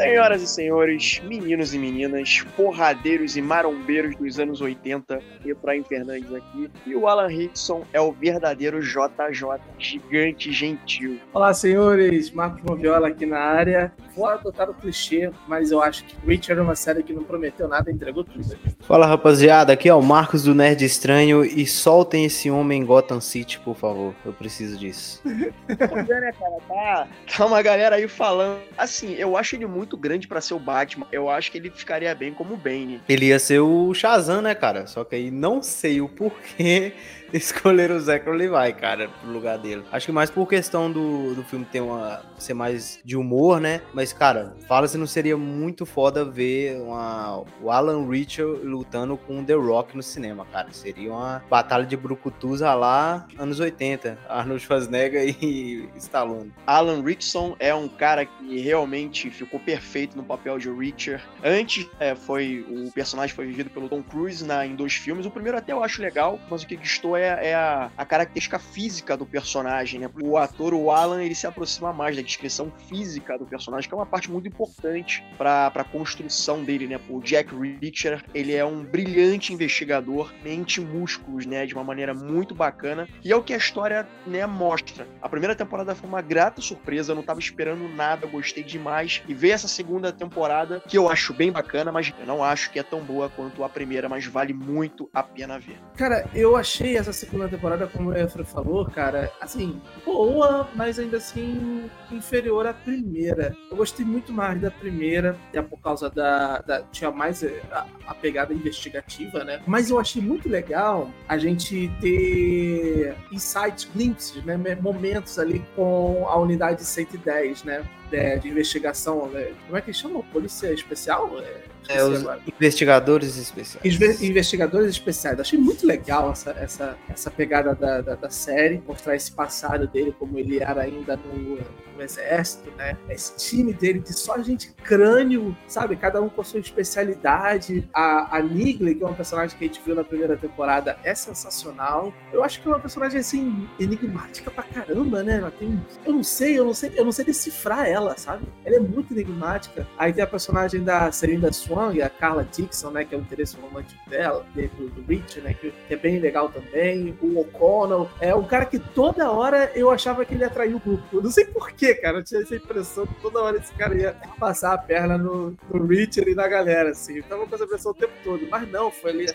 Senhoras 0.00 0.42
e 0.42 0.46
senhores, 0.46 1.20
meninos 1.24 1.74
e 1.74 1.78
meninas, 1.78 2.42
porradeiros 2.56 3.36
e 3.36 3.42
marombeiros 3.42 4.16
dos 4.16 4.40
anos 4.40 4.60
80, 4.60 5.20
Efraim 5.44 5.84
Fernandes 5.84 6.32
aqui. 6.34 6.70
E 6.86 6.94
o 6.94 7.06
Alan 7.06 7.28
Rickson 7.28 7.84
é 7.92 8.00
o 8.00 8.10
verdadeiro 8.10 8.80
JJ, 8.80 9.60
gigante 9.78 10.50
gentil. 10.52 11.20
Olá, 11.34 11.52
senhores, 11.52 12.30
Marcos 12.30 12.62
Moviola 12.62 13.08
aqui 13.08 13.26
na 13.26 13.40
área. 13.40 13.92
Vou 14.16 14.26
adotar 14.26 14.68
o 14.68 14.74
clichê, 14.74 15.30
mas 15.46 15.70
eu 15.70 15.82
acho 15.82 16.04
que 16.04 16.16
Richard 16.26 16.60
é 16.60 16.62
uma 16.62 16.74
série 16.74 17.02
que 17.02 17.12
não 17.12 17.22
prometeu 17.22 17.68
nada 17.68 17.90
e 17.90 17.94
entregou 17.94 18.24
tudo. 18.24 18.58
Fala, 18.80 19.06
rapaziada, 19.06 19.72
aqui 19.72 19.88
é 19.88 19.94
o 19.94 20.02
Marcos 20.02 20.42
do 20.42 20.54
Nerd 20.54 20.84
Estranho 20.84 21.44
e 21.44 21.66
soltem 21.66 22.24
esse 22.24 22.50
homem 22.50 22.82
em 22.82 22.84
Gotham 22.84 23.20
City, 23.20 23.60
por 23.60 23.76
favor. 23.76 24.14
Eu 24.24 24.32
preciso 24.32 24.78
disso. 24.78 25.22
Pois 25.90 26.08
é, 26.08 26.20
né, 26.20 26.32
cara? 26.32 26.56
Tá, 26.68 27.08
tá 27.36 27.46
uma 27.46 27.62
galera 27.62 27.96
aí 27.96 28.06
falando. 28.06 28.60
Assim, 28.76 29.14
eu 29.14 29.36
acho 29.36 29.56
ele 29.56 29.66
muito 29.66 29.89
grande 29.96 30.26
pra 30.28 30.40
ser 30.40 30.54
o 30.54 30.58
Batman. 30.58 31.06
Eu 31.12 31.28
acho 31.28 31.50
que 31.50 31.58
ele 31.58 31.70
ficaria 31.70 32.14
bem 32.14 32.32
como 32.32 32.56
Bane. 32.56 33.00
Ele 33.08 33.26
ia 33.26 33.38
ser 33.38 33.60
o 33.60 33.92
Shazam, 33.94 34.42
né, 34.42 34.54
cara? 34.54 34.86
Só 34.86 35.04
que 35.04 35.14
aí 35.14 35.30
não 35.30 35.62
sei 35.62 36.00
o 36.00 36.08
porquê 36.08 36.92
escolher 37.34 37.90
o 37.90 38.00
Zachary 38.00 38.36
Levi, 38.36 38.72
cara, 38.74 39.08
pro 39.08 39.30
lugar 39.30 39.58
dele. 39.58 39.82
Acho 39.90 40.06
que 40.06 40.12
mais 40.12 40.30
por 40.30 40.46
questão 40.48 40.90
do, 40.90 41.34
do 41.34 41.42
filme 41.42 41.64
ter 41.64 41.80
uma 41.80 42.22
ser 42.38 42.54
mais 42.54 43.00
de 43.04 43.16
humor, 43.16 43.60
né? 43.60 43.80
Mas, 43.92 44.12
cara, 44.12 44.54
fala 44.66 44.88
se 44.88 44.96
não 44.96 45.06
seria 45.06 45.36
muito 45.36 45.84
foda 45.84 46.24
ver 46.24 46.80
uma, 46.80 47.42
o 47.60 47.70
Alan 47.70 48.08
Richter 48.08 48.46
lutando 48.46 49.16
com 49.16 49.40
o 49.40 49.44
The 49.44 49.54
Rock 49.54 49.96
no 49.96 50.02
cinema, 50.02 50.46
cara. 50.50 50.68
Seria 50.72 51.12
uma 51.12 51.42
batalha 51.48 51.84
de 51.84 51.96
brucutus 51.96 52.60
lá 52.60 53.26
anos 53.38 53.60
80. 53.60 54.18
Arnold 54.28 54.62
Schwarzenegger 54.62 55.36
e 55.42 55.88
Stallone. 55.96 56.52
Alan 56.66 57.02
Rickson 57.02 57.56
é 57.58 57.74
um 57.74 57.88
cara 57.88 58.24
que 58.24 58.60
realmente 58.60 59.30
ficou 59.30 59.60
perfeito 59.60 60.16
no 60.16 60.24
papel 60.24 60.58
de 60.58 60.70
Richard. 60.70 61.22
Antes, 61.44 61.86
é, 61.98 62.14
foi 62.14 62.64
o 62.68 62.90
personagem 62.92 63.34
foi 63.34 63.46
vivido 63.46 63.70
pelo 63.70 63.88
Tom 63.88 64.02
Cruise 64.02 64.44
na, 64.44 64.66
em 64.66 64.74
dois 64.74 64.94
filmes. 64.94 65.26
O 65.26 65.30
primeiro 65.30 65.58
até 65.58 65.72
eu 65.72 65.82
acho 65.82 66.00
legal, 66.00 66.38
mas 66.50 66.62
o 66.62 66.66
que 66.66 66.76
gostou 66.76 67.16
é, 67.16 67.19
é 67.22 67.54
a, 67.54 67.90
a, 67.96 68.04
característica 68.04 68.58
física 68.58 69.16
do 69.16 69.26
personagem, 69.26 70.00
né? 70.00 70.10
O 70.22 70.36
ator, 70.36 70.74
o 70.74 70.90
Alan, 70.90 71.22
ele 71.22 71.34
se 71.34 71.46
aproxima 71.46 71.92
mais 71.92 72.16
da 72.16 72.22
descrição 72.22 72.72
física 72.88 73.38
do 73.38 73.44
personagem, 73.44 73.88
que 73.88 73.94
é 73.94 73.96
uma 73.98 74.06
parte 74.06 74.30
muito 74.30 74.48
importante 74.48 75.24
para 75.36 75.66
a 75.68 75.84
construção 75.84 76.62
dele, 76.64 76.86
né? 76.86 77.00
O 77.08 77.20
Jack 77.20 77.54
Reacher, 77.54 78.24
ele 78.34 78.54
é 78.54 78.64
um 78.64 78.82
brilhante 78.82 79.52
investigador, 79.52 80.32
mente 80.42 80.80
músculos, 80.80 81.46
né? 81.46 81.66
De 81.66 81.74
uma 81.74 81.84
maneira 81.84 82.14
muito 82.14 82.54
bacana. 82.54 83.08
E 83.24 83.32
é 83.32 83.36
o 83.36 83.42
que 83.42 83.54
a 83.54 83.56
história, 83.56 84.06
né, 84.26 84.46
mostra. 84.46 85.06
A 85.20 85.28
primeira 85.28 85.54
temporada 85.54 85.94
foi 85.94 86.08
uma 86.08 86.22
grata 86.22 86.60
surpresa, 86.60 87.12
eu 87.12 87.16
não 87.16 87.22
tava 87.22 87.40
esperando 87.40 87.88
nada, 87.88 88.26
gostei 88.26 88.62
demais. 88.62 89.22
E 89.28 89.34
ver 89.34 89.50
essa 89.50 89.68
segunda 89.68 90.12
temporada, 90.12 90.82
que 90.86 90.96
eu 90.96 91.08
acho 91.08 91.32
bem 91.32 91.52
bacana, 91.52 91.92
mas 91.92 92.12
eu 92.18 92.26
não 92.26 92.42
acho 92.42 92.70
que 92.70 92.78
é 92.78 92.82
tão 92.82 93.00
boa 93.00 93.28
quanto 93.28 93.64
a 93.64 93.68
primeira, 93.68 94.08
mas 94.08 94.26
vale 94.26 94.52
muito 94.52 95.08
a 95.12 95.22
pena 95.22 95.58
ver. 95.58 95.78
Cara, 95.96 96.28
eu 96.34 96.56
achei 96.56 96.96
essa 96.96 97.09
segunda 97.12 97.48
temporada, 97.48 97.86
como 97.86 98.10
o 98.10 98.16
Efra 98.16 98.44
falou, 98.44 98.86
cara, 98.86 99.30
assim, 99.40 99.80
boa, 100.04 100.68
mas 100.74 100.98
ainda 100.98 101.16
assim 101.16 101.90
inferior 102.10 102.66
à 102.66 102.72
primeira. 102.72 103.56
Eu 103.70 103.76
gostei 103.76 104.04
muito 104.04 104.32
mais 104.32 104.60
da 104.60 104.70
primeira, 104.70 105.36
até 105.48 105.62
por 105.62 105.78
causa 105.80 106.10
da. 106.10 106.58
da 106.58 106.82
tinha 106.82 107.10
mais 107.10 107.44
a, 107.44 107.86
a, 108.06 108.14
pegada 108.14 108.52
investigativa, 108.52 109.44
né? 109.44 109.62
Mas 109.66 109.90
eu 109.90 109.98
achei 109.98 110.20
muito 110.20 110.48
legal 110.48 111.10
a 111.28 111.38
gente 111.38 111.90
ter 112.00 113.16
insights, 113.32 113.88
glimpses, 113.94 114.44
né? 114.44 114.56
Momentos 114.80 115.38
ali 115.38 115.64
com 115.76 116.26
a 116.28 116.36
unidade 116.38 116.84
110, 116.84 117.64
né? 117.64 117.84
De, 118.10 118.38
de 118.40 118.48
investigação, 118.48 119.28
né? 119.28 119.52
como 119.66 119.76
é 119.76 119.80
que 119.80 119.92
chama? 119.92 120.22
Polícia 120.24 120.72
Especial? 120.72 121.38
É 121.38 121.70
é, 121.88 122.04
os 122.04 122.20
agora. 122.20 122.40
investigadores 122.46 123.36
especiais. 123.36 124.22
investigadores 124.22 124.88
especiais. 124.90 125.40
Achei 125.40 125.58
muito 125.58 125.86
legal 125.86 126.30
essa, 126.30 126.50
essa, 126.52 126.96
essa 127.08 127.30
pegada 127.30 127.74
da, 127.74 128.00
da, 128.00 128.14
da, 128.14 128.30
série, 128.30 128.82
mostrar 128.86 129.16
esse 129.16 129.32
passado 129.32 129.88
dele, 129.88 130.14
como 130.16 130.38
ele 130.38 130.62
era 130.62 130.82
ainda 130.82 131.16
no, 131.16 131.56
no 131.56 132.02
exército, 132.02 132.70
né? 132.76 132.96
Esse 133.08 133.36
time 133.36 133.72
dele 133.72 133.98
de 133.98 134.12
só 134.12 134.40
gente 134.40 134.72
crânio, 134.84 135.56
sabe? 135.66 135.96
Cada 135.96 136.20
um 136.20 136.28
com 136.28 136.40
a 136.40 136.44
sua 136.44 136.60
especialidade. 136.60 137.88
A, 137.92 138.36
a 138.36 138.42
Nigley, 138.42 138.94
que 138.94 139.02
é 139.02 139.06
uma 139.06 139.16
personagem 139.16 139.58
que 139.58 139.64
a 139.64 139.66
gente 139.66 139.80
viu 139.84 139.94
na 139.94 140.04
primeira 140.04 140.36
temporada, 140.36 140.96
é 141.02 141.14
sensacional. 141.14 142.12
Eu 142.32 142.44
acho 142.44 142.60
que 142.60 142.68
é 142.68 142.70
uma 142.70 142.80
personagem 142.80 143.18
assim, 143.18 143.68
enigmática 143.78 144.50
pra 144.50 144.62
caramba, 144.62 145.22
né? 145.22 145.38
Ela 145.38 145.50
tem. 145.50 145.80
Eu 146.06 146.12
não 146.12 146.22
sei, 146.22 146.58
eu 146.58 146.64
não 146.64 146.74
sei, 146.74 146.92
eu 146.94 147.04
não 147.04 147.12
sei 147.12 147.24
decifrar 147.24 147.86
ela, 147.86 147.99
sabe? 148.16 148.44
Ela 148.64 148.76
é 148.76 148.80
muito 148.80 149.12
enigmática. 149.12 149.86
Aí 149.98 150.12
tem 150.12 150.22
a 150.22 150.26
personagem 150.26 150.82
da 150.82 151.10
Serena 151.12 151.52
Swan 151.52 151.90
a 152.02 152.08
Carla 152.08 152.44
Dixon, 152.44 152.90
né, 152.90 153.04
que 153.04 153.14
é 153.14 153.18
o 153.18 153.20
interesse 153.20 153.56
romântico 153.56 154.08
dela, 154.08 154.46
do, 154.54 154.88
do 154.88 155.02
Rich, 155.02 155.40
né, 155.40 155.54
que, 155.54 155.72
é 155.88 155.96
bem 155.96 156.18
legal 156.18 156.48
também. 156.48 157.16
O 157.20 157.40
O'Connell 157.40 158.08
é 158.20 158.34
um 158.34 158.44
cara 158.44 158.64
que 158.66 158.78
toda 158.78 159.30
hora 159.30 159.72
eu 159.74 159.90
achava 159.90 160.24
que 160.24 160.34
ele 160.34 160.44
atraiu 160.44 160.76
o 160.76 160.80
grupo. 160.80 161.04
Eu 161.12 161.22
não 161.22 161.30
sei 161.30 161.44
porquê, 161.44 161.94
cara. 161.94 162.18
Eu 162.18 162.24
tinha 162.24 162.42
essa 162.42 162.54
impressão 162.54 163.06
que 163.06 163.14
toda 163.20 163.40
hora 163.40 163.56
esse 163.56 163.72
cara 163.74 163.94
ia 163.94 164.16
passar 164.38 164.74
a 164.74 164.78
perna 164.78 165.18
no, 165.18 165.56
no 165.72 165.86
Richard 165.86 166.30
e 166.30 166.34
na 166.34 166.46
galera, 166.46 166.90
assim. 166.90 167.16
Eu 167.16 167.24
tava 167.24 167.46
com 167.46 167.54
essa 167.54 167.64
impressão 167.64 167.92
o 167.92 167.94
tempo 167.94 168.12
todo. 168.22 168.46
Mas 168.50 168.70
não, 168.70 168.90
foi 168.90 169.10
ali 169.10 169.26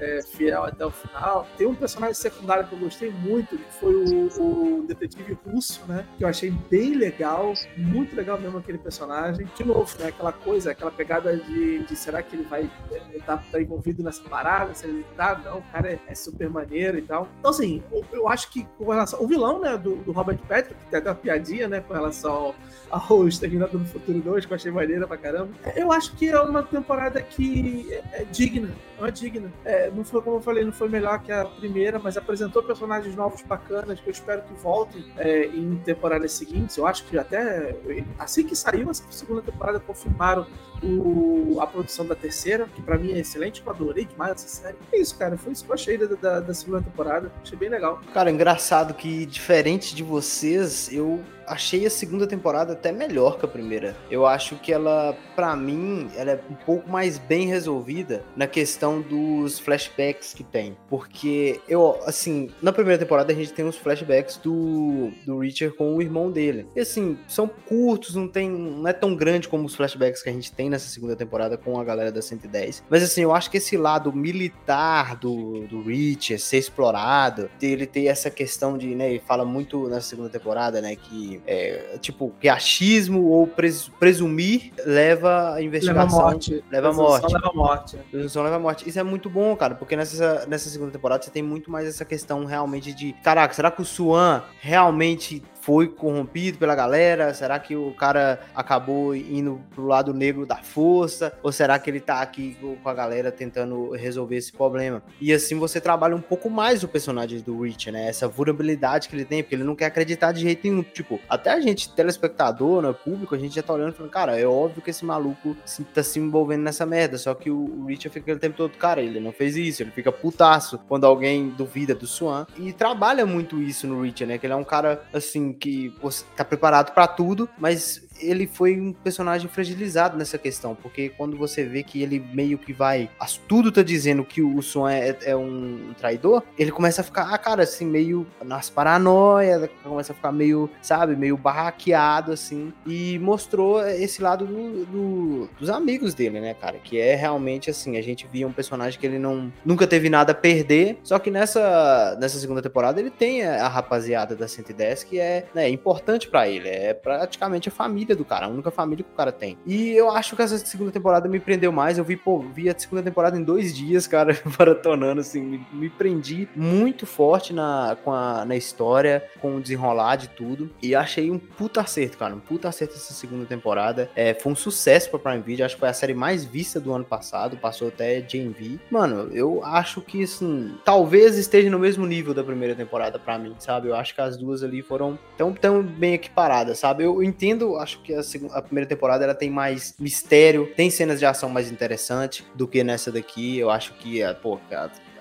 é, 0.00 0.20
fiel 0.22 0.64
até 0.64 0.84
o 0.84 0.90
final. 0.90 1.46
Tem 1.56 1.66
um 1.66 1.74
personagem 1.74 2.14
secundário 2.14 2.66
que 2.66 2.72
eu 2.72 2.78
gostei 2.78 3.10
muito, 3.10 3.56
que 3.56 3.72
foi 3.78 3.94
o, 3.94 4.80
o 4.80 4.84
detetive 4.86 5.38
russo, 5.46 5.82
né? 5.86 6.04
Que 6.16 6.24
eu 6.24 6.28
achei 6.28 6.50
bem 6.50 6.94
legal, 6.94 7.52
muito 7.76 8.09
legal 8.14 8.40
mesmo 8.40 8.58
aquele 8.58 8.78
personagem. 8.78 9.48
De 9.56 9.64
novo, 9.64 9.90
né? 9.98 10.08
Aquela 10.08 10.32
coisa, 10.32 10.70
aquela 10.70 10.90
pegada 10.90 11.36
de 11.36 11.70
de 11.78 11.96
será 11.96 12.22
que 12.22 12.36
ele 12.36 12.44
vai 12.44 12.70
estar 13.14 13.38
tá, 13.38 13.44
tá 13.50 13.60
envolvido 13.60 14.02
nessa 14.02 14.22
parada? 14.22 14.74
Se 14.74 14.86
ele 14.86 15.04
tá, 15.16 15.40
não, 15.44 15.58
o 15.58 15.62
cara 15.72 15.92
é, 15.92 15.98
é, 16.06 16.14
super 16.14 16.48
maneiro 16.48 16.98
e 16.98 17.02
tal. 17.02 17.28
Então, 17.38 17.50
assim, 17.50 17.82
eu, 17.92 18.04
eu, 18.12 18.28
acho 18.28 18.50
que 18.50 18.66
com 18.78 18.90
relação. 18.90 19.22
O 19.22 19.26
vilão, 19.26 19.60
né, 19.60 19.76
do, 19.76 19.96
do 19.96 20.12
Robert 20.12 20.38
Patrick, 20.48 20.74
que 20.74 20.90
tem 20.90 20.98
até 20.98 21.10
uma 21.10 21.16
piadinha, 21.16 21.68
né, 21.68 21.80
com 21.80 21.92
relação 21.92 22.32
ao, 22.32 22.54
ao 22.90 23.28
Exterminado 23.28 23.78
do 23.78 23.84
Futuro 23.86 24.20
2, 24.20 24.46
que 24.46 24.52
eu 24.52 24.56
achei 24.56 24.70
maneira 24.70 25.06
pra 25.06 25.16
caramba. 25.16 25.52
Eu 25.76 25.92
acho 25.92 26.14
que 26.16 26.28
é 26.28 26.40
uma 26.40 26.62
temporada 26.62 27.20
que 27.22 27.92
é, 27.92 28.22
é 28.22 28.24
digna, 28.24 28.70
é 29.00 29.10
digna. 29.10 29.52
É, 29.64 29.90
não 29.90 30.04
foi, 30.04 30.22
como 30.22 30.36
eu 30.36 30.40
falei, 30.40 30.64
não 30.64 30.72
foi 30.72 30.88
melhor 30.88 31.20
que 31.22 31.32
a 31.32 31.44
primeira, 31.44 31.98
mas 31.98 32.16
apresentou 32.16 32.62
personagens 32.62 33.14
novos 33.14 33.42
bacanas 33.42 34.00
que 34.00 34.08
eu 34.08 34.12
espero 34.12 34.42
que 34.42 34.54
voltem 34.54 35.04
é, 35.16 35.46
em 35.46 35.76
temporadas 35.84 36.32
seguintes. 36.32 36.76
Eu 36.76 36.86
acho 36.86 37.04
que 37.06 37.18
até 37.18 37.74
assim 38.18 38.44
que 38.44 38.56
saiu 38.56 38.90
essa 38.90 39.04
segunda 39.10 39.42
temporada, 39.42 39.80
confirmaram 39.80 40.46
o, 40.82 41.58
a 41.60 41.66
produção 41.66 42.06
da 42.06 42.14
terceira, 42.14 42.66
que 42.74 42.80
para 42.80 42.96
mim 42.96 43.12
é 43.12 43.18
excelente, 43.18 43.62
eu 43.64 43.70
adorei 43.70 44.04
demais 44.04 44.32
essa 44.32 44.48
série. 44.48 44.76
É 44.92 44.98
isso, 44.98 45.16
cara, 45.16 45.36
foi 45.36 45.52
isso 45.52 45.64
que 45.64 45.70
eu 45.70 45.74
achei 45.74 45.98
da, 45.98 46.06
da, 46.06 46.40
da 46.40 46.54
segunda 46.54 46.82
temporada, 46.82 47.30
achei 47.42 47.58
bem 47.58 47.68
legal. 47.68 48.00
Cara, 48.12 48.30
engraçado 48.30 48.94
que, 48.94 49.26
diferente 49.26 49.94
de 49.94 50.02
vocês, 50.02 50.92
eu 50.92 51.20
achei 51.50 51.84
a 51.84 51.90
segunda 51.90 52.26
temporada 52.26 52.72
até 52.72 52.92
melhor 52.92 53.38
que 53.38 53.44
a 53.44 53.48
primeira. 53.48 53.96
Eu 54.10 54.24
acho 54.26 54.56
que 54.56 54.72
ela, 54.72 55.16
para 55.34 55.54
mim, 55.56 56.08
ela 56.16 56.32
é 56.32 56.40
um 56.48 56.54
pouco 56.54 56.88
mais 56.88 57.18
bem 57.18 57.46
resolvida 57.46 58.24
na 58.36 58.46
questão 58.46 59.00
dos 59.00 59.58
flashbacks 59.58 60.32
que 60.32 60.44
tem. 60.44 60.76
Porque 60.88 61.60
eu, 61.68 61.98
assim, 62.06 62.50
na 62.62 62.72
primeira 62.72 62.98
temporada 62.98 63.32
a 63.32 63.36
gente 63.36 63.52
tem 63.52 63.66
os 63.66 63.76
flashbacks 63.76 64.36
do, 64.36 65.10
do 65.26 65.38
Richard 65.38 65.76
com 65.76 65.96
o 65.96 66.02
irmão 66.02 66.30
dele. 66.30 66.66
E 66.74 66.80
assim, 66.80 67.18
são 67.26 67.48
curtos, 67.48 68.14
não 68.14 68.28
tem. 68.28 68.48
não 68.48 68.88
é 68.88 68.92
tão 68.92 69.14
grande 69.14 69.48
como 69.48 69.64
os 69.64 69.74
flashbacks 69.74 70.22
que 70.22 70.28
a 70.28 70.32
gente 70.32 70.52
tem 70.52 70.70
nessa 70.70 70.88
segunda 70.88 71.16
temporada 71.16 71.56
com 71.56 71.78
a 71.78 71.84
galera 71.84 72.12
da 72.12 72.22
110. 72.22 72.84
Mas 72.88 73.02
assim, 73.02 73.22
eu 73.22 73.34
acho 73.34 73.50
que 73.50 73.56
esse 73.56 73.76
lado 73.76 74.12
militar 74.12 75.16
do, 75.16 75.66
do 75.66 75.82
Richard 75.82 76.40
ser 76.40 76.58
explorado, 76.58 77.50
ele 77.60 77.86
ter 77.86 78.06
essa 78.06 78.30
questão 78.30 78.78
de, 78.78 78.94
né, 78.94 79.10
ele 79.10 79.22
fala 79.26 79.44
muito 79.44 79.88
nessa 79.88 80.08
segunda 80.08 80.28
temporada, 80.28 80.80
né, 80.80 80.96
que 80.96 81.39
é, 81.46 81.98
tipo, 82.00 82.32
que 82.40 82.48
achismo 82.48 83.24
ou 83.26 83.46
pres, 83.46 83.90
presumir 83.98 84.72
leva 84.84 85.54
a 85.54 85.62
investigação. 85.62 86.04
Leva 86.04 86.18
a 86.18 86.32
morte. 86.32 86.64
Leva 86.70 86.88
a 86.88 86.92
morte. 86.92 87.32
leva 87.32 87.48
a 87.48 87.52
morte. 87.52 87.96
Presunção 88.10 88.42
leva 88.42 88.56
a 88.56 88.58
morte. 88.58 88.88
Isso 88.88 88.98
é 88.98 89.02
muito 89.02 89.28
bom, 89.28 89.54
cara, 89.56 89.74
porque 89.74 89.96
nessa, 89.96 90.46
nessa 90.46 90.68
segunda 90.68 90.92
temporada 90.92 91.22
você 91.22 91.30
tem 91.30 91.42
muito 91.42 91.70
mais 91.70 91.86
essa 91.86 92.04
questão 92.04 92.44
realmente 92.44 92.92
de, 92.92 93.12
caraca, 93.22 93.54
será 93.54 93.70
que 93.70 93.82
o 93.82 93.84
Swan 93.84 94.42
realmente 94.60 95.42
foi 95.60 95.88
corrompido 95.88 96.58
pela 96.58 96.74
galera? 96.74 97.32
Será 97.34 97.58
que 97.58 97.76
o 97.76 97.92
cara 97.92 98.40
acabou 98.54 99.14
indo 99.14 99.60
pro 99.74 99.86
lado 99.86 100.12
negro 100.12 100.46
da 100.46 100.56
força? 100.56 101.32
Ou 101.42 101.52
será 101.52 101.78
que 101.78 101.90
ele 101.90 102.00
tá 102.00 102.20
aqui 102.20 102.56
com 102.82 102.88
a 102.88 102.94
galera 102.94 103.30
tentando 103.30 103.90
resolver 103.92 104.36
esse 104.36 104.52
problema? 104.52 105.02
E 105.20 105.32
assim 105.32 105.58
você 105.58 105.80
trabalha 105.80 106.16
um 106.16 106.20
pouco 106.20 106.48
mais 106.48 106.82
o 106.82 106.88
personagem 106.88 107.40
do 107.40 107.60
Rich, 107.62 107.90
né? 107.90 108.08
Essa 108.08 108.26
vulnerabilidade 108.28 109.08
que 109.08 109.14
ele 109.14 109.24
tem, 109.24 109.42
porque 109.42 109.54
ele 109.54 109.64
não 109.64 109.76
quer 109.76 109.86
acreditar 109.86 110.32
de 110.32 110.40
jeito 110.40 110.66
nenhum. 110.66 110.82
Tipo, 110.82 111.20
até 111.28 111.50
a 111.50 111.60
gente, 111.60 111.92
telespectador, 111.94 112.82
né, 112.82 112.92
público, 112.92 113.34
a 113.34 113.38
gente 113.38 113.54
já 113.54 113.62
tá 113.62 113.72
olhando 113.72 113.92
e 113.92 113.96
falando, 113.96 114.10
cara, 114.10 114.40
é 114.40 114.46
óbvio 114.46 114.82
que 114.82 114.90
esse 114.90 115.04
maluco 115.04 115.56
tá 115.94 116.02
se 116.02 116.18
envolvendo 116.18 116.62
nessa 116.62 116.86
merda. 116.86 117.18
Só 117.18 117.34
que 117.34 117.50
o 117.50 117.84
Rich 117.86 118.08
fica 118.08 118.32
o 118.32 118.38
tempo 118.38 118.56
todo, 118.56 118.76
cara, 118.76 119.02
ele 119.02 119.20
não 119.20 119.32
fez 119.32 119.56
isso, 119.56 119.82
ele 119.82 119.90
fica 119.90 120.10
putaço 120.10 120.78
quando 120.88 121.04
alguém 121.04 121.50
duvida 121.50 121.94
do 121.94 122.06
Swan. 122.06 122.46
E 122.56 122.72
trabalha 122.72 123.26
muito 123.26 123.60
isso 123.60 123.86
no 123.86 124.02
Rich, 124.02 124.24
né? 124.26 124.38
Que 124.38 124.46
ele 124.46 124.52
é 124.52 124.56
um 124.56 124.64
cara, 124.64 125.02
assim, 125.12 125.49
que 125.52 125.94
você 126.00 126.24
tá 126.36 126.44
preparado 126.44 126.92
para 126.92 127.06
tudo, 127.06 127.48
mas 127.58 128.02
ele 128.20 128.46
foi 128.46 128.80
um 128.80 128.92
personagem 128.92 129.48
fragilizado 129.48 130.16
nessa 130.16 130.38
questão, 130.38 130.74
porque 130.74 131.10
quando 131.10 131.36
você 131.36 131.64
vê 131.64 131.82
que 131.82 132.02
ele 132.02 132.24
meio 132.32 132.58
que 132.58 132.72
vai. 132.72 133.10
Tudo 133.48 133.72
tá 133.72 133.82
dizendo 133.82 134.24
que 134.24 134.42
o 134.42 134.60
Son 134.62 134.88
é, 134.88 135.16
é 135.22 135.36
um 135.36 135.92
traidor, 135.98 136.42
ele 136.58 136.70
começa 136.70 137.00
a 137.00 137.04
ficar, 137.04 137.32
ah, 137.32 137.38
cara, 137.38 137.62
assim, 137.62 137.86
meio 137.86 138.26
nas 138.44 138.70
paranoias, 138.70 139.68
começa 139.82 140.12
a 140.12 140.16
ficar 140.16 140.32
meio, 140.32 140.70
sabe, 140.80 141.16
meio 141.16 141.36
barraqueado, 141.36 142.32
assim, 142.32 142.72
e 142.86 143.18
mostrou 143.18 143.84
esse 143.86 144.22
lado 144.22 144.46
do, 144.46 144.84
do, 144.86 145.48
dos 145.58 145.70
amigos 145.70 146.14
dele, 146.14 146.40
né, 146.40 146.54
cara? 146.54 146.78
Que 146.78 146.98
é 146.98 147.14
realmente 147.14 147.70
assim, 147.70 147.96
a 147.96 148.02
gente 148.02 148.26
via 148.26 148.46
um 148.46 148.52
personagem 148.52 148.98
que 148.98 149.06
ele 149.06 149.18
não 149.18 149.52
nunca 149.64 149.86
teve 149.86 150.08
nada 150.08 150.32
a 150.32 150.34
perder, 150.34 150.98
só 151.02 151.18
que 151.18 151.30
nessa, 151.30 152.16
nessa 152.20 152.38
segunda 152.38 152.62
temporada 152.62 153.00
ele 153.00 153.10
tem 153.10 153.44
a 153.44 153.68
rapaziada 153.68 154.34
da 154.36 154.46
110 154.46 155.04
que 155.04 155.18
é 155.18 155.46
né, 155.54 155.68
importante 155.68 156.28
para 156.28 156.48
ele, 156.48 156.68
é 156.68 156.94
praticamente 156.94 157.68
a 157.68 157.72
família 157.72 158.09
família 158.10 158.16
do 158.16 158.24
cara, 158.24 158.46
a 158.46 158.48
única 158.48 158.70
família 158.70 159.04
que 159.04 159.10
o 159.10 159.16
cara 159.16 159.32
tem. 159.32 159.56
E 159.66 159.92
eu 159.92 160.10
acho 160.10 160.36
que 160.36 160.42
essa 160.42 160.58
segunda 160.58 160.90
temporada 160.90 161.28
me 161.28 161.38
prendeu 161.38 161.72
mais. 161.72 161.98
Eu 161.98 162.04
vi, 162.04 162.16
pô, 162.16 162.40
vi 162.40 162.68
a 162.68 162.78
segunda 162.78 163.02
temporada 163.02 163.38
em 163.38 163.42
dois 163.42 163.74
dias, 163.74 164.06
cara, 164.06 164.36
maratonando, 164.58 165.20
assim, 165.20 165.40
me, 165.40 165.66
me 165.72 165.90
prendi 165.90 166.48
muito 166.54 167.06
forte 167.06 167.52
na, 167.52 167.96
com 168.02 168.12
a, 168.12 168.44
na 168.44 168.56
história, 168.56 169.24
com 169.40 169.56
o 169.56 169.60
desenrolar 169.60 170.16
de 170.16 170.28
tudo. 170.28 170.70
E 170.82 170.94
achei 170.94 171.30
um 171.30 171.38
puta 171.38 171.80
acerto, 171.80 172.18
cara, 172.18 172.34
um 172.34 172.40
puta 172.40 172.68
acerto 172.68 172.94
essa 172.94 173.12
segunda 173.12 173.44
temporada. 173.46 174.10
É, 174.14 174.34
foi 174.34 174.52
um 174.52 174.56
sucesso 174.56 175.10
pra 175.10 175.18
Prime 175.18 175.42
Video, 175.42 175.64
acho 175.64 175.76
que 175.76 175.80
foi 175.80 175.88
a 175.88 175.94
série 175.94 176.14
mais 176.14 176.44
vista 176.44 176.80
do 176.80 176.92
ano 176.92 177.04
passado, 177.04 177.56
passou 177.56 177.88
até 177.88 178.20
JMV. 178.20 178.80
Mano, 178.90 179.30
eu 179.32 179.64
acho 179.64 180.00
que, 180.00 180.22
assim, 180.22 180.74
talvez 180.84 181.36
esteja 181.36 181.70
no 181.70 181.78
mesmo 181.78 182.06
nível 182.06 182.34
da 182.34 182.42
primeira 182.42 182.74
temporada 182.74 183.18
para 183.18 183.38
mim, 183.38 183.54
sabe? 183.58 183.88
Eu 183.88 183.94
acho 183.94 184.14
que 184.14 184.20
as 184.20 184.36
duas 184.36 184.62
ali 184.62 184.82
foram 184.82 185.18
tão, 185.36 185.52
tão 185.52 185.82
bem 185.82 186.14
equiparadas, 186.14 186.78
sabe? 186.78 187.04
Eu 187.04 187.20
entendo, 187.22 187.76
acho 187.76 187.99
que 188.00 188.14
a, 188.14 188.22
segunda, 188.22 188.54
a 188.54 188.62
primeira 188.62 188.88
temporada 188.88 189.24
ela 189.24 189.34
tem 189.34 189.50
mais 189.50 189.94
mistério, 189.98 190.72
tem 190.74 190.90
cenas 190.90 191.18
de 191.18 191.26
ação 191.26 191.48
mais 191.48 191.70
interessantes 191.70 192.44
do 192.54 192.66
que 192.66 192.82
nessa 192.82 193.10
daqui. 193.12 193.58
Eu 193.58 193.70
acho 193.70 193.94
que, 193.94 194.20
pô, 194.42 194.58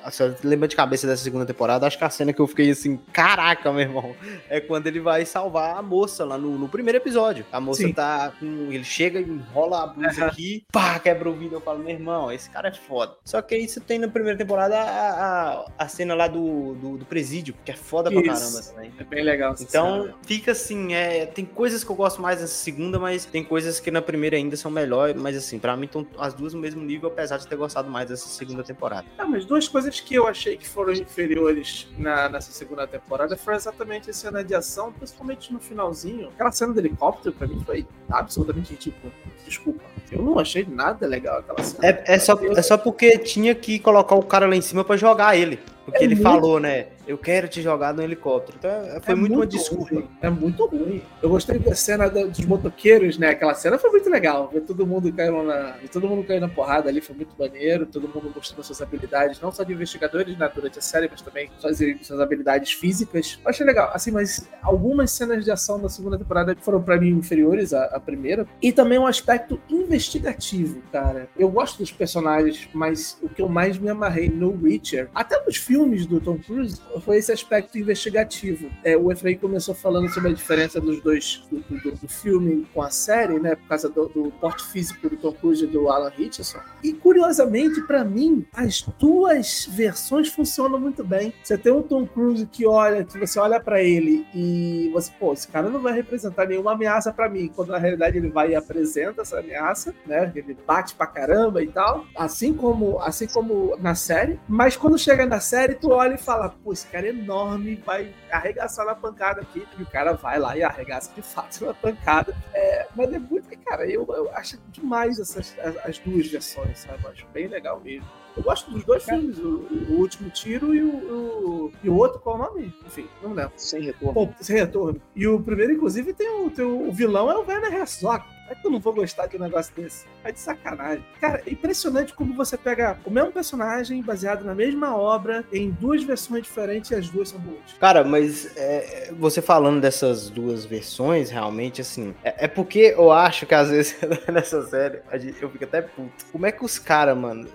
você 0.03 0.35
lembra 0.43 0.67
de 0.67 0.75
cabeça 0.75 1.07
dessa 1.07 1.23
segunda 1.23 1.45
temporada? 1.45 1.85
Acho 1.85 1.97
que 1.97 2.03
a 2.03 2.09
cena 2.09 2.33
que 2.33 2.39
eu 2.39 2.47
fiquei 2.47 2.69
assim, 2.71 2.97
caraca, 3.11 3.71
meu 3.71 3.81
irmão, 3.81 4.15
é 4.49 4.59
quando 4.59 4.87
ele 4.87 4.99
vai 4.99 5.25
salvar 5.25 5.77
a 5.77 5.81
moça 5.81 6.25
lá 6.25 6.37
no, 6.37 6.57
no 6.57 6.67
primeiro 6.67 6.97
episódio. 6.97 7.45
A 7.51 7.59
moça 7.59 7.83
Sim. 7.83 7.93
tá 7.93 8.31
com. 8.39 8.71
Ele 8.71 8.83
chega 8.83 9.19
e 9.19 9.23
enrola 9.23 9.83
a 9.83 9.87
blusa 9.87 10.25
aqui, 10.25 10.65
pá, 10.71 10.99
quebra 10.99 11.29
o 11.29 11.33
vidro. 11.33 11.57
Eu 11.57 11.61
falo, 11.61 11.79
meu 11.79 11.93
irmão, 11.93 12.31
esse 12.31 12.49
cara 12.49 12.69
é 12.69 12.73
foda. 12.73 13.15
Só 13.23 13.41
que 13.41 13.55
aí 13.55 13.67
você 13.67 13.79
tem 13.79 13.99
na 13.99 14.07
primeira 14.07 14.37
temporada 14.37 14.77
a, 14.77 15.61
a, 15.61 15.65
a 15.77 15.87
cena 15.87 16.15
lá 16.15 16.27
do, 16.27 16.75
do, 16.75 16.97
do, 16.97 17.05
presídio, 17.05 17.55
que 17.63 17.71
é 17.71 17.75
foda 17.75 18.11
Isso. 18.11 18.21
pra 18.21 18.33
caramba 18.33 18.61
também. 18.61 18.93
É 18.99 19.03
bem 19.03 19.23
legal. 19.23 19.55
Então, 19.59 20.03
cena. 20.03 20.15
fica 20.25 20.51
assim, 20.51 20.93
é, 20.93 21.25
tem 21.25 21.45
coisas 21.45 21.83
que 21.83 21.89
eu 21.89 21.95
gosto 21.95 22.21
mais 22.21 22.41
nessa 22.41 22.53
segunda, 22.53 22.99
mas 22.99 23.25
tem 23.25 23.43
coisas 23.43 23.79
que 23.79 23.91
na 23.91 24.01
primeira 24.01 24.35
ainda 24.35 24.55
são 24.55 24.71
melhores. 24.71 25.19
Mas 25.19 25.35
assim, 25.35 25.59
pra 25.59 25.75
mim 25.75 25.85
estão 25.85 26.05
as 26.17 26.33
duas 26.33 26.53
no 26.53 26.59
mesmo 26.59 26.81
nível, 26.81 27.09
apesar 27.09 27.37
de 27.37 27.47
ter 27.47 27.55
gostado 27.55 27.89
mais 27.89 28.09
dessa 28.09 28.27
segunda 28.27 28.63
temporada. 28.63 29.05
Ah, 29.17 29.25
mas 29.25 29.45
duas 29.45 29.67
coisas 29.67 29.98
coisas 29.99 30.01
que 30.01 30.15
eu 30.15 30.27
achei 30.27 30.57
que 30.57 30.67
foram 30.67 30.93
inferiores 30.93 31.87
na, 31.97 32.29
nessa 32.29 32.51
segunda 32.51 32.87
temporada 32.87 33.35
foi 33.37 33.55
exatamente 33.55 34.09
a 34.09 34.13
cena 34.13 34.43
de 34.43 34.55
ação, 34.55 34.91
principalmente 34.91 35.53
no 35.53 35.59
finalzinho. 35.59 36.29
Aquela 36.29 36.51
cena 36.51 36.73
do 36.73 36.79
helicóptero, 36.79 37.35
pra 37.35 37.47
mim, 37.47 37.61
foi 37.65 37.85
absolutamente 38.09 38.75
tipo, 38.75 39.11
desculpa. 39.45 39.83
Eu 40.11 40.21
não 40.21 40.39
achei 40.39 40.65
nada 40.67 41.05
legal 41.05 41.39
aquela 41.39 41.63
cena. 41.63 41.85
É, 41.85 42.15
é, 42.15 42.19
só, 42.19 42.39
é 42.43 42.61
só 42.61 42.77
porque 42.77 43.17
tinha 43.19 43.53
que 43.53 43.79
colocar 43.79 44.15
o 44.15 44.23
cara 44.23 44.47
lá 44.47 44.55
em 44.55 44.61
cima 44.61 44.83
para 44.83 44.97
jogar 44.97 45.37
ele. 45.37 45.59
Porque 45.85 45.99
é 45.99 46.03
ele 46.03 46.15
muito... 46.15 46.23
falou, 46.23 46.59
né? 46.59 46.87
Eu 47.09 47.17
quero 47.17 47.47
te 47.47 47.59
jogar 47.59 47.91
no 47.91 48.03
helicóptero. 48.03 48.55
Então 48.59 48.69
é, 48.69 48.99
foi 49.01 49.13
é 49.13 49.17
muito, 49.17 49.35
muito, 49.35 49.35
uma 49.35 49.47
desculpa. 49.47 49.95
Ruim. 49.95 50.07
É 50.21 50.29
muito 50.29 50.65
ruim. 50.67 51.01
Eu 51.23 51.29
gostei 51.29 51.57
da 51.57 51.73
cena 51.73 52.07
dos 52.07 52.45
motoqueiros, 52.45 53.17
né? 53.17 53.29
Aquela 53.29 53.55
cena 53.55 53.79
foi 53.79 53.89
muito 53.89 54.07
legal. 54.11 54.47
Ver 54.53 54.61
todo 54.61 54.85
mundo 54.85 55.11
caindo 55.11 55.41
na. 55.41 55.75
todo 55.91 56.07
mundo 56.07 56.23
caindo 56.23 56.41
na 56.41 56.49
porrada 56.49 56.87
ali 56.87 57.01
foi 57.01 57.15
muito 57.15 57.33
maneiro. 57.35 57.87
Todo 57.87 58.07
mundo 58.07 58.31
mostrando 58.35 58.63
suas 58.63 58.79
habilidades, 58.79 59.41
não 59.41 59.51
só 59.51 59.63
de 59.63 59.73
investigadores 59.73 60.37
né, 60.37 60.51
durante 60.53 60.77
a 60.77 60.81
série, 60.83 61.09
mas 61.09 61.19
também 61.23 61.49
suas, 61.57 61.79
suas 62.03 62.19
habilidades 62.19 62.73
físicas. 62.73 63.39
Eu 63.43 63.49
achei 63.49 63.65
legal. 63.65 63.89
Assim, 63.91 64.11
mas 64.11 64.47
algumas 64.61 65.09
cenas 65.09 65.43
de 65.43 65.49
ação 65.49 65.81
da 65.81 65.89
segunda 65.89 66.15
temporada 66.15 66.55
foram 66.61 66.79
para 66.79 66.99
mim 66.99 67.09
inferiores 67.09 67.73
à, 67.73 67.85
à 67.85 67.99
primeira. 67.99 68.45
E 68.61 68.71
também 68.71 68.99
um 68.99 69.07
aspecto 69.07 69.59
investigativo, 69.67 70.79
cara. 70.91 71.27
Eu 71.35 71.49
gosto 71.49 71.79
dos 71.79 71.91
personagens, 71.91 72.69
mas 72.71 73.17
o 73.19 73.27
que 73.27 73.41
eu 73.41 73.49
mais 73.49 73.79
me 73.79 73.89
amarrei 73.89 74.29
no 74.29 74.51
Witcher, 74.51 75.09
até 75.15 75.43
nos 75.43 75.57
filmes 75.57 76.05
do 76.05 76.21
Tom 76.21 76.37
Cruise, 76.37 76.79
foi 76.99 77.17
esse 77.17 77.31
aspecto 77.31 77.77
investigativo. 77.77 78.69
É, 78.83 78.97
o 78.97 79.11
Efraim 79.11 79.37
começou 79.37 79.75
falando 79.75 80.09
sobre 80.09 80.31
a 80.31 80.33
diferença 80.33 80.79
dos 80.79 81.01
dois, 81.01 81.43
do, 81.51 81.59
do, 81.59 81.91
do 81.91 82.07
filme 82.07 82.67
com 82.73 82.81
a 82.81 82.89
série, 82.89 83.39
né, 83.39 83.55
por 83.55 83.67
causa 83.67 83.89
do, 83.89 84.07
do, 84.07 84.31
porte 84.39 84.65
físico 84.71 85.09
do 85.09 85.17
Tom 85.17 85.33
Cruise 85.33 85.63
e 85.63 85.67
do 85.67 85.89
Alan 85.89 86.09
Richardson. 86.09 86.59
E 86.83 86.93
curiosamente, 86.93 87.81
para 87.81 88.03
mim, 88.03 88.45
as 88.53 88.81
duas 88.99 89.67
versões 89.71 90.29
funcionam 90.29 90.79
muito 90.79 91.03
bem. 91.03 91.33
Você 91.43 91.57
tem 91.57 91.71
um 91.71 91.81
Tom 91.81 92.05
Cruise 92.05 92.45
que 92.45 92.65
olha, 92.65 93.03
que 93.03 93.17
você 93.17 93.39
olha 93.39 93.59
para 93.59 93.81
ele 93.81 94.25
e 94.33 94.89
você, 94.93 95.11
pô, 95.19 95.33
esse 95.33 95.47
cara 95.47 95.69
não 95.69 95.81
vai 95.81 95.93
representar 95.93 96.47
nenhuma 96.47 96.73
ameaça 96.73 97.11
para 97.11 97.29
mim, 97.29 97.51
quando 97.55 97.69
na 97.69 97.77
realidade 97.77 98.17
ele 98.17 98.29
vai 98.29 98.51
e 98.51 98.55
apresenta 98.55 99.21
essa 99.21 99.39
ameaça, 99.39 99.93
né? 100.05 100.31
Ele 100.35 100.55
bate 100.65 100.95
pra 100.95 101.07
caramba 101.07 101.63
e 101.63 101.67
tal, 101.67 102.05
assim 102.15 102.53
como, 102.53 102.99
assim 102.99 103.27
como 103.27 103.75
na 103.77 103.95
série. 103.95 104.39
Mas 104.47 104.75
quando 104.75 104.97
chega 104.97 105.25
na 105.25 105.39
série, 105.39 105.75
tu 105.75 105.91
olha 105.91 106.15
e 106.15 106.17
fala, 106.17 106.49
pô, 106.49 106.73
esse 106.79 106.87
cara 106.87 107.07
é 107.07 107.09
enorme, 107.09 107.75
vai 107.85 108.13
arregaçar 108.31 108.85
na 108.85 108.95
pancada 108.95 109.41
aqui. 109.41 109.65
E 109.77 109.83
o 109.83 109.85
cara 109.85 110.13
vai 110.13 110.39
lá 110.39 110.57
e 110.57 110.63
arregaça 110.63 111.13
de 111.13 111.21
fato 111.21 111.65
na 111.65 111.73
pancada. 111.73 112.35
É, 112.53 112.87
mas 112.95 113.11
é 113.13 113.19
muito, 113.19 113.49
cara, 113.65 113.85
eu, 113.85 114.05
eu 114.09 114.31
acho 114.35 114.57
demais 114.69 115.19
essas, 115.19 115.55
as, 115.59 115.77
as 115.85 115.97
duas 115.99 116.27
versões, 116.27 116.79
sabe? 116.79 117.03
Eu 117.03 117.11
acho 117.11 117.27
bem 117.33 117.47
legal 117.47 117.79
mesmo. 117.79 118.07
Eu 118.37 118.43
gosto 118.43 118.71
dos 118.71 118.83
dois 118.85 119.03
filmes, 119.03 119.37
o, 119.39 119.67
o 119.89 119.99
Último 119.99 120.29
Tiro 120.29 120.73
e 120.73 120.81
o, 120.81 120.89
o, 120.89 121.73
e 121.83 121.89
o 121.89 121.95
outro, 121.95 122.19
qual 122.19 122.35
o 122.35 122.37
nome? 122.37 122.73
Enfim, 122.85 123.07
não 123.21 123.33
lembro. 123.33 123.51
Sem 123.57 123.81
retorno. 123.81 124.13
Bom, 124.13 124.33
sem 124.39 124.55
retorno. 124.55 125.01
E 125.15 125.27
o 125.27 125.41
primeiro, 125.41 125.73
inclusive, 125.73 126.13
tem 126.13 126.29
o, 126.29 126.49
tem 126.49 126.63
o, 126.63 126.87
o 126.87 126.91
vilão 126.91 127.29
é 127.29 127.35
o 127.35 127.45
Werner 127.45 127.73
Herzog. 127.73 128.23
É 128.49 128.55
que 128.55 128.65
eu 128.65 128.71
não 128.71 128.79
vou 128.79 128.93
gostar 128.93 129.27
de 129.27 129.37
um 129.37 129.39
negócio 129.39 129.73
desse. 129.75 130.05
É 130.23 130.31
de 130.31 130.39
sacanagem. 130.39 131.03
Cara, 131.21 131.41
é 131.45 131.51
impressionante 131.51 132.13
como 132.13 132.33
você 132.33 132.57
pega 132.57 132.97
o 133.05 133.11
mesmo 133.11 133.31
personagem 133.31 134.01
baseado 134.01 134.43
na 134.43 134.55
mesma 134.55 134.95
obra 134.95 135.45
em 135.51 135.69
duas 135.69 136.03
versões 136.03 136.43
diferentes 136.43 136.91
e 136.91 136.95
as 136.95 137.09
duas 137.09 137.29
são 137.29 137.39
boas. 137.39 137.73
Cara, 137.79 138.03
mas 138.03 138.57
é, 138.57 139.11
você 139.17 139.41
falando 139.41 139.79
dessas 139.81 140.29
duas 140.29 140.65
versões, 140.65 141.29
realmente, 141.29 141.81
assim, 141.81 142.13
é, 142.23 142.45
é, 142.45 142.47
porque 142.47 142.93
eu 142.97 143.11
acho 143.11 143.45
que 143.45 143.53
às 143.53 143.69
vezes 143.69 143.97
nessa 144.31 144.65
série 144.67 145.01
eu 145.41 145.49
fico 145.49 145.63
até 145.63 145.81
puto. 145.81 146.25
Como 146.31 146.45
é 146.45 146.51
que 146.51 146.63
os 146.63 146.79
caras, 146.79 147.17
mano, 147.17 147.47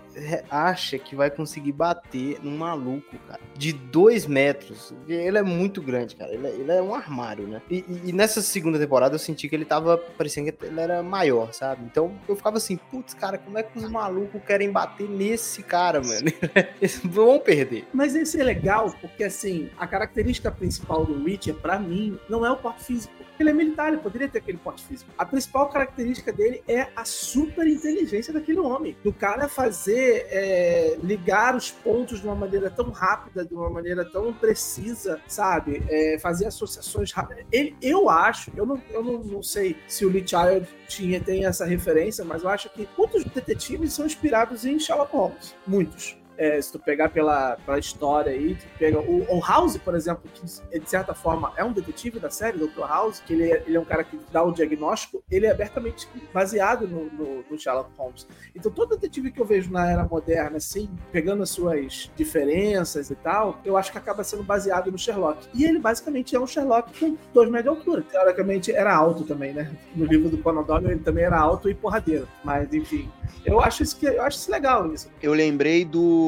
acha 0.50 0.98
que 0.98 1.16
vai 1.16 1.30
conseguir 1.30 1.72
bater 1.72 2.38
num 2.42 2.56
maluco, 2.56 3.16
cara, 3.26 3.40
de 3.56 3.72
dois 3.72 4.26
metros? 4.26 4.94
Ele 5.08 5.38
é 5.38 5.42
muito 5.42 5.82
grande, 5.82 6.16
cara. 6.16 6.32
Ele 6.32 6.46
é, 6.46 6.50
ele 6.50 6.72
é 6.72 6.82
um 6.82 6.94
armário, 6.94 7.46
né? 7.46 7.60
E, 7.70 7.84
e, 8.04 8.12
nessa 8.12 8.40
segunda 8.40 8.78
temporada 8.78 9.14
eu 9.14 9.18
senti 9.18 9.48
que 9.48 9.54
ele 9.54 9.64
tava 9.64 9.96
parecendo 9.96 10.52
que 10.52 10.64
ele 10.64 10.80
era 10.84 11.02
maior, 11.02 11.52
sabe? 11.52 11.84
Então 11.84 12.12
eu 12.28 12.36
ficava 12.36 12.58
assim, 12.58 12.76
putz, 12.76 13.14
cara, 13.14 13.38
como 13.38 13.58
é 13.58 13.62
que 13.62 13.78
os 13.78 13.90
malucos 13.90 14.40
querem 14.46 14.70
bater 14.70 15.08
nesse 15.08 15.62
cara, 15.62 16.00
mano? 16.00 16.26
Eles 16.80 17.00
vão 17.04 17.38
perder. 17.40 17.86
Mas 17.92 18.14
isso 18.14 18.40
é 18.40 18.44
legal, 18.44 18.94
porque 19.00 19.24
assim, 19.24 19.70
a 19.78 19.86
característica 19.86 20.50
principal 20.50 21.04
do 21.04 21.24
Witcher, 21.24 21.54
para 21.54 21.78
mim, 21.78 22.18
não 22.28 22.44
é 22.44 22.50
o 22.50 22.56
porte 22.56 22.84
físico 22.84 23.23
ele 23.42 23.50
é 23.50 23.52
militar, 23.52 23.88
ele 23.88 23.98
poderia 24.02 24.28
ter 24.28 24.38
aquele 24.38 24.58
porte 24.58 24.84
físico. 24.84 25.10
A 25.16 25.24
principal 25.24 25.68
característica 25.68 26.32
dele 26.32 26.62
é 26.68 26.88
a 26.94 27.04
super 27.04 27.66
inteligência 27.66 28.32
daquele 28.32 28.60
homem. 28.60 28.96
Do 29.02 29.12
cara 29.12 29.48
fazer, 29.48 30.26
é, 30.30 30.98
ligar 31.02 31.56
os 31.56 31.70
pontos 31.70 32.20
de 32.20 32.26
uma 32.26 32.34
maneira 32.34 32.70
tão 32.70 32.90
rápida, 32.90 33.44
de 33.44 33.54
uma 33.54 33.70
maneira 33.70 34.04
tão 34.04 34.32
precisa, 34.32 35.20
sabe? 35.26 35.82
É, 35.88 36.18
fazer 36.18 36.46
associações 36.46 37.12
rápidas. 37.12 37.44
Ele, 37.50 37.76
eu 37.80 38.08
acho, 38.08 38.50
eu, 38.56 38.66
não, 38.66 38.80
eu 38.90 39.02
não, 39.02 39.18
não 39.18 39.42
sei 39.42 39.76
se 39.88 40.04
o 40.04 40.08
Lee 40.08 40.24
Child 40.26 40.68
tinha, 40.88 41.20
tem 41.20 41.46
essa 41.46 41.64
referência, 41.64 42.24
mas 42.24 42.42
eu 42.42 42.48
acho 42.48 42.68
que 42.70 42.88
muitos 42.96 43.24
detetives 43.24 43.92
são 43.92 44.06
inspirados 44.06 44.64
em 44.64 44.78
Sherlock 44.78 45.12
Holmes. 45.12 45.54
Muitos. 45.66 46.23
É, 46.36 46.60
se 46.60 46.72
tu 46.72 46.78
pegar 46.78 47.10
pela, 47.10 47.56
pela 47.64 47.78
história 47.78 48.32
aí, 48.32 48.54
tu 48.54 48.66
pega 48.78 49.00
o, 49.00 49.24
o, 49.28 49.40
House, 49.40 49.76
por 49.76 49.94
exemplo, 49.94 50.22
que 50.32 50.78
de 50.78 50.90
certa 50.90 51.14
forma 51.14 51.52
é 51.56 51.64
um 51.64 51.72
detetive 51.72 52.18
da 52.18 52.30
série, 52.30 52.58
Dr. 52.58 52.80
House, 52.80 53.20
que 53.20 53.34
ele 53.34 53.50
é, 53.50 53.62
ele 53.66 53.76
é 53.76 53.80
um 53.80 53.84
cara 53.84 54.02
que 54.02 54.18
dá 54.32 54.42
o 54.42 54.52
diagnóstico, 54.52 55.22
ele 55.30 55.46
é 55.46 55.50
abertamente 55.50 56.08
baseado 56.32 56.88
no, 56.88 57.04
no, 57.04 57.44
no, 57.48 57.58
Sherlock 57.58 57.90
Holmes. 57.96 58.26
Então 58.54 58.70
todo 58.70 58.90
detetive 58.90 59.30
que 59.30 59.40
eu 59.40 59.44
vejo 59.44 59.70
na 59.70 59.90
era 59.90 60.04
moderna, 60.04 60.56
assim, 60.56 60.88
pegando 61.12 61.42
as 61.42 61.50
suas 61.50 62.10
diferenças 62.16 63.10
e 63.10 63.14
tal, 63.14 63.60
eu 63.64 63.76
acho 63.76 63.92
que 63.92 63.98
acaba 63.98 64.24
sendo 64.24 64.42
baseado 64.42 64.90
no 64.90 64.98
Sherlock. 64.98 65.46
E 65.54 65.64
ele 65.64 65.78
basicamente 65.78 66.34
é 66.34 66.40
um 66.40 66.46
Sherlock 66.46 66.98
com 66.98 67.16
dois 67.32 67.48
metros 67.50 67.74
de 67.74 67.78
altura. 67.78 68.02
Teoricamente 68.02 68.72
era 68.72 68.94
alto 68.94 69.24
também, 69.24 69.52
né? 69.52 69.70
No 69.94 70.04
livro 70.04 70.28
do 70.28 70.38
Conan 70.38 70.62
Doyle 70.62 70.90
ele 70.90 71.00
também 71.00 71.24
era 71.24 71.38
alto 71.38 71.68
e 71.68 71.74
porradeiro. 71.74 72.28
Mas 72.42 72.72
enfim, 72.72 73.10
eu 73.44 73.60
acho 73.60 73.82
isso 73.82 73.96
que 73.96 74.06
eu 74.06 74.22
acho 74.22 74.38
isso 74.38 74.50
legal 74.50 74.92
isso. 74.92 75.10
Eu 75.22 75.32
lembrei 75.32 75.84
do 75.84 76.23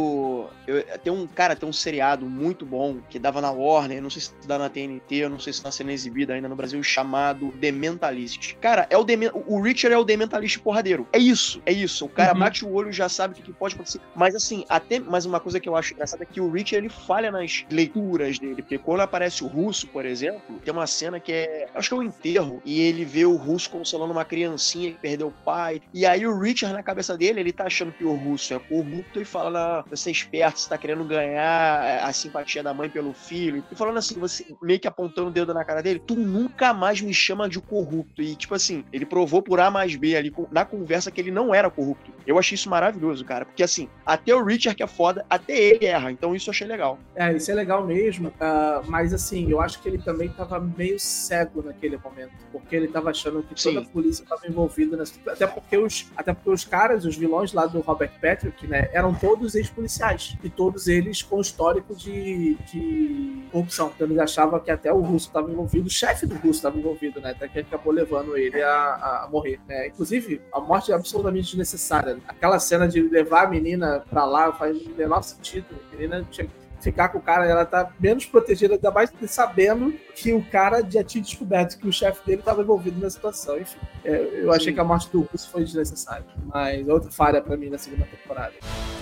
Eu, 0.67 0.83
tem 0.99 1.13
um 1.13 1.27
cara, 1.27 1.55
tem 1.55 1.69
um 1.69 1.73
seriado 1.73 2.27
muito 2.27 2.65
bom 2.65 2.99
que 3.09 3.19
dava 3.19 3.41
na 3.41 3.51
Warner, 3.51 4.03
não 4.03 4.11
sei 4.11 4.23
se 4.23 4.33
dá 4.47 4.59
na 4.59 4.69
TNT, 4.69 5.29
não 5.29 5.39
sei 5.39 5.53
se 5.53 5.63
tá 5.63 5.71
sendo 5.71 5.91
exibido 5.91 6.33
ainda 6.33 6.49
no 6.49 6.57
Brasil, 6.57 6.83
chamado 6.83 7.53
The 7.61 7.73
Mentalist. 7.73 8.55
Cara, 8.57 8.87
é 8.91 8.97
o, 8.97 9.05
Demen 9.05 9.31
o 9.33 9.61
Richard 9.61 9.95
é 9.95 9.99
o 9.99 10.05
The 10.05 10.17
Mentalist 10.17 10.59
porradeiro. 10.59 11.07
É 11.13 11.19
isso, 11.19 11.63
é 11.65 11.73
isso. 11.73 12.05
O 12.05 12.09
cara 12.09 12.33
uhum. 12.33 12.41
bate 12.41 12.65
o 12.65 12.73
olho 12.73 12.93
já 12.93 13.09
sabe 13.09 13.39
o 13.39 13.43
que, 13.43 13.53
pode 13.53 13.75
acontecer. 13.75 14.01
Mas 14.15 14.35
assim, 14.35 14.65
até. 14.69 14.99
Mas 14.99 15.25
uma 15.25 15.41
coisa 15.41 15.61
que 15.61 15.69
eu 15.69 15.77
acho 15.77 15.95
engraçada 15.95 16.23
é 16.23 16.27
que 16.27 16.41
o 16.41 16.51
Richard 16.51 16.87
ele 16.87 16.89
falha 16.89 17.31
nas 17.31 17.65
leituras 17.71 18.39
dele. 18.39 18.57
Porque 18.57 18.79
quando 18.79 19.01
aparece 19.01 19.45
o 19.45 19.47
russo, 19.47 19.87
por 19.89 20.05
exemplo, 20.05 20.59
tem 20.65 20.73
uma 20.73 20.87
cena 20.87 21.21
que 21.21 21.33
é. 21.33 21.69
Acho 21.75 21.89
que 21.89 21.95
é 21.95 21.99
o 21.99 22.01
um 22.01 22.03
enterro. 22.03 22.63
E 22.65 22.81
ele 22.81 23.05
vê 23.05 23.25
o 23.25 23.37
russo 23.37 23.71
consolando 23.71 24.13
uma 24.13 24.25
criancinha 24.25 24.93
que 24.93 24.99
perdeu 24.99 25.29
o 25.29 25.45
pai. 25.45 25.81
E 25.93 26.05
aí 26.05 26.27
o 26.27 26.39
Richard, 26.39 26.75
na 26.75 26.83
cabeça 26.83 27.17
dele, 27.17 27.41
ele 27.41 27.53
tá 27.53 27.65
achando 27.65 27.93
que 27.93 28.05
o 28.05 28.15
russo 28.15 28.55
é 28.55 28.59
corrupto 28.59 29.21
e 29.21 29.25
fala: 29.25 29.85
você 29.91 30.11
é 30.11 30.13
esperto, 30.13 30.61
você 30.61 30.69
tá 30.69 30.79
querendo 30.79 31.05
ganhar 31.05 32.05
a 32.05 32.13
simpatia 32.13 32.63
da 32.63 32.75
mãe 32.75 32.89
pelo 32.89 33.13
filho. 33.13 33.65
E 33.71 33.77
falando 33.77 33.99
assim, 33.99 34.19
você 34.19 34.45
meio 34.63 34.81
que 34.81 34.89
apontando 34.89 35.29
o 35.29 35.33
dedo 35.33 35.55
na 35.55 35.65
cara 35.65 35.83
dele, 35.83 36.01
tu 36.01 36.15
nunca 36.15 36.73
mais 36.73 37.01
me 37.01 37.15
chama 37.15 37.49
de 37.49 37.61
corrupto. 37.61 38.23
E 38.23 38.35
tipo 38.35 38.55
assim, 38.55 38.85
ele 38.93 39.07
provou 39.07 39.43
por 39.43 39.61
A 39.61 39.71
mais 39.71 39.95
B 39.97 40.17
ali 40.17 40.33
na 40.51 40.65
conversa 40.65 41.11
que 41.11 41.21
ele 41.21 41.31
não 41.31 41.55
era 41.55 41.71
corrupto. 41.71 42.13
Eu 42.27 42.39
achei 42.39 42.55
isso 42.55 42.69
maravilhoso, 42.69 43.25
cara. 43.25 43.45
Porque 43.45 43.63
assim, 43.63 43.89
até 44.05 44.35
o 44.35 44.45
Richard 44.45 44.77
que 44.77 44.83
é 44.83 44.87
foda, 44.87 45.25
até 45.31 45.57
ele 45.57 45.87
erra. 45.87 46.11
Então 46.11 46.35
isso 46.35 46.49
eu 46.49 46.53
achei 46.53 46.67
legal. 46.67 46.99
É, 47.15 47.33
isso 47.33 47.51
é 47.51 47.55
legal 47.55 47.87
mesmo. 47.87 48.29
Uh, 48.29 48.89
mas 48.89 49.15
assim, 49.15 49.51
eu 49.51 49.61
acho 49.61 49.81
que 49.81 49.89
ele 49.89 49.99
também 49.99 50.29
tava 50.29 50.59
meio 50.59 50.99
cego 50.99 51.63
naquele 51.63 51.97
momento. 51.99 52.33
Porque 52.51 52.75
ele 52.75 52.89
tava 52.89 53.11
achando 53.11 53.43
que 53.43 53.55
toda 53.55 53.81
Sim. 53.81 53.87
a 53.87 53.89
polícia 53.89 54.25
tava 54.27 54.47
envolvida 54.47 54.97
nessa. 54.97 55.15
Até 55.27 55.47
porque 55.47 55.77
os, 55.77 56.11
até 56.17 56.33
porque 56.33 56.51
os 56.51 56.65
caras, 56.65 57.05
os 57.05 57.17
vilões 57.17 57.53
lá 57.53 57.67
do 57.67 57.81
Robert 57.81 58.13
Patrick, 58.21 58.67
né, 58.67 58.89
eram 58.93 59.15
todos 59.15 59.55
ex-policiais. 59.55 60.37
E 60.43 60.51
todos 60.51 60.89
eles 60.89 61.23
com 61.23 61.41
histórico 61.41 61.95
de, 61.95 62.55
de 62.67 63.47
corrupção. 63.53 63.93
Então 63.95 64.07
eles 64.07 64.19
achavam 64.19 64.59
que 64.61 64.71
até 64.71 64.93
o 64.93 65.01
russo 65.01 65.29
estava 65.29 65.51
envolvido, 65.51 65.87
o 65.87 65.91
chefe 65.91 66.27
do 66.27 66.35
russo 66.35 66.59
estava 66.59 66.79
envolvido, 66.79 67.21
né? 67.21 67.31
Até 67.31 67.49
que 67.49 67.61
acabou 67.61 67.93
levando 67.93 68.37
ele 68.37 68.63
a, 68.63 69.25
a 69.25 69.29
morrer. 69.31 69.61
Né? 69.69 69.89
Inclusive, 69.89 70.41
a 70.53 70.61
morte 70.61 70.91
é 70.91 70.95
absolutamente 70.95 71.49
desnecessária. 71.49 72.16
Aquela 72.27 72.59
cena 72.59 72.87
de 72.89 73.01
levar 73.03 73.45
a 73.45 73.49
menina 73.49 74.05
pra 74.11 74.25
lá 74.25 74.53
faz 74.53 74.77
o 74.77 74.91
menor 74.91 75.23
sentido. 75.23 75.67
A 75.93 75.97
menina 75.97 76.27
tinha 76.31 76.49
ficar 76.81 77.09
com 77.09 77.19
o 77.19 77.21
cara, 77.21 77.47
ela 77.47 77.65
tá 77.65 77.91
menos 77.99 78.27
protegida, 78.27 78.75
ainda 78.75 78.91
mais 78.91 79.11
sabendo 79.27 79.93
que 80.15 80.33
o 80.33 80.45
cara 80.45 80.85
já 80.89 81.03
tinha 81.03 81.23
descoberto 81.23 81.79
que 81.79 81.89
o 81.89 81.93
chefe 81.93 82.25
dele 82.25 82.41
estava 82.41 82.63
envolvido 82.63 83.01
na 83.01 83.11
situação. 83.11 83.59
Enfim, 83.59 83.79
é, 84.05 84.43
eu 84.43 84.53
achei 84.53 84.69
Sim. 84.69 84.75
que 84.75 84.81
a 84.81 84.85
morte 84.85 85.11
do 85.11 85.23
Russo 85.23 85.51
foi 85.51 85.65
desnecessária. 85.65 86.25
Mas 86.45 86.87
outra 86.89 87.11
falha 87.11 87.41
para 87.41 87.57
mim 87.57 87.71
na 87.71 87.79
segunda 87.79 88.05
temporada. 88.05 88.53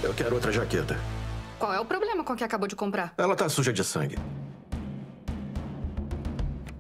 Eu 0.02 0.14
quero 0.14 0.35
outra 0.35 0.50
jaqueta. 0.50 0.97
Qual 1.59 1.73
é 1.73 1.80
o 1.80 1.85
problema 1.85 2.25
com 2.25 2.33
a 2.33 2.37
que 2.37 2.44
acabou 2.44 2.68
de 2.68 2.76
comprar? 2.76 3.14
Ela 3.18 3.37
tá 3.37 3.49
suja 3.49 3.73
de 3.73 3.85
sangue. 3.85 4.16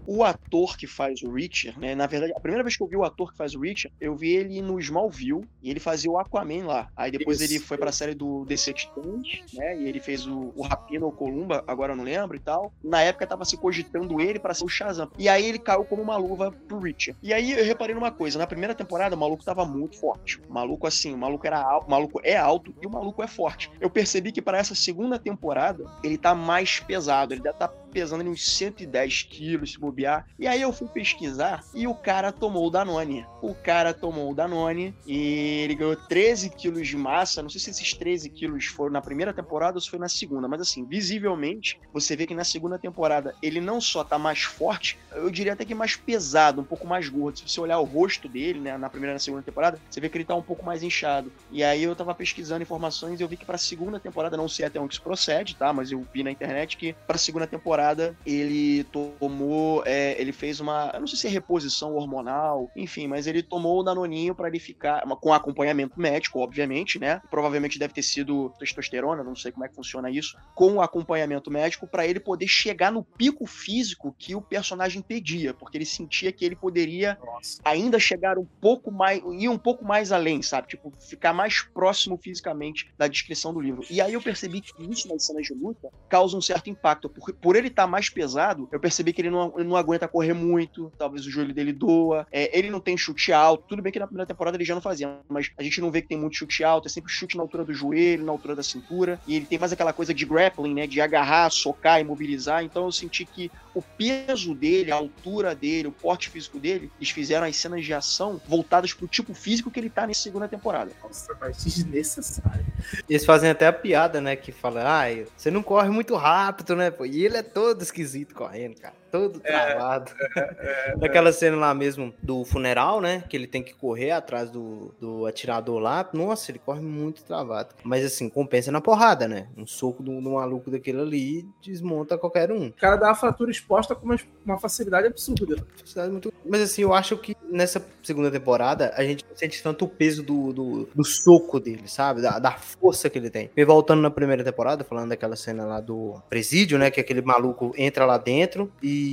O 0.06 0.22
ator 0.22 0.76
que 0.76 0.86
faz 0.86 1.22
o 1.22 1.32
Richard, 1.32 1.78
né? 1.78 1.94
Na 1.94 2.06
verdade, 2.06 2.32
a 2.36 2.40
primeira 2.40 2.62
vez 2.62 2.76
que 2.76 2.82
eu 2.82 2.86
vi 2.86 2.96
o 2.96 3.04
ator 3.04 3.32
que 3.32 3.36
faz 3.36 3.54
o 3.54 3.60
Richard, 3.60 3.94
eu 4.00 4.14
vi 4.14 4.34
ele 4.34 4.60
no 4.60 4.78
Smallville 4.78 5.46
e 5.62 5.70
ele 5.70 5.80
fazia 5.80 6.10
o 6.10 6.18
Aquaman 6.18 6.66
lá. 6.66 6.88
Aí 6.96 7.10
depois 7.10 7.40
Isso. 7.40 7.52
ele 7.52 7.60
foi 7.60 7.78
pra 7.78 7.92
série 7.92 8.14
do 8.14 8.44
DC 8.44 8.72
Titans, 8.72 9.28
né? 9.54 9.78
E 9.78 9.88
ele 9.88 10.00
fez 10.00 10.26
o, 10.26 10.52
o 10.54 10.62
Rapino 10.62 11.06
ou 11.06 11.12
Columba, 11.12 11.64
agora 11.66 11.92
eu 11.92 11.96
não 11.96 12.04
lembro 12.04 12.36
e 12.36 12.40
tal. 12.40 12.72
Na 12.82 13.02
época 13.02 13.26
tava 13.26 13.44
se 13.44 13.56
cogitando 13.56 14.20
ele 14.20 14.38
para 14.38 14.54
ser 14.54 14.64
o 14.64 14.68
Shazam. 14.68 15.10
E 15.18 15.28
aí 15.28 15.46
ele 15.46 15.58
caiu 15.58 15.84
como 15.84 16.02
uma 16.02 16.16
luva 16.16 16.52
pro 16.68 16.78
Richard. 16.78 17.18
E 17.22 17.32
aí 17.32 17.52
eu 17.52 17.64
reparei 17.64 17.94
numa 17.94 18.10
coisa, 18.10 18.38
na 18.38 18.46
primeira 18.46 18.74
temporada 18.74 19.16
o 19.16 19.18
maluco 19.18 19.44
tava 19.44 19.64
muito 19.64 19.98
forte. 19.98 20.40
O 20.48 20.52
maluco 20.52 20.86
assim, 20.86 21.14
o 21.14 21.18
maluco 21.18 21.46
era 21.46 21.60
alto, 21.60 21.86
o 21.86 21.90
maluco 21.90 22.20
é 22.22 22.36
alto 22.36 22.74
e 22.80 22.86
o 22.86 22.90
maluco 22.90 23.22
é 23.22 23.26
forte. 23.26 23.70
Eu 23.80 23.90
percebi 23.90 24.32
que 24.32 24.42
para 24.42 24.58
essa 24.58 24.74
segunda 24.74 25.18
temporada 25.18 25.84
ele 26.02 26.18
tá 26.18 26.34
mais 26.34 26.80
pesado, 26.80 27.32
ele 27.32 27.42
deve 27.42 27.58
tá 27.58 27.68
pesando 27.68 28.28
uns 28.28 28.44
110 28.56 29.22
quilos, 29.22 29.72
se 29.72 29.78
bobear. 29.94 30.26
E 30.38 30.48
aí 30.48 30.60
eu 30.60 30.72
fui 30.72 30.88
pesquisar 30.88 31.64
e 31.72 31.86
o 31.86 31.94
cara 31.94 32.32
tomou 32.32 32.66
o 32.66 32.70
Danone. 32.70 33.24
O 33.40 33.54
cara 33.54 33.94
tomou 33.94 34.30
o 34.30 34.34
Danone 34.34 34.94
e 35.06 35.62
ele 35.62 35.76
ganhou 35.76 35.96
13 35.96 36.50
quilos 36.50 36.88
de 36.88 36.96
massa. 36.96 37.42
Não 37.42 37.48
sei 37.48 37.60
se 37.60 37.70
esses 37.70 37.94
13 37.94 38.28
quilos 38.30 38.66
foram 38.66 38.92
na 38.92 39.00
primeira 39.00 39.32
temporada 39.32 39.76
ou 39.76 39.80
se 39.80 39.88
foi 39.88 39.98
na 39.98 40.08
segunda, 40.08 40.48
mas 40.48 40.60
assim, 40.60 40.84
visivelmente, 40.84 41.80
você 41.92 42.16
vê 42.16 42.26
que 42.26 42.34
na 42.34 42.44
segunda 42.44 42.78
temporada 42.78 43.34
ele 43.40 43.60
não 43.60 43.80
só 43.80 44.02
tá 44.02 44.18
mais 44.18 44.42
forte, 44.42 44.98
eu 45.12 45.30
diria 45.30 45.52
até 45.52 45.64
que 45.64 45.74
mais 45.74 45.94
pesado, 45.94 46.60
um 46.60 46.64
pouco 46.64 46.86
mais 46.86 47.08
gordo. 47.08 47.38
Se 47.38 47.48
você 47.48 47.60
olhar 47.60 47.78
o 47.78 47.84
rosto 47.84 48.28
dele, 48.28 48.58
né, 48.58 48.76
na 48.76 48.90
primeira 48.90 49.12
e 49.12 49.14
na 49.14 49.20
segunda 49.20 49.42
temporada, 49.42 49.78
você 49.88 50.00
vê 50.00 50.08
que 50.08 50.16
ele 50.18 50.24
tá 50.24 50.34
um 50.34 50.42
pouco 50.42 50.64
mais 50.64 50.82
inchado. 50.82 51.32
E 51.50 51.62
aí 51.62 51.82
eu 51.82 51.94
tava 51.94 52.14
pesquisando 52.14 52.62
informações 52.62 53.20
e 53.20 53.22
eu 53.22 53.28
vi 53.28 53.36
que 53.36 53.44
pra 53.44 53.58
segunda 53.58 54.00
temporada, 54.00 54.36
não 54.36 54.48
sei 54.48 54.66
até 54.66 54.80
onde 54.80 54.94
isso 54.94 55.02
procede, 55.02 55.54
tá? 55.54 55.72
Mas 55.72 55.92
eu 55.92 56.04
vi 56.12 56.22
na 56.22 56.30
internet 56.30 56.76
que 56.76 56.94
pra 57.06 57.18
segunda 57.18 57.46
temporada 57.46 58.16
ele 58.24 58.84
tomou, 58.84 59.83
é, 59.84 60.20
ele 60.20 60.32
fez 60.32 60.60
uma, 60.60 60.90
eu 60.94 61.00
não 61.00 61.06
sei 61.06 61.18
se 61.18 61.26
é 61.26 61.30
reposição 61.30 61.94
hormonal, 61.94 62.70
enfim, 62.76 63.06
mas 63.06 63.26
ele 63.26 63.42
tomou 63.42 63.80
o 63.80 63.82
danoninho 63.82 64.34
para 64.34 64.48
ele 64.48 64.58
ficar 64.58 65.02
com 65.20 65.32
acompanhamento 65.32 65.98
médico, 65.98 66.40
obviamente, 66.40 66.98
né? 66.98 67.20
Provavelmente 67.30 67.78
deve 67.78 67.94
ter 67.94 68.02
sido 68.02 68.50
testosterona, 68.58 69.22
não 69.22 69.36
sei 69.36 69.52
como 69.52 69.64
é 69.64 69.68
que 69.68 69.74
funciona 69.74 70.10
isso, 70.10 70.36
com 70.54 70.80
acompanhamento 70.80 71.50
médico 71.50 71.86
para 71.86 72.06
ele 72.06 72.20
poder 72.20 72.46
chegar 72.46 72.90
no 72.90 73.02
pico 73.02 73.46
físico 73.46 74.14
que 74.18 74.34
o 74.34 74.42
personagem 74.42 75.02
pedia, 75.02 75.54
porque 75.54 75.78
ele 75.78 75.86
sentia 75.86 76.32
que 76.32 76.44
ele 76.44 76.56
poderia 76.56 77.18
Nossa. 77.24 77.60
ainda 77.64 77.98
chegar 77.98 78.38
um 78.38 78.44
pouco 78.44 78.90
mais, 78.90 79.22
ir 79.38 79.48
um 79.48 79.58
pouco 79.58 79.84
mais 79.84 80.12
além, 80.12 80.42
sabe? 80.42 80.68
Tipo, 80.68 80.92
ficar 81.08 81.32
mais 81.32 81.62
próximo 81.62 82.16
fisicamente 82.16 82.92
da 82.96 83.06
descrição 83.06 83.52
do 83.52 83.60
livro. 83.60 83.84
E 83.90 84.00
aí 84.00 84.14
eu 84.14 84.22
percebi 84.22 84.60
que 84.60 84.72
isso 84.90 85.08
nas 85.08 85.26
cenas 85.26 85.46
de 85.46 85.54
luta 85.54 85.88
causa 86.08 86.36
um 86.36 86.40
certo 86.40 86.70
impacto, 86.70 87.08
por, 87.08 87.32
por 87.34 87.56
ele 87.56 87.70
tá 87.70 87.86
mais 87.86 88.08
pesado, 88.08 88.68
eu 88.72 88.80
percebi 88.80 89.12
que 89.12 89.20
ele 89.20 89.30
não, 89.30 89.52
ele 89.56 89.68
não 89.68 89.73
aguenta 89.76 90.08
correr 90.08 90.32
muito, 90.32 90.92
talvez 90.98 91.26
o 91.26 91.30
joelho 91.30 91.54
dele 91.54 91.72
doa, 91.72 92.26
é, 92.30 92.56
ele 92.56 92.70
não 92.70 92.80
tem 92.80 92.96
chute 92.96 93.32
alto, 93.32 93.64
tudo 93.68 93.82
bem 93.82 93.92
que 93.92 93.98
na 93.98 94.06
primeira 94.06 94.26
temporada 94.26 94.56
ele 94.56 94.64
já 94.64 94.74
não 94.74 94.82
fazia, 94.82 95.18
mas 95.28 95.50
a 95.58 95.62
gente 95.62 95.80
não 95.80 95.90
vê 95.90 96.00
que 96.00 96.08
tem 96.08 96.18
muito 96.18 96.36
chute 96.36 96.64
alto, 96.64 96.86
é 96.86 96.90
sempre 96.90 97.12
chute 97.12 97.36
na 97.36 97.42
altura 97.42 97.64
do 97.64 97.74
joelho, 97.74 98.24
na 98.24 98.32
altura 98.32 98.56
da 98.56 98.62
cintura, 98.62 99.20
e 99.26 99.36
ele 99.36 99.46
tem 99.46 99.58
mais 99.58 99.72
aquela 99.72 99.92
coisa 99.92 100.14
de 100.14 100.24
grappling, 100.24 100.74
né, 100.74 100.86
de 100.86 101.00
agarrar, 101.00 101.50
socar, 101.50 102.00
imobilizar, 102.00 102.64
então 102.64 102.84
eu 102.84 102.92
senti 102.92 103.24
que 103.24 103.50
o 103.74 103.82
peso 103.82 104.54
dele, 104.54 104.92
a 104.92 104.96
altura 104.96 105.54
dele, 105.54 105.88
o 105.88 105.92
porte 105.92 106.30
físico 106.30 106.58
dele, 106.58 106.90
eles 106.98 107.10
fizeram 107.10 107.46
as 107.46 107.56
cenas 107.56 107.84
de 107.84 107.92
ação 107.92 108.40
voltadas 108.46 108.92
pro 108.92 109.08
tipo 109.08 109.34
físico 109.34 109.70
que 109.70 109.80
ele 109.80 109.90
tá 109.90 110.06
nessa 110.06 110.22
segunda 110.22 110.46
temporada. 110.46 110.92
Nossa, 111.02 111.36
mas 111.40 111.64
desnecessário. 111.64 112.64
Eles 113.08 113.24
fazem 113.24 113.50
até 113.50 113.66
a 113.66 113.72
piada, 113.72 114.20
né, 114.20 114.36
que 114.36 114.52
fala, 114.52 114.82
ah, 114.84 115.24
você 115.36 115.50
não 115.50 115.62
corre 115.62 115.88
muito 115.88 116.14
rápido, 116.14 116.76
né, 116.76 116.92
e 117.10 117.24
ele 117.24 117.36
é 117.36 117.42
todo 117.42 117.74
todo 117.74 117.82
esquisito 117.82 118.34
correndo, 118.34 118.80
cara 118.80 119.03
todo 119.14 119.40
é, 119.44 119.52
travado. 119.52 120.10
É, 120.36 120.90
é, 120.90 120.96
Daquela 120.96 121.32
cena 121.32 121.56
lá 121.56 121.72
mesmo 121.72 122.12
do 122.20 122.44
funeral, 122.44 123.00
né? 123.00 123.22
Que 123.28 123.36
ele 123.36 123.46
tem 123.46 123.62
que 123.62 123.72
correr 123.72 124.10
atrás 124.10 124.50
do, 124.50 124.92
do 125.00 125.24
atirador 125.24 125.78
lá. 125.78 126.08
Nossa, 126.12 126.50
ele 126.50 126.58
corre 126.58 126.80
muito 126.80 127.22
travado. 127.22 127.76
Mas 127.84 128.04
assim, 128.04 128.28
compensa 128.28 128.72
na 128.72 128.80
porrada, 128.80 129.28
né? 129.28 129.46
Um 129.56 129.68
soco 129.68 130.02
do, 130.02 130.20
do 130.20 130.30
maluco 130.32 130.68
daquele 130.68 131.00
ali 131.00 131.48
desmonta 131.62 132.18
qualquer 132.18 132.50
um. 132.50 132.66
O 132.66 132.72
cara 132.72 132.96
dá 132.96 133.12
a 133.12 133.14
fratura 133.14 133.52
exposta 133.52 133.94
com 133.94 134.04
uma, 134.04 134.16
uma 134.44 134.58
facilidade 134.58 135.06
absurda. 135.06 135.64
Facilidade 135.76 136.10
muito... 136.10 136.34
Mas 136.44 136.62
assim, 136.62 136.82
eu 136.82 136.92
acho 136.92 137.16
que 137.16 137.36
nessa 137.48 137.84
segunda 138.02 138.32
temporada 138.32 138.92
a 138.96 139.04
gente 139.04 139.24
sente 139.36 139.62
tanto 139.62 139.84
o 139.84 139.88
peso 139.88 140.24
do, 140.24 140.52
do, 140.52 140.88
do 140.92 141.04
soco 141.04 141.60
dele, 141.60 141.84
sabe? 141.86 142.20
Da, 142.20 142.40
da, 142.40 142.52
força 142.52 143.08
que 143.08 143.18
ele 143.18 143.30
tem. 143.30 143.50
E 143.56 143.64
voltando 143.64 144.02
na 144.02 144.10
primeira 144.10 144.42
temporada, 144.42 144.82
falando 144.82 145.10
daquela 145.10 145.36
cena 145.36 145.64
lá 145.64 145.80
do 145.80 146.20
presídio, 146.28 146.78
né? 146.78 146.90
Que 146.90 147.00
aquele 147.00 147.22
maluco 147.22 147.72
entra 147.76 148.04
lá 148.04 148.18
dentro 148.18 148.72
e 148.82 149.03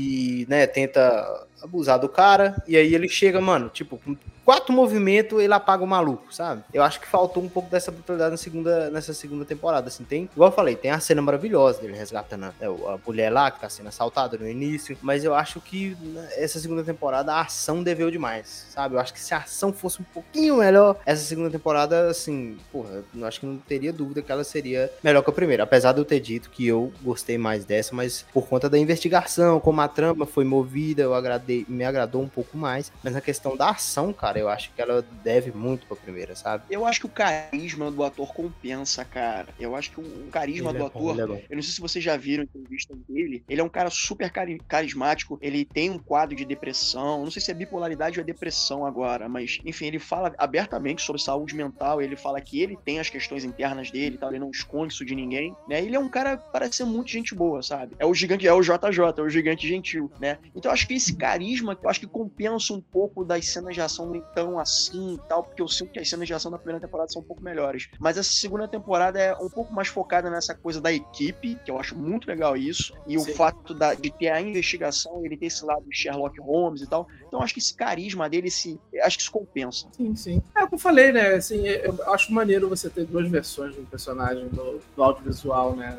né, 0.48 0.68
tenta 0.68 1.48
abusar 1.62 2.00
do 2.00 2.10
cara, 2.10 2.62
e 2.68 2.76
aí 2.76 2.94
ele 2.94 3.08
chega, 3.08 3.40
mano, 3.40 3.70
tipo, 3.70 3.98
com 3.98 4.16
quatro 4.44 4.74
movimentos 4.74 5.40
ele 5.40 5.54
apaga 5.54 5.84
o 5.84 5.88
maluco, 5.88 6.34
sabe? 6.34 6.64
Eu 6.74 6.84
acho 6.84 7.00
que 7.00 7.08
faltou 7.08 7.44
um 7.44 7.50
pouco 7.50 7.70
dessa 7.70 7.92
brutalidade 7.92 8.32
na 8.32 8.38
segunda, 8.38 8.90
nessa 8.90 9.14
segunda 9.14 9.46
temporada, 9.46 9.88
assim, 9.88 10.04
tem, 10.04 10.30
igual 10.34 10.50
eu 10.50 10.56
falei, 10.56 10.76
tem 10.76 10.92
a 10.92 11.00
cena 11.00 11.22
maravilhosa 11.22 11.82
dele 11.82 11.96
resgatando 11.96 12.46
a, 12.46 12.54
a 12.94 13.00
mulher 13.06 13.30
lá, 13.30 13.52
que 13.52 13.60
tá 13.60 13.70
sendo 13.70 13.88
assaltada 13.88 14.38
no 14.38 14.48
início, 14.48 14.98
mas 15.02 15.24
eu 15.24 15.34
acho 15.34 15.62
que 15.62 15.96
né, 16.02 16.28
essa 16.36 16.60
segunda 16.60 16.84
temporada 16.84 17.34
a 17.34 17.42
ação 17.42 17.84
deveu 17.84 18.10
demais, 18.10 18.68
sabe? 18.70 18.96
Eu 18.96 19.00
acho 19.00 19.14
que 19.14 19.20
se 19.20 19.34
a 19.34 19.38
ação 19.38 19.72
fosse 19.72 20.02
um 20.02 20.06
pouquinho 20.06 20.58
melhor, 20.58 20.98
essa 21.06 21.24
segunda 21.24 21.50
temporada, 21.50 22.10
assim, 22.10 22.58
porra, 22.72 23.04
eu 23.16 23.26
acho 23.26 23.40
que 23.40 23.46
não 23.46 23.58
teria 23.58 23.94
dúvida 23.94 24.22
que 24.22 24.32
ela 24.32 24.44
seria 24.44 24.92
melhor 25.04 25.22
que 25.24 25.30
a 25.30 25.34
primeira, 25.34 25.64
apesar 25.64 25.94
de 25.94 26.00
eu 26.00 26.06
ter 26.06 26.20
dito 26.20 26.50
que 26.50 26.68
eu 26.68 26.92
gostei 27.02 27.38
mais 27.38 27.66
dessa, 27.66 27.96
mas 27.96 28.26
por 28.34 28.48
conta 28.48 28.70
da 28.70 28.78
investigação, 28.78 29.60
como 29.60 29.82
a 29.82 29.88
trama 29.88 30.26
foi 30.26 30.44
movida, 30.44 31.04
eu 31.04 31.14
agradei, 31.14 31.51
me 31.68 31.84
agradou 31.84 32.22
um 32.22 32.28
pouco 32.30 32.58
mais, 32.58 32.92
mas 33.04 33.14
na 33.14 33.22
questão 33.22 33.56
da 33.56 33.70
ação, 33.72 34.12
cara, 34.14 34.40
eu 34.40 34.50
acho 34.50 34.72
que 34.74 34.82
ela 34.82 35.02
deve 35.24 35.52
muito 35.52 35.86
pra 35.88 35.96
primeira, 35.98 36.36
sabe? 36.36 36.64
Eu 36.70 36.86
acho 36.86 37.00
que 37.00 37.06
o 37.06 37.10
carisma 37.10 37.90
do 37.92 38.04
ator 38.04 38.34
compensa, 38.34 39.04
cara. 39.06 39.48
Eu 39.60 39.76
acho 39.76 39.92
que 39.92 40.00
o 40.00 40.28
carisma 40.32 40.70
Ele 40.70 40.80
do 40.80 40.86
é 40.86 40.90
bom, 40.90 41.12
ator. 41.12 41.20
é. 41.20 41.46
Eu 41.50 41.56
não 41.56 41.62
sei 41.64 41.74
se 41.74 41.82
vocês 41.82 42.04
já 42.04 42.16
viram 42.18 42.42
a 42.44 42.46
entrevista 42.46 42.94
dele. 43.08 43.44
Ele 43.50 43.62
é 43.62 43.64
um 43.64 43.70
cara 43.70 43.90
super 43.90 44.30
cari- 44.32 44.62
carismático. 44.68 45.38
Ele 45.42 45.66
tem 45.66 45.90
um 45.90 46.00
quadro 46.00 46.36
de 46.36 46.46
depressão. 46.46 47.24
Não 47.24 47.32
sei 47.32 47.42
se 47.42 47.52
é 47.52 47.54
bipolaridade 47.54 48.20
ou 48.20 48.24
é 48.24 48.26
depressão 48.26 48.86
agora, 48.86 49.28
mas 49.30 49.60
enfim, 49.66 49.86
ele 49.88 50.00
fala 50.00 50.34
abertamente 50.38 51.02
sobre 51.02 51.22
saúde 51.22 51.56
mental. 51.56 52.02
Ele 52.02 52.16
fala 52.16 52.40
que 52.42 52.62
ele 52.62 52.78
tem 52.86 53.00
as 53.00 53.10
questões 53.10 53.44
internas 53.44 53.92
dele, 53.92 54.16
e 54.16 54.18
tal. 54.18 54.30
Ele 54.30 54.40
não 54.40 54.52
esconde 54.52 54.94
isso 54.94 55.06
de 55.06 55.16
ninguém, 55.16 55.56
né? 55.68 55.82
Ele 55.82 55.96
é 55.96 56.00
um 56.00 56.10
cara 56.10 56.38
parece 56.38 56.78
ser 56.78 56.86
muito 56.86 57.10
gente 57.10 57.34
boa, 57.36 57.62
sabe? 57.62 57.96
É 58.00 58.06
o 58.06 58.14
gigante, 58.14 58.48
é 58.48 58.54
o 58.54 58.62
JJ, 58.62 59.02
é 59.18 59.22
o 59.22 59.30
gigante 59.30 59.68
gentil, 59.68 60.12
né? 60.20 60.38
Então 60.56 60.70
eu 60.70 60.74
acho 60.74 60.88
que 60.88 60.94
esse 60.94 61.16
carisma, 61.42 61.78
eu 61.82 61.90
acho 61.90 62.00
que 62.00 62.08
compensa 62.08 62.74
um 62.74 62.82
pouco 62.82 63.26
das 63.26 63.48
cenas 63.48 63.74
de 63.74 63.82
ação 63.82 64.10
nem 64.10 64.22
tão 64.36 64.60
assim 64.60 65.16
e 65.16 65.20
tal, 65.28 65.44
porque 65.44 65.62
eu 65.62 65.68
sinto 65.68 65.92
que 65.92 66.00
as 66.00 66.08
cenas 66.10 66.28
de 66.28 66.34
ação 66.34 66.52
da 66.52 66.58
primeira 66.58 66.80
temporada 66.80 67.10
são 67.10 67.22
um 67.22 67.26
pouco 67.26 67.44
melhores. 67.44 67.90
Mas 68.00 68.18
essa 68.18 68.32
segunda 68.32 68.68
temporada 68.68 69.20
é 69.20 69.34
um 69.36 69.50
pouco 69.50 69.74
mais 69.74 69.88
focada 69.88 70.30
nessa 70.30 70.54
coisa 70.54 70.80
da 70.80 70.92
equipe, 70.94 71.56
que 71.66 71.72
eu 71.72 71.80
acho 71.80 71.98
muito 71.98 72.28
legal 72.28 72.56
isso, 72.56 72.94
e 73.08 73.20
Sim. 73.20 73.32
o 73.32 73.36
fato 73.36 73.74
da- 73.74 73.94
de 73.96 74.12
ter 74.12 74.30
a 74.30 74.40
investigação, 74.40 75.26
ele 75.26 75.36
ter 75.36 75.48
esse 75.48 75.66
lado 75.66 75.84
de 75.88 75.96
Sherlock 75.98 76.40
Holmes 76.40 76.82
e 76.82 76.88
tal. 76.88 77.08
Então 77.28 77.40
eu 77.40 77.44
acho 77.44 77.54
que 77.54 77.60
esse 77.60 77.74
carisma 77.76 78.30
dele, 78.30 78.48
esse, 78.48 78.80
acho 79.02 79.18
que 79.18 79.24
isso 79.24 79.32
compensa. 79.32 79.88
Sim, 79.92 80.16
sim. 80.16 80.42
É 80.56 80.64
o 80.64 80.68
que 80.68 80.76
eu 80.76 80.80
falei, 80.80 81.12
né? 81.12 81.36
Assim, 81.36 81.66
eu 81.66 81.98
acho 82.14 82.32
maneiro 82.32 82.70
você 82.70 82.90
ter 82.90 83.06
duas 83.06 83.28
versões 83.30 83.76
do 83.76 83.82
personagem 83.84 84.48
do, 84.50 84.80
do 84.96 85.04
audiovisual, 85.04 85.76
né? 85.76 85.98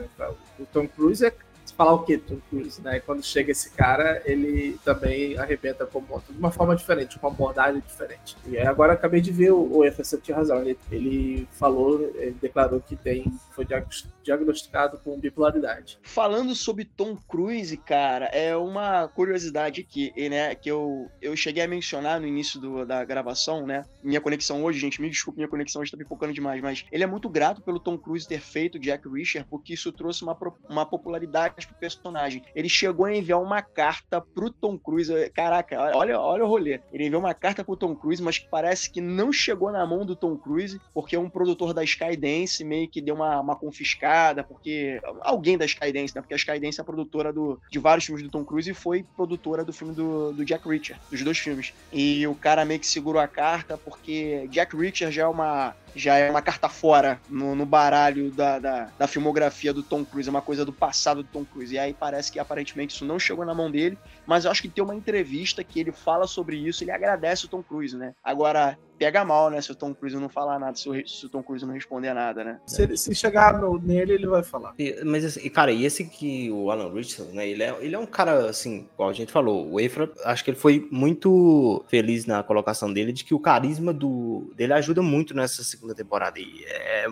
O 0.59 0.67
Tom 0.67 0.87
Cruise 0.87 1.25
é 1.25 1.33
falar 1.77 1.93
o 1.95 2.05
que 2.05 2.19
Tom 2.19 2.39
Cruise, 2.49 2.81
né? 2.83 3.01
Quando 3.01 3.23
chega 3.23 3.53
esse 3.53 3.71
cara, 3.71 4.23
ele 4.25 4.79
também 4.85 5.37
arrebenta 5.39 5.87
como 5.87 6.23
de 6.29 6.39
uma 6.39 6.51
forma 6.51 6.77
diferente, 6.77 7.19
com 7.19 7.27
uma 7.27 7.33
abordagem 7.35 7.81
diferente. 7.87 8.37
E 8.47 8.59
agora 8.59 8.93
acabei 8.93 9.21
de 9.21 9.33
ver 9.33 9.53
o, 9.53 9.79
o 9.79 9.85
Efferson 9.85 10.19
tinha 10.19 10.37
razão. 10.37 10.61
Ele, 10.61 10.79
ele 10.91 11.49
falou, 11.53 12.01
ele 12.15 12.37
declarou 12.41 12.81
que 12.81 12.97
tem, 12.97 13.25
foi 13.51 13.65
diagnos- 13.65 14.07
diagnosticado 14.23 14.99
com 14.99 15.19
bipolaridade. 15.19 15.99
Falando 16.03 16.55
sobre 16.55 16.85
Tom 16.85 17.17
Cruise, 17.29 17.77
cara, 17.77 18.27
é 18.27 18.57
uma 18.57 19.09
curiosidade 19.09 19.81
aqui, 19.81 20.13
e, 20.17 20.29
né, 20.29 20.55
que 20.55 20.71
eu, 20.71 21.11
eu 21.21 21.37
cheguei 21.37 21.63
a 21.63 21.69
mencionar 21.69 22.21
no 22.21 22.27
início 22.27 22.61
do- 22.61 22.85
da 22.87 23.05
gravação, 23.05 23.67
né? 23.67 23.85
Minha 24.03 24.21
conexão 24.21 24.63
hoje, 24.63 24.79
gente, 24.79 25.01
me 25.01 25.09
desculpe, 25.11 25.39
minha 25.39 25.49
conexão 25.49 25.83
hoje 25.83 25.91
tá 25.91 25.97
pipocando 25.97 26.33
demais, 26.33 26.61
mas 26.61 26.85
ele 26.93 27.03
é 27.05 27.07
muito 27.07 27.29
grato 27.29 27.61
pelo 27.63 27.81
Tom 27.81 27.97
Cruise 27.99 28.27
ter 28.27 28.41
feito 28.41 28.79
Jack 28.79 29.09
Reacher, 29.09 29.45
porque 29.49 29.75
isso 29.75 29.91
trouxe 29.93 30.23
uma, 30.23 30.37
uma 30.69 30.87
popularidade 30.87 31.62
pro 31.67 31.77
personagem. 31.77 32.43
Ele 32.55 32.69
chegou 32.69 33.07
a 33.07 33.15
enviar 33.15 33.41
uma 33.41 33.63
carta 33.63 34.21
pro 34.21 34.51
Tom 34.51 34.79
Cruise. 34.79 35.13
Caraca, 35.31 35.79
olha, 35.97 36.19
olha 36.19 36.45
o 36.45 36.49
rolê. 36.49 36.81
Ele 36.93 37.07
enviou 37.07 37.21
uma 37.21 37.35
carta 37.35 37.65
pro 37.65 37.77
Tom 37.77 37.95
Cruise, 37.95 38.23
mas 38.23 38.39
parece 38.39 38.91
que 38.91 39.01
não 39.01 39.33
chegou 39.33 39.71
na 39.71 39.87
mão 39.87 40.05
do 40.05 40.17
Tom 40.17 40.37
Cruise, 40.37 40.81
porque 40.95 41.17
um 41.17 41.29
produtor 41.29 41.73
da 41.75 41.85
Skydance 41.85 42.65
meio 42.65 42.89
que 42.89 43.01
deu 43.01 43.15
uma, 43.15 43.41
uma 43.41 43.57
confiscada, 43.57 44.45
porque 44.45 45.01
alguém 45.21 45.57
da 45.57 45.65
Skydance, 45.65 46.15
né? 46.15 46.21
Porque 46.21 46.35
a 46.35 46.37
Skydance 46.37 46.81
é 46.81 46.83
a 46.83 46.85
produtora 46.85 47.33
do, 47.33 47.61
de 47.71 47.79
vários 47.79 48.05
filmes 48.05 48.23
do 48.23 48.31
Tom 48.31 48.45
Cruise 48.45 48.71
e 48.71 48.75
foi 48.75 49.05
produtora 49.17 49.65
do 49.65 49.73
filme 49.73 49.95
do, 49.95 50.33
do 50.33 50.45
Jack 50.45 50.69
Reacher, 50.69 50.97
dos 51.11 51.23
dois 51.23 51.39
filmes. 51.39 51.73
E 51.93 52.27
o 52.27 52.35
cara 52.35 52.65
meio 52.65 52.81
que 52.81 52.87
segurou 52.87 53.21
a 53.21 53.29
carta, 53.29 53.77
porque 53.77 54.47
Jack 54.49 54.77
Reacher 54.77 55.11
já 55.11 55.23
é 55.23 55.27
uma 55.27 55.75
já 55.95 56.17
é 56.17 56.31
uma 56.31 56.43
carta 56.43 56.69
fora 56.69 57.21
no, 57.29 57.55
no 57.55 57.67
baralho 57.67 58.31
da, 58.31 58.59
da, 58.59 58.89
da 58.99 59.07
filmografia 59.07 59.73
do 59.73 59.83
Tom 59.83 60.05
Cruise, 60.05 60.29
é 60.29 60.31
uma 60.31 60.43
coisa 60.43 60.65
do 60.65 60.73
passado 60.73 61.23
do 61.23 61.29
Tom 61.29 61.45
Cruise. 61.45 61.75
E 61.75 61.79
aí 61.79 61.95
parece 61.99 62.31
que 62.31 62.39
aparentemente 62.39 62.95
isso 62.95 63.05
não 63.05 63.19
chegou 63.19 63.45
na 63.45 63.55
mão 63.55 63.71
dele, 63.71 63.99
mas 64.27 64.45
eu 64.45 64.51
acho 64.51 64.63
que 64.63 64.69
tem 64.69 64.83
uma 64.85 64.95
entrevista 64.95 65.63
que 65.65 65.81
ele 65.81 65.93
fala 65.93 66.27
sobre 66.27 66.57
isso, 66.57 66.83
ele 66.85 66.91
agradece 66.91 67.47
o 67.47 67.49
Tom 67.49 67.63
Cruise, 67.63 67.97
né? 67.97 68.13
Agora, 68.23 68.79
pega 68.99 69.25
mal, 69.25 69.51
né, 69.51 69.61
se 69.61 69.73
o 69.73 69.75
Tom 69.75 69.93
Cruise 69.95 70.17
não 70.17 70.29
falar 70.29 70.59
nada, 70.61 70.77
se 70.77 70.89
o, 70.89 71.09
se 71.09 71.27
o 71.27 71.29
Tom 71.29 71.43
Cruise 71.43 71.67
não 71.67 71.75
responder 71.75 72.13
nada, 72.15 72.45
né? 72.45 72.61
Se, 72.67 72.83
ele- 72.83 72.97
se 72.97 73.13
chegar 73.15 73.59
no- 73.61 73.79
nele, 73.79 74.13
ele 74.13 74.27
vai 74.29 74.43
falar. 74.45 74.75
E- 74.79 75.03
Mas, 75.05 75.25
assim, 75.25 75.49
cara, 75.51 75.73
e 75.73 75.85
esse 75.85 76.05
que 76.05 76.51
o 76.53 76.71
Alan 76.71 76.93
Richardson, 76.93 77.35
né? 77.35 77.49
Ele 77.49 77.63
é, 77.65 77.77
ele 77.81 77.95
é 77.95 77.99
um 77.99 78.07
cara, 78.07 78.49
assim, 78.49 78.87
igual 78.95 79.09
a 79.11 79.13
gente 79.13 79.33
falou, 79.33 79.73
o 79.73 79.81
Efra, 79.81 80.09
acho 80.25 80.45
que 80.45 80.51
ele 80.51 80.59
foi 80.59 80.87
muito 80.91 81.85
feliz 81.89 82.27
na 82.27 82.43
colocação 82.43 82.93
dele 82.93 83.13
de 83.13 83.25
que 83.25 83.35
o 83.35 83.41
carisma 83.41 83.93
do, 83.93 84.53
dele 84.55 84.73
ajuda 84.73 85.03
muito 85.03 85.35
nessa 85.35 85.65
segunda 85.65 85.95
temporada. 85.95 86.39
E 86.39 86.65
é 86.69 87.07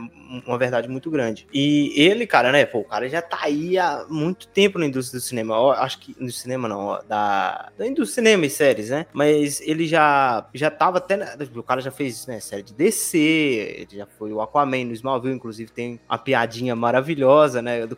uma 0.47 0.59
verdade 0.59 0.89
muito 0.89 1.11
grande. 1.11 1.47
E 1.53 1.93
ele, 1.97 2.27
cara, 2.27 2.53
né? 2.53 2.65
Pô, 2.67 2.79
o 2.81 2.85
cara 2.85 3.09
já 3.09 3.21
tá 3.21 3.39
aí 3.43 3.79
há 3.79 4.07
muito 4.09 4.47
tempo 4.49 4.79
na 4.79 4.87
indústria 4.87 5.19
do 5.19 5.23
cinema. 5.25 5.59
Ó, 5.59 5.73
acho 5.73 5.99
que 5.99 6.15
no 6.19 6.31
cinema 6.31 6.69
não, 6.69 6.79
ó, 6.87 7.00
da, 7.09 7.71
da 7.77 7.91
do 7.91 8.07
cinema 8.07 8.47
e 8.47 8.51
séries, 8.51 8.91
né? 8.91 9.07
Mas 9.13 9.61
ele 9.61 9.87
já, 9.87 10.47
já 10.55 10.71
tava 10.71 10.99
até. 10.99 11.17
o 11.55 11.63
cara 11.63 11.81
já 11.81 11.91
fez 11.91 12.27
né, 12.27 12.41
série 12.41 12.63
de 12.63 12.73
DC, 12.75 13.19
ele 13.19 13.97
já 13.97 14.07
foi 14.07 14.33
o 14.33 14.41
Aquaman 14.41 14.85
no 14.85 14.93
Smallville, 14.93 15.35
inclusive 15.35 15.71
tem 15.71 16.01
uma 16.09 16.19
piadinha 16.19 16.77
maravilhosa, 16.77 17.61
né? 17.61 17.87
Do, 17.87 17.97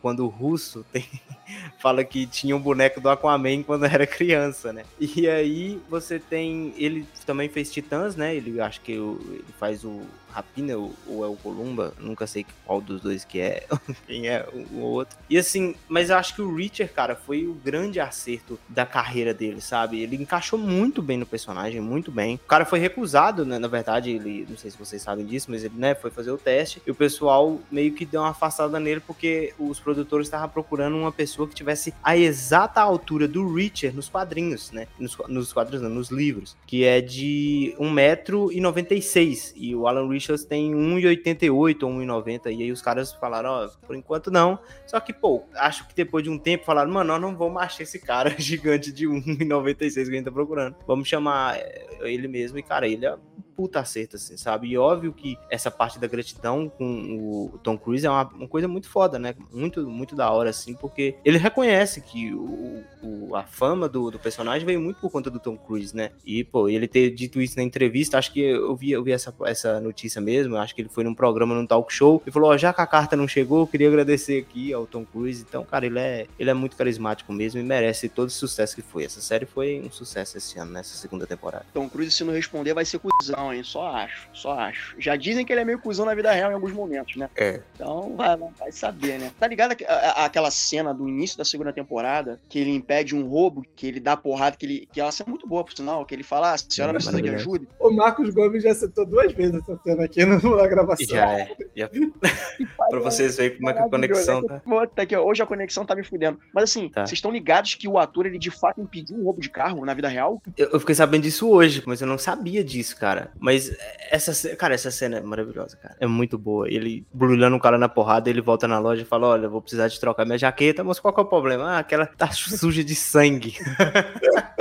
quando 0.00 0.24
o 0.24 0.28
russo 0.28 0.84
tem, 0.92 1.04
fala 1.78 2.04
que 2.04 2.26
tinha 2.26 2.56
um 2.56 2.60
boneco 2.60 3.00
do 3.00 3.08
Aquaman 3.08 3.62
quando 3.62 3.84
era 3.86 4.06
criança, 4.06 4.72
né? 4.72 4.84
E 4.98 5.28
aí 5.28 5.80
você 5.88 6.18
tem. 6.18 6.74
Ele 6.76 7.06
também 7.26 7.48
fez 7.48 7.72
Titãs, 7.72 8.16
né? 8.16 8.34
Ele 8.34 8.60
acho 8.60 8.80
que 8.80 8.92
ele 8.92 9.44
faz 9.58 9.84
o 9.84 10.02
Rapina 10.34 10.76
ou 10.76 11.24
é 11.24 11.28
o 11.28 11.36
Columba, 11.36 11.94
nunca 12.00 12.26
sei 12.26 12.44
qual 12.66 12.80
dos 12.80 13.00
dois 13.00 13.24
que 13.24 13.40
é, 13.40 13.64
quem 14.04 14.28
é 14.28 14.44
o 14.52 14.80
outro. 14.80 15.16
E 15.30 15.38
assim, 15.38 15.76
mas 15.88 16.10
eu 16.10 16.16
acho 16.16 16.34
que 16.34 16.42
o 16.42 16.52
Richard, 16.52 16.92
cara, 16.92 17.14
foi 17.14 17.46
o 17.46 17.54
grande 17.54 18.00
acerto 18.00 18.58
da 18.68 18.84
carreira 18.84 19.32
dele, 19.32 19.60
sabe? 19.60 20.02
Ele 20.02 20.16
encaixou 20.16 20.58
muito 20.58 21.00
bem 21.00 21.16
no 21.16 21.24
personagem, 21.24 21.80
muito 21.80 22.10
bem. 22.10 22.34
O 22.34 22.48
cara 22.48 22.64
foi 22.64 22.80
recusado, 22.80 23.44
né? 23.44 23.60
Na 23.60 23.68
verdade, 23.68 24.10
ele, 24.10 24.44
não 24.48 24.56
sei 24.56 24.72
se 24.72 24.76
vocês 24.78 25.00
sabem 25.00 25.24
disso, 25.24 25.50
mas 25.50 25.62
ele, 25.62 25.74
né, 25.76 25.94
foi 25.94 26.10
fazer 26.10 26.32
o 26.32 26.38
teste 26.38 26.82
e 26.84 26.90
o 26.90 26.94
pessoal 26.94 27.60
meio 27.70 27.92
que 27.92 28.04
deu 28.04 28.22
uma 28.22 28.30
afastada 28.30 28.80
nele 28.80 29.00
porque 29.00 29.54
os 29.56 29.78
produtores 29.78 30.26
estavam 30.26 30.48
procurando 30.48 30.96
uma 30.96 31.12
pessoa 31.12 31.33
que 31.36 31.54
tivesse 31.54 31.92
a 32.02 32.16
exata 32.16 32.80
altura 32.80 33.26
do 33.26 33.52
Richard 33.52 33.94
nos 33.94 34.08
quadrinhos, 34.08 34.70
né? 34.72 34.86
Nos, 34.98 35.16
nos 35.28 35.52
quadrinhos, 35.52 35.82
não, 35.82 35.90
nos 35.90 36.10
livros, 36.10 36.56
que 36.66 36.84
é 36.84 37.00
de 37.00 37.74
1,96m 37.78 39.52
e 39.56 39.74
o 39.74 39.86
Alan 39.86 40.08
Richards 40.08 40.44
tem 40.44 40.72
1,88 40.72 41.82
ou 41.82 41.90
1,90 41.90 42.46
e 42.46 42.62
aí 42.62 42.72
os 42.72 42.82
caras 42.82 43.12
falaram, 43.12 43.50
ó, 43.50 43.68
por 43.86 43.96
enquanto 43.96 44.30
não. 44.30 44.58
Só 44.86 45.00
que, 45.00 45.12
pô, 45.12 45.42
acho 45.54 45.86
que 45.88 45.94
depois 45.94 46.22
de 46.24 46.30
um 46.30 46.38
tempo 46.38 46.64
falaram, 46.64 46.90
mano, 46.92 47.12
nós 47.12 47.20
não 47.20 47.36
vamos 47.36 47.60
achar 47.62 47.82
esse 47.82 47.98
cara 47.98 48.30
gigante 48.38 48.92
de 48.92 49.06
1,96 49.06 49.92
que 49.92 50.00
a 50.00 50.04
gente 50.04 50.24
tá 50.24 50.32
procurando. 50.32 50.76
Vamos 50.86 51.08
chamar 51.08 51.56
é, 51.56 51.86
ele 52.02 52.28
mesmo 52.28 52.58
e, 52.58 52.62
cara, 52.62 52.86
ele 52.86 53.06
é 53.06 53.16
puta 53.56 53.80
acerto, 53.80 54.16
assim, 54.16 54.36
sabe? 54.36 54.68
E 54.68 54.76
óbvio 54.78 55.12
que 55.12 55.36
essa 55.50 55.70
parte 55.70 55.98
da 55.98 56.06
gratidão 56.06 56.68
com 56.68 57.50
o 57.54 57.58
Tom 57.62 57.76
Cruise 57.78 58.06
é 58.06 58.10
uma, 58.10 58.24
uma 58.28 58.48
coisa 58.48 58.66
muito 58.68 58.88
foda, 58.88 59.18
né? 59.18 59.34
Muito, 59.52 59.86
muito 59.88 60.14
da 60.14 60.30
hora, 60.30 60.50
assim, 60.50 60.74
porque 60.74 61.14
ele 61.24 61.38
reconhece 61.38 62.00
que 62.00 62.34
o, 62.34 62.82
o- 63.02 63.34
a 63.36 63.42
fama 63.44 63.88
do, 63.88 64.10
do 64.10 64.18
personagem 64.18 64.64
veio 64.66 64.80
muito 64.80 65.00
por 65.00 65.10
conta 65.10 65.30
do 65.30 65.38
Tom 65.40 65.56
Cruise, 65.56 65.94
né? 65.94 66.10
E, 66.24 66.44
pô, 66.44 66.68
ele 66.68 66.86
ter 66.86 67.10
dito 67.10 67.40
isso 67.40 67.56
na 67.56 67.62
entrevista, 67.62 68.18
acho 68.18 68.32
que 68.32 68.40
eu 68.40 68.74
vi, 68.76 68.90
eu 68.92 69.02
vi 69.02 69.12
essa, 69.12 69.34
essa 69.44 69.80
notícia 69.80 70.20
mesmo, 70.20 70.56
acho 70.56 70.74
que 70.74 70.82
ele 70.82 70.88
foi 70.88 71.04
num 71.04 71.14
programa, 71.14 71.54
num 71.54 71.66
talk 71.66 71.92
show, 71.92 72.22
e 72.26 72.30
falou, 72.30 72.50
ó, 72.50 72.56
já 72.56 72.72
que 72.72 72.80
a 72.80 72.86
carta 72.86 73.16
não 73.16 73.26
chegou, 73.28 73.60
eu 73.60 73.66
queria 73.66 73.88
agradecer 73.88 74.40
aqui 74.42 74.72
ao 74.72 74.86
Tom 74.86 75.04
Cruise. 75.04 75.44
Então, 75.48 75.64
cara, 75.64 75.86
ele 75.86 75.98
é, 75.98 76.26
ele 76.38 76.50
é 76.50 76.54
muito 76.54 76.76
carismático 76.76 77.32
mesmo 77.32 77.60
e 77.60 77.62
merece 77.62 78.08
todo 78.08 78.28
o 78.28 78.32
sucesso 78.32 78.74
que 78.74 78.82
foi. 78.82 79.04
Essa 79.04 79.20
série 79.20 79.46
foi 79.46 79.80
um 79.84 79.90
sucesso 79.90 80.36
esse 80.38 80.58
ano, 80.58 80.70
nessa 80.72 80.96
segunda 80.96 81.26
temporada. 81.26 81.66
Tom 81.72 81.88
Cruise, 81.88 82.10
se 82.12 82.24
não 82.24 82.32
responder, 82.32 82.72
vai 82.74 82.84
ser 82.84 82.98
cuzão, 83.00 83.43
hein? 83.52 83.62
Só 83.62 83.86
acho, 83.88 84.28
só 84.32 84.52
acho. 84.58 84.94
Já 84.98 85.16
dizem 85.16 85.44
que 85.44 85.52
ele 85.52 85.60
é 85.60 85.64
meio 85.64 85.78
cuzão 85.78 86.06
na 86.06 86.14
vida 86.14 86.30
real 86.32 86.50
em 86.50 86.54
alguns 86.54 86.72
momentos, 86.72 87.16
né? 87.16 87.28
É. 87.36 87.60
Então, 87.74 88.14
vai, 88.16 88.36
vai 88.36 88.72
saber, 88.72 89.18
né? 89.18 89.30
Tá 89.38 89.46
ligado 89.46 89.72
aqu- 89.72 89.84
a- 89.88 89.92
a- 89.92 90.24
aquela 90.26 90.50
cena 90.50 90.92
do 90.94 91.08
início 91.08 91.36
da 91.38 91.44
segunda 91.44 91.72
temporada, 91.72 92.40
que 92.48 92.58
ele 92.58 92.70
impede 92.70 93.14
um 93.14 93.26
roubo, 93.26 93.64
que 93.76 93.86
ele 93.86 94.00
dá 94.00 94.16
porrada, 94.16 94.56
que 94.56 94.64
ele. 94.66 94.88
Que 94.92 95.00
ela 95.00 95.10
é 95.10 95.28
muito 95.30 95.46
boa, 95.46 95.64
por 95.64 95.74
sinal, 95.74 96.04
que 96.06 96.14
ele 96.14 96.22
fala, 96.22 96.50
ah, 96.50 96.54
a 96.54 96.58
senhora 96.58 96.92
É, 96.92 96.94
precisa 96.94 97.16
de 97.16 97.22
maravilhoso. 97.22 97.50
ajuda. 97.56 97.66
O 97.80 97.90
Marcos 97.90 98.30
Gomes 98.30 98.62
já 98.62 98.74
citou 98.74 99.04
duas 99.06 99.32
vezes 99.32 99.54
essa 99.62 99.78
cena 99.82 100.04
aqui 100.04 100.24
na 100.24 100.66
gravação. 100.66 101.06
Já 101.06 101.38
é. 101.40 101.56
Já... 101.76 101.88
pra 102.90 103.00
vocês 103.00 103.36
verem 103.36 103.56
como 103.56 103.70
é 103.70 103.72
que 103.74 103.78
a 103.80 103.88
conexão 103.88 104.42
tá. 104.44 104.60
Puta, 104.60 105.02
aqui, 105.02 105.16
hoje 105.16 105.42
a 105.42 105.46
conexão 105.46 105.84
tá 105.84 105.94
me 105.94 106.04
fudendo. 106.04 106.38
Mas 106.52 106.64
assim, 106.64 106.88
Tá. 106.88 107.02
vocês 107.06 107.18
estão 107.18 107.30
ligados 107.30 107.74
que 107.74 107.88
o 107.88 107.98
ator, 107.98 108.26
ele 108.26 108.38
de 108.38 108.50
fato 108.50 108.80
impediu 108.80 109.16
um 109.16 109.24
roubo 109.24 109.40
de 109.40 109.48
carro 109.50 109.84
na 109.84 109.94
vida 109.94 110.08
real? 110.08 110.40
Eu, 110.56 110.70
eu 110.72 110.80
fiquei 110.80 110.94
sabendo 110.94 111.22
disso 111.22 111.48
hoje, 111.48 111.82
mas 111.86 112.00
eu 112.00 112.06
não 112.06 112.18
sabia 112.18 112.62
disso, 112.62 112.96
cara. 112.96 113.32
Mas 113.38 113.74
essa, 114.10 114.56
cara, 114.56 114.74
essa 114.74 114.90
cena 114.90 115.18
é 115.18 115.20
maravilhosa, 115.20 115.76
cara. 115.76 115.96
É 116.00 116.06
muito 116.06 116.38
boa. 116.38 116.68
Ele 116.68 117.06
brulhando 117.12 117.56
o 117.56 117.60
cara 117.60 117.76
na 117.76 117.88
porrada, 117.88 118.30
ele 118.30 118.40
volta 118.40 118.66
na 118.66 118.78
loja 118.78 119.02
e 119.02 119.04
fala: 119.04 119.28
Olha, 119.28 119.48
vou 119.48 119.60
precisar 119.60 119.88
de 119.88 119.98
trocar 120.00 120.24
minha 120.24 120.38
jaqueta, 120.38 120.82
mas 120.84 121.00
qual 121.00 121.12
que 121.12 121.20
é 121.20 121.22
o 121.22 121.26
problema? 121.26 121.64
Ah, 121.64 121.78
aquela 121.78 122.06
tá 122.06 122.30
suja 122.32 122.84
de 122.84 122.94
sangue. 122.94 123.56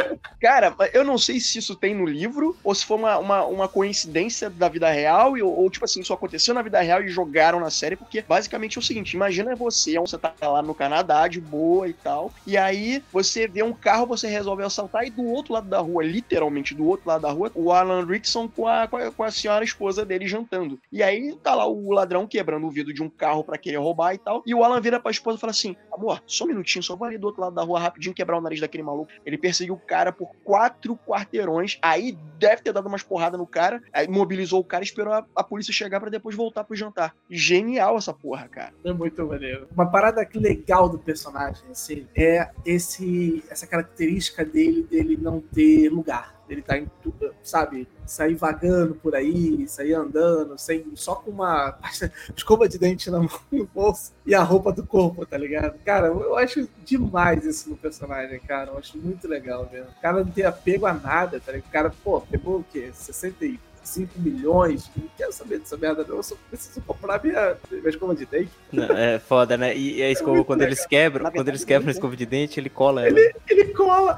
Cara, 0.43 0.75
eu 0.91 1.05
não 1.05 1.17
sei 1.17 1.39
se 1.39 1.57
isso 1.57 1.73
tem 1.73 1.95
no 1.95 2.05
livro 2.05 2.57
ou 2.65 2.75
se 2.75 2.85
foi 2.85 2.97
uma, 2.97 3.17
uma, 3.17 3.45
uma 3.45 3.67
coincidência 3.69 4.49
da 4.49 4.67
vida 4.67 4.89
real 4.89 5.35
ou, 5.41 5.57
ou, 5.57 5.69
tipo 5.69 5.85
assim, 5.85 6.01
isso 6.01 6.11
aconteceu 6.11 6.53
na 6.53 6.61
vida 6.61 6.81
real 6.81 7.01
e 7.01 7.07
jogaram 7.07 7.61
na 7.61 7.69
série, 7.69 7.95
porque 7.95 8.21
basicamente 8.27 8.77
é 8.77 8.81
o 8.81 8.83
seguinte: 8.83 9.13
imagina 9.13 9.55
você, 9.55 9.97
você 9.97 10.17
tá 10.17 10.35
lá 10.41 10.61
no 10.61 10.75
Canadá 10.75 11.29
de 11.29 11.39
boa 11.39 11.87
e 11.87 11.93
tal, 11.93 12.29
e 12.45 12.57
aí 12.57 13.01
você 13.09 13.47
vê 13.47 13.63
um 13.63 13.71
carro, 13.71 14.05
você 14.05 14.27
resolve 14.27 14.63
assaltar, 14.63 15.05
e 15.05 15.09
do 15.09 15.23
outro 15.23 15.53
lado 15.53 15.69
da 15.69 15.79
rua, 15.79 16.03
literalmente 16.03 16.75
do 16.75 16.85
outro 16.85 17.07
lado 17.07 17.21
da 17.21 17.31
rua, 17.31 17.49
o 17.55 17.71
Alan 17.71 18.05
Rickson 18.05 18.49
com 18.49 18.67
a, 18.67 18.85
com 18.85 18.97
a, 18.97 19.11
com 19.13 19.23
a 19.23 19.31
senhora 19.31 19.63
esposa 19.63 20.03
dele 20.03 20.27
jantando. 20.27 20.77
E 20.91 21.01
aí 21.01 21.37
tá 21.41 21.55
lá 21.55 21.65
o 21.65 21.89
ladrão 21.89 22.27
quebrando 22.27 22.67
o 22.67 22.69
vidro 22.69 22.93
de 22.93 23.01
um 23.01 23.09
carro 23.09 23.45
para 23.45 23.57
querer 23.57 23.77
roubar 23.77 24.13
e 24.13 24.17
tal, 24.17 24.43
e 24.45 24.53
o 24.53 24.61
Alan 24.61 24.81
vira 24.81 24.99
pra 24.99 25.09
esposa 25.09 25.37
e 25.37 25.39
fala 25.39 25.51
assim: 25.51 25.73
amor, 25.89 26.21
só 26.27 26.43
um 26.43 26.49
minutinho, 26.49 26.83
só 26.83 26.97
vou 26.97 27.07
ali 27.07 27.17
do 27.17 27.27
outro 27.27 27.41
lado 27.41 27.55
da 27.55 27.63
rua 27.63 27.79
rapidinho 27.79 28.13
quebrar 28.13 28.37
o 28.37 28.41
nariz 28.41 28.59
daquele 28.59 28.83
maluco. 28.83 29.09
Ele 29.25 29.37
perseguiu 29.37 29.75
o 29.75 29.79
cara 29.79 30.11
por 30.11 30.32
quatro 30.43 30.97
quarteirões, 30.97 31.79
aí 31.81 32.17
deve 32.37 32.61
ter 32.61 32.73
dado 32.73 32.87
umas 32.87 33.03
porradas 33.03 33.39
no 33.39 33.47
cara, 33.47 33.81
aí 33.93 34.07
mobilizou 34.07 34.59
o 34.59 34.63
cara 34.63 34.83
esperou 34.83 35.13
a, 35.13 35.25
a 35.35 35.43
polícia 35.43 35.73
chegar 35.73 35.99
para 35.99 36.09
depois 36.09 36.35
voltar 36.35 36.63
pro 36.63 36.75
jantar. 36.75 37.15
Genial 37.29 37.97
essa 37.97 38.13
porra, 38.13 38.47
cara. 38.47 38.73
É 38.83 38.91
muito 38.91 39.25
maneiro. 39.25 39.67
Uma 39.73 39.89
parada 39.89 40.27
legal 40.35 40.89
do 40.89 40.99
personagem, 40.99 41.63
assim, 41.71 42.07
é 42.15 42.49
esse, 42.65 43.43
essa 43.49 43.65
característica 43.65 44.43
dele, 44.43 44.83
dele 44.83 45.17
não 45.17 45.39
ter 45.39 45.89
lugar. 45.89 46.32
Ele 46.49 46.61
tá 46.61 46.77
em 46.77 46.89
tudo, 47.01 47.33
sabe? 47.41 47.87
Sair 48.05 48.35
vagando 48.35 48.95
por 48.95 49.15
aí, 49.15 49.67
sair 49.67 49.93
andando, 49.93 50.57
sem, 50.57 50.85
só 50.95 51.15
com 51.15 51.31
uma 51.31 51.77
escova 52.35 52.67
de 52.67 52.77
dente 52.77 53.09
na 53.09 53.19
mão 53.19 53.29
no 53.51 53.65
bolso 53.65 54.11
e 54.25 54.35
a 54.35 54.43
roupa 54.43 54.71
do 54.71 54.85
corpo, 54.85 55.25
tá 55.25 55.37
ligado? 55.37 55.79
Cara, 55.85 56.07
eu 56.07 56.37
acho 56.37 56.67
demais 56.83 57.45
isso 57.45 57.69
no 57.69 57.77
personagem, 57.77 58.39
cara. 58.39 58.71
Eu 58.71 58.77
acho 58.77 58.97
muito 58.97 59.27
legal 59.27 59.69
mesmo. 59.71 59.89
O 59.89 60.01
cara 60.01 60.23
não 60.23 60.31
tem 60.31 60.45
apego 60.45 60.85
a 60.85 60.93
nada, 60.93 61.39
tá 61.39 61.51
ligado? 61.51 61.69
O 61.69 61.71
cara, 61.71 61.93
pô, 62.03 62.21
pegou 62.21 62.59
o 62.59 62.65
quê? 62.71 62.91
60 62.93 63.45
5 63.83 64.19
milhões, 64.19 64.89
não 64.95 65.07
quero 65.17 65.31
saber 65.31 65.59
dessa 65.59 65.77
merda, 65.77 66.05
não. 66.07 66.17
Eu 66.17 66.23
só 66.23 66.35
preciso 66.49 66.81
comprar 66.81 67.21
minha, 67.23 67.55
minha 67.69 67.89
escova 67.89 68.15
de 68.15 68.25
dente. 68.25 68.51
Não, 68.71 68.85
é 68.85 69.19
foda, 69.19 69.57
né? 69.57 69.75
E 69.75 70.01
a 70.01 70.09
escova, 70.09 70.39
é 70.39 70.43
quando 70.43 70.59
legal. 70.59 70.73
eles 70.73 70.85
quebram, 70.85 71.31
quando 71.31 71.49
eles 71.49 71.63
quebram 71.63 71.89
a 71.89 71.91
escova 71.91 72.15
de 72.15 72.25
dente, 72.25 72.59
ele 72.59 72.69
cola 72.69 73.05
ela. 73.05 73.19
Ele, 73.19 73.35
ele 73.49 73.65
cola. 73.73 74.17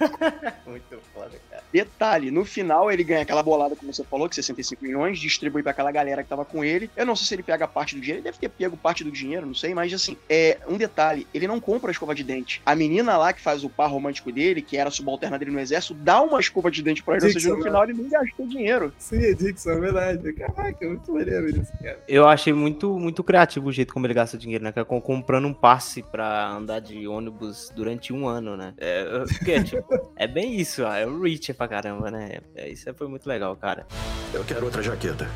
Muito 0.66 0.98
foda, 1.12 1.30
cara. 1.30 1.43
Detalhe, 1.74 2.30
no 2.30 2.44
final 2.44 2.88
ele 2.88 3.02
ganha 3.02 3.22
aquela 3.22 3.42
bolada, 3.42 3.74
como 3.74 3.92
você 3.92 4.04
falou, 4.04 4.28
que 4.28 4.36
65 4.36 4.84
milhões, 4.84 5.18
distribui 5.18 5.60
para 5.60 5.72
aquela 5.72 5.90
galera 5.90 6.22
que 6.22 6.28
tava 6.28 6.44
com 6.44 6.64
ele. 6.64 6.88
Eu 6.96 7.04
não 7.04 7.16
sei 7.16 7.26
se 7.26 7.34
ele 7.34 7.42
pega 7.42 7.66
parte 7.66 7.96
do 7.96 8.00
dinheiro, 8.00 8.18
ele 8.20 8.24
deve 8.24 8.38
ter 8.38 8.48
pego 8.48 8.76
parte 8.76 9.02
do 9.02 9.10
dinheiro, 9.10 9.44
não 9.44 9.56
sei, 9.56 9.74
mas 9.74 9.92
assim, 9.92 10.16
é 10.28 10.58
um 10.68 10.76
detalhe, 10.76 11.26
ele 11.34 11.48
não 11.48 11.58
compra 11.58 11.90
a 11.90 11.92
escova 11.92 12.14
de 12.14 12.22
dente. 12.22 12.62
A 12.64 12.76
menina 12.76 13.16
lá 13.16 13.32
que 13.32 13.40
faz 13.40 13.64
o 13.64 13.68
par 13.68 13.90
romântico 13.90 14.30
dele, 14.30 14.62
que 14.62 14.76
era 14.76 14.88
subalterna 14.88 15.36
dele 15.36 15.50
no 15.50 15.58
exército, 15.58 15.94
dá 15.94 16.22
uma 16.22 16.38
escova 16.38 16.70
de 16.70 16.80
dente 16.80 17.02
pra 17.02 17.16
ele, 17.16 17.26
Dixon, 17.26 17.38
ou 17.38 17.40
seja, 17.40 17.56
no 17.56 17.62
final 17.64 17.82
ele 17.82 17.94
nem 17.94 18.08
gastou 18.08 18.46
dinheiro. 18.46 18.94
Sim, 18.96 19.24
é 19.24 19.34
Dixon, 19.34 19.70
é 19.70 19.80
verdade. 19.80 20.32
Caraca, 20.32 20.86
muito 20.86 21.12
maneiro 21.12 21.48
isso, 21.48 21.72
cara. 21.82 21.98
Eu 22.06 22.28
achei 22.28 22.52
muito, 22.52 22.96
muito 23.00 23.24
criativo 23.24 23.66
o 23.66 23.72
jeito 23.72 23.92
como 23.92 24.06
ele 24.06 24.14
gasta 24.14 24.38
dinheiro, 24.38 24.62
né? 24.62 24.70
Que 24.70 24.78
é 24.78 24.84
comprando 24.84 25.48
um 25.48 25.52
passe 25.52 26.04
pra 26.04 26.50
andar 26.50 26.78
de 26.78 27.08
ônibus 27.08 27.72
durante 27.74 28.12
um 28.12 28.28
ano, 28.28 28.56
né? 28.56 28.74
É, 28.76 29.24
porque, 29.26 29.60
tipo, 29.64 30.12
é 30.14 30.28
bem 30.28 30.54
isso, 30.54 30.84
ó, 30.84 30.94
é 30.94 31.04
o 31.04 31.20
Rich 31.20 31.52
pra 31.64 31.68
caramba, 31.68 32.10
né? 32.10 32.40
É, 32.54 32.68
isso 32.68 32.92
foi 32.94 33.08
muito 33.08 33.26
legal, 33.26 33.56
cara. 33.56 33.86
Eu 34.32 34.44
quero 34.44 34.64
outra 34.64 34.82
jaqueta. 34.82 35.28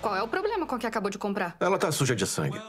Qual 0.00 0.14
é 0.16 0.22
o 0.22 0.28
problema 0.28 0.66
com 0.66 0.74
a 0.74 0.78
que 0.78 0.86
acabou 0.86 1.10
de 1.10 1.18
comprar? 1.18 1.56
Ela 1.60 1.78
tá 1.78 1.90
suja 1.92 2.14
de 2.14 2.26
sangue. 2.26 2.60